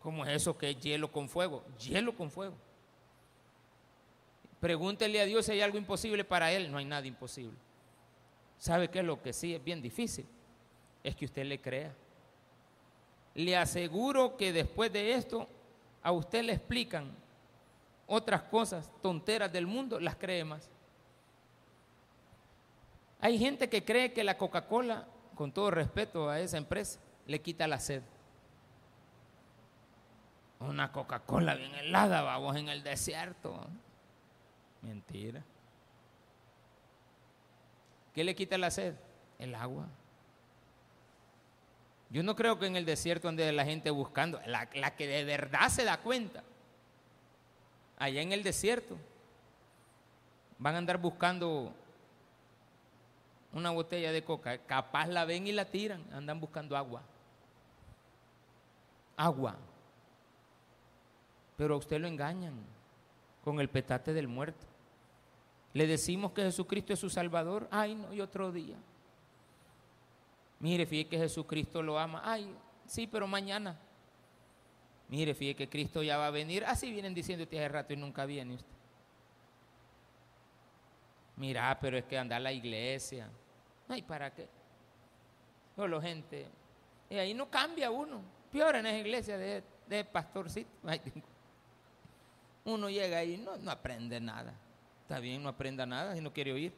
¿Cómo 0.00 0.24
es 0.24 0.36
eso 0.42 0.56
que 0.56 0.70
es 0.70 0.80
hielo 0.80 1.10
con 1.10 1.28
fuego? 1.28 1.64
Hielo 1.78 2.14
con 2.14 2.30
fuego. 2.30 2.54
Pregúntele 4.60 5.20
a 5.20 5.24
Dios 5.24 5.46
si 5.46 5.52
hay 5.52 5.60
algo 5.60 5.78
imposible 5.78 6.24
para 6.24 6.52
Él. 6.52 6.70
No 6.70 6.78
hay 6.78 6.84
nada 6.84 7.06
imposible. 7.06 7.56
¿Sabe 8.58 8.88
qué 8.88 9.00
es 9.00 9.04
lo 9.04 9.20
que 9.22 9.32
sí 9.32 9.54
es 9.54 9.62
bien 9.62 9.80
difícil? 9.80 10.26
Es 11.02 11.14
que 11.14 11.24
usted 11.24 11.44
le 11.44 11.60
crea. 11.60 11.94
Le 13.34 13.56
aseguro 13.56 14.36
que 14.36 14.52
después 14.52 14.92
de 14.92 15.14
esto 15.14 15.48
a 16.02 16.12
usted 16.12 16.42
le 16.42 16.52
explican 16.54 17.12
otras 18.06 18.42
cosas, 18.42 18.90
tonteras 19.02 19.52
del 19.52 19.66
mundo, 19.66 20.00
las 20.00 20.16
cree 20.16 20.44
más. 20.44 20.68
Hay 23.20 23.38
gente 23.38 23.68
que 23.68 23.84
cree 23.84 24.12
que 24.12 24.24
la 24.24 24.36
Coca-Cola 24.36 25.06
con 25.38 25.52
todo 25.52 25.70
respeto 25.70 26.28
a 26.28 26.40
esa 26.40 26.56
empresa, 26.56 26.98
le 27.24 27.40
quita 27.40 27.68
la 27.68 27.78
sed. 27.78 28.02
Una 30.60 30.90
Coca-Cola 30.90 31.54
bien 31.54 31.74
helada, 31.74 32.22
vamos 32.22 32.56
en 32.56 32.68
el 32.68 32.82
desierto. 32.82 33.66
Mentira. 34.82 35.42
¿Qué 38.12 38.24
le 38.24 38.34
quita 38.34 38.58
la 38.58 38.70
sed? 38.70 38.94
El 39.38 39.54
agua. 39.54 39.86
Yo 42.10 42.22
no 42.22 42.34
creo 42.34 42.58
que 42.58 42.66
en 42.66 42.76
el 42.76 42.84
desierto 42.84 43.28
ande 43.28 43.52
la 43.52 43.64
gente 43.64 43.90
buscando, 43.90 44.40
la, 44.46 44.68
la 44.74 44.96
que 44.96 45.06
de 45.06 45.24
verdad 45.24 45.68
se 45.68 45.84
da 45.84 45.98
cuenta. 45.98 46.42
Allá 47.98 48.22
en 48.22 48.32
el 48.32 48.42
desierto 48.42 48.96
van 50.58 50.74
a 50.74 50.78
andar 50.78 50.98
buscando 50.98 51.72
una 53.52 53.70
botella 53.70 54.12
de 54.12 54.24
coca, 54.24 54.58
capaz 54.58 55.06
la 55.06 55.24
ven 55.24 55.46
y 55.46 55.52
la 55.52 55.64
tiran, 55.64 56.04
andan 56.12 56.40
buscando 56.40 56.76
agua. 56.76 57.02
Agua. 59.16 59.56
Pero 61.58 61.74
a 61.74 61.76
usted 61.76 62.00
lo 62.00 62.06
engañan 62.06 62.54
con 63.44 63.60
el 63.60 63.68
petate 63.68 64.12
del 64.14 64.28
muerto. 64.28 64.64
Le 65.74 65.88
decimos 65.88 66.32
que 66.32 66.42
Jesucristo 66.42 66.92
es 66.92 67.00
su 67.00 67.10
Salvador. 67.10 67.66
Ay, 67.72 67.96
no, 67.96 68.14
y 68.14 68.20
otro 68.20 68.52
día. 68.52 68.76
Mire, 70.60 70.86
fíjese 70.86 71.08
que 71.08 71.18
Jesucristo 71.18 71.82
lo 71.82 71.98
ama. 71.98 72.22
Ay, 72.24 72.48
sí, 72.86 73.08
pero 73.08 73.26
mañana. 73.26 73.76
Mire, 75.08 75.34
fíjese 75.34 75.56
que 75.56 75.68
Cristo 75.68 76.00
ya 76.02 76.16
va 76.16 76.28
a 76.28 76.30
venir. 76.30 76.64
Así 76.64 76.92
vienen 76.92 77.12
diciendo 77.12 77.42
este 77.42 77.58
hace 77.58 77.68
rato 77.68 77.92
y 77.92 77.96
nunca 77.96 78.24
viene 78.24 78.54
usted. 78.54 78.72
Mira, 81.36 81.76
pero 81.80 81.98
es 81.98 82.04
que 82.04 82.16
anda 82.16 82.36
a 82.36 82.40
la 82.40 82.52
iglesia. 82.52 83.28
Ay, 83.88 84.02
¿para 84.02 84.32
qué? 84.32 84.48
Solo 85.74 86.00
gente. 86.00 86.46
Y 87.10 87.16
ahí 87.16 87.34
no 87.34 87.50
cambia 87.50 87.90
uno. 87.90 88.20
Peor 88.52 88.76
en 88.76 88.86
esa 88.86 88.98
iglesia 88.98 89.36
de, 89.36 89.64
de 89.88 90.04
pastorcito. 90.04 90.70
Uno 92.68 92.90
llega 92.90 93.18
ahí 93.18 93.34
y 93.34 93.38
no, 93.38 93.56
no 93.56 93.70
aprende 93.70 94.20
nada. 94.20 94.54
Está 95.02 95.20
bien, 95.20 95.42
no 95.42 95.48
aprenda 95.48 95.86
nada 95.86 96.14
si 96.14 96.20
no 96.20 96.32
quiere 96.32 96.52
oír. 96.52 96.72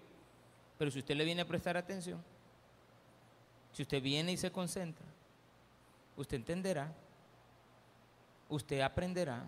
Pero 0.79 0.91
si 0.91 1.01
usted 1.01 1.15
le 1.15 1.25
viene 1.25 1.43
a 1.43 1.47
prestar 1.47 1.77
atención, 1.77 2.23
si 3.73 3.83
usted 3.83 4.03
viene 4.03 4.33
y 4.33 4.37
se 4.37 4.51
concentra, 4.51 5.05
usted 6.17 6.37
entenderá, 6.37 6.93
usted 8.49 8.81
aprenderá. 8.81 9.45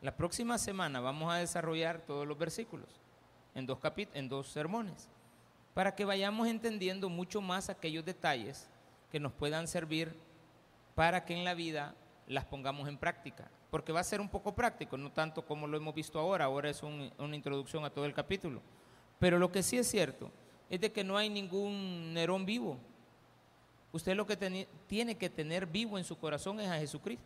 La 0.00 0.16
próxima 0.16 0.58
semana 0.58 1.00
vamos 1.00 1.32
a 1.32 1.36
desarrollar 1.36 2.00
todos 2.00 2.26
los 2.26 2.38
versículos 2.38 2.88
en 3.54 3.66
dos, 3.66 3.78
en 4.14 4.28
dos 4.28 4.48
sermones, 4.48 5.08
para 5.74 5.94
que 5.94 6.04
vayamos 6.04 6.48
entendiendo 6.48 7.08
mucho 7.08 7.40
más 7.40 7.68
aquellos 7.68 8.04
detalles 8.04 8.68
que 9.10 9.20
nos 9.20 9.32
puedan 9.32 9.68
servir 9.68 10.14
para 10.94 11.24
que 11.24 11.34
en 11.34 11.44
la 11.44 11.54
vida 11.54 11.94
las 12.28 12.44
pongamos 12.44 12.88
en 12.88 12.98
práctica. 12.98 13.50
Porque 13.70 13.92
va 13.92 14.00
a 14.00 14.04
ser 14.04 14.20
un 14.20 14.28
poco 14.28 14.54
práctico, 14.54 14.96
no 14.96 15.10
tanto 15.12 15.44
como 15.44 15.66
lo 15.66 15.76
hemos 15.76 15.94
visto 15.94 16.18
ahora, 16.18 16.44
ahora 16.44 16.70
es 16.70 16.82
una 16.82 17.36
introducción 17.36 17.84
a 17.84 17.90
todo 17.90 18.04
el 18.04 18.14
capítulo. 18.14 18.62
Pero 19.18 19.38
lo 19.38 19.50
que 19.50 19.62
sí 19.62 19.76
es 19.76 19.88
cierto 19.88 20.30
es 20.70 20.80
de 20.80 20.92
que 20.92 21.04
no 21.04 21.16
hay 21.16 21.28
ningún 21.28 22.14
Nerón 22.14 22.46
vivo. 22.46 22.78
Usted 23.92 24.14
lo 24.14 24.26
que 24.26 24.66
tiene 24.86 25.16
que 25.16 25.30
tener 25.30 25.66
vivo 25.66 25.98
en 25.98 26.04
su 26.04 26.18
corazón 26.18 26.60
es 26.60 26.68
a 26.68 26.78
Jesucristo. 26.78 27.24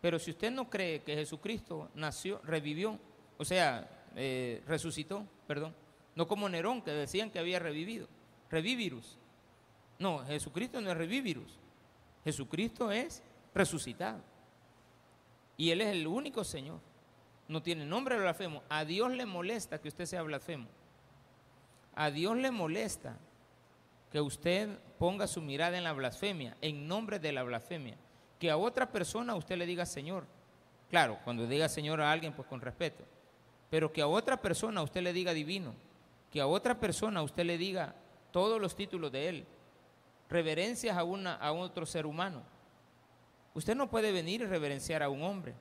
Pero 0.00 0.18
si 0.18 0.30
usted 0.30 0.50
no 0.50 0.68
cree 0.68 1.00
que 1.00 1.14
Jesucristo 1.14 1.88
nació, 1.94 2.40
revivió, 2.44 2.98
o 3.38 3.44
sea, 3.44 3.88
eh, 4.16 4.62
resucitó, 4.66 5.26
perdón. 5.46 5.74
No 6.14 6.28
como 6.28 6.48
Nerón, 6.48 6.82
que 6.82 6.90
decían 6.90 7.30
que 7.30 7.38
había 7.38 7.58
revivido. 7.58 8.06
Revivirus. 8.50 9.16
No, 9.98 10.18
Jesucristo 10.26 10.80
no 10.80 10.90
es 10.90 10.96
revivirus. 10.96 11.58
Jesucristo 12.22 12.92
es 12.92 13.22
resucitado. 13.54 14.20
Y 15.56 15.70
Él 15.70 15.80
es 15.80 15.88
el 15.88 16.06
único 16.06 16.44
Señor. 16.44 16.80
No 17.46 17.62
tiene 17.62 17.84
nombre 17.84 18.18
blasfemo. 18.18 18.62
A 18.68 18.84
Dios 18.84 19.12
le 19.12 19.26
molesta 19.26 19.80
que 19.80 19.88
usted 19.88 20.06
sea 20.06 20.22
blasfemo. 20.22 20.66
A 21.94 22.10
Dios 22.10 22.36
le 22.36 22.50
molesta 22.50 23.16
que 24.10 24.20
usted 24.20 24.78
ponga 24.98 25.26
su 25.26 25.40
mirada 25.40 25.76
en 25.76 25.84
la 25.84 25.92
blasfemia, 25.92 26.56
en 26.60 26.88
nombre 26.88 27.18
de 27.18 27.32
la 27.32 27.42
blasfemia. 27.42 27.96
Que 28.38 28.50
a 28.50 28.56
otra 28.56 28.90
persona 28.90 29.34
usted 29.34 29.56
le 29.56 29.66
diga 29.66 29.86
Señor. 29.86 30.24
Claro, 30.90 31.18
cuando 31.24 31.46
diga 31.46 31.68
Señor 31.68 32.00
a 32.00 32.10
alguien, 32.10 32.32
pues 32.32 32.48
con 32.48 32.60
respeto 32.60 33.04
pero 33.74 33.92
que 33.92 34.02
a 34.02 34.06
otra 34.06 34.40
persona 34.40 34.82
usted 34.82 35.02
le 35.02 35.12
diga 35.12 35.32
divino, 35.32 35.74
que 36.30 36.40
a 36.40 36.46
otra 36.46 36.78
persona 36.78 37.22
usted 37.22 37.44
le 37.44 37.58
diga 37.58 37.92
todos 38.30 38.60
los 38.60 38.76
títulos 38.76 39.10
de 39.10 39.28
él, 39.28 39.46
reverencias 40.28 40.96
a, 40.96 41.02
una, 41.02 41.34
a 41.34 41.50
otro 41.50 41.84
ser 41.84 42.06
humano. 42.06 42.44
Usted 43.54 43.76
no 43.76 43.88
puede 43.88 44.12
venir 44.12 44.42
y 44.42 44.46
reverenciar 44.46 45.02
a 45.02 45.08
un 45.08 45.22
hombre. 45.22 45.54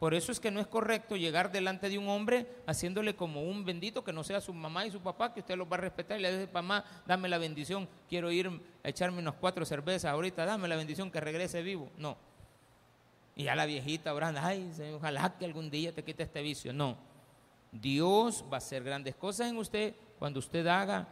Por 0.00 0.14
eso 0.14 0.32
es 0.32 0.40
que 0.40 0.50
no 0.50 0.60
es 0.60 0.66
correcto 0.66 1.14
llegar 1.14 1.52
delante 1.52 1.90
de 1.90 1.98
un 1.98 2.08
hombre 2.08 2.46
haciéndole 2.66 3.14
como 3.14 3.42
un 3.42 3.66
bendito 3.66 4.02
que 4.02 4.14
no 4.14 4.24
sea 4.24 4.40
su 4.40 4.54
mamá 4.54 4.86
y 4.86 4.90
su 4.90 5.00
papá, 5.00 5.34
que 5.34 5.40
usted 5.40 5.56
los 5.56 5.70
va 5.70 5.76
a 5.76 5.80
respetar 5.80 6.18
y 6.18 6.22
le 6.22 6.32
dice, 6.32 6.52
mamá, 6.52 6.84
dame 7.06 7.28
la 7.28 7.36
bendición, 7.36 7.86
quiero 8.08 8.32
ir 8.32 8.48
a 8.82 8.88
echarme 8.88 9.18
unas 9.18 9.34
cuatro 9.34 9.64
cervezas 9.66 10.10
ahorita, 10.10 10.46
dame 10.46 10.68
la 10.68 10.76
bendición 10.76 11.10
que 11.10 11.20
regrese 11.20 11.62
vivo. 11.62 11.90
No. 11.98 12.16
Y 13.36 13.44
ya 13.44 13.54
la 13.54 13.66
viejita 13.66 14.14
orando, 14.14 14.40
ay, 14.42 14.72
ojalá 14.94 15.36
que 15.38 15.44
algún 15.44 15.70
día 15.70 15.94
te 15.94 16.02
quite 16.02 16.22
este 16.22 16.40
vicio. 16.40 16.72
No. 16.72 16.96
Dios 17.70 18.42
va 18.50 18.56
a 18.56 18.58
hacer 18.58 18.82
grandes 18.82 19.14
cosas 19.14 19.50
en 19.50 19.58
usted 19.58 19.94
cuando 20.18 20.38
usted 20.38 20.66
haga 20.66 21.08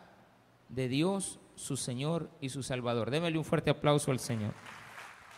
de 0.71 0.89
Dios 0.89 1.39
su 1.57 1.77
Señor 1.77 2.31
y 2.41 2.49
su 2.49 2.63
Salvador. 2.63 3.11
Démele 3.11 3.37
un 3.37 3.45
fuerte 3.45 3.69
aplauso 3.69 4.13
al 4.13 4.19
Señor. 4.19 4.55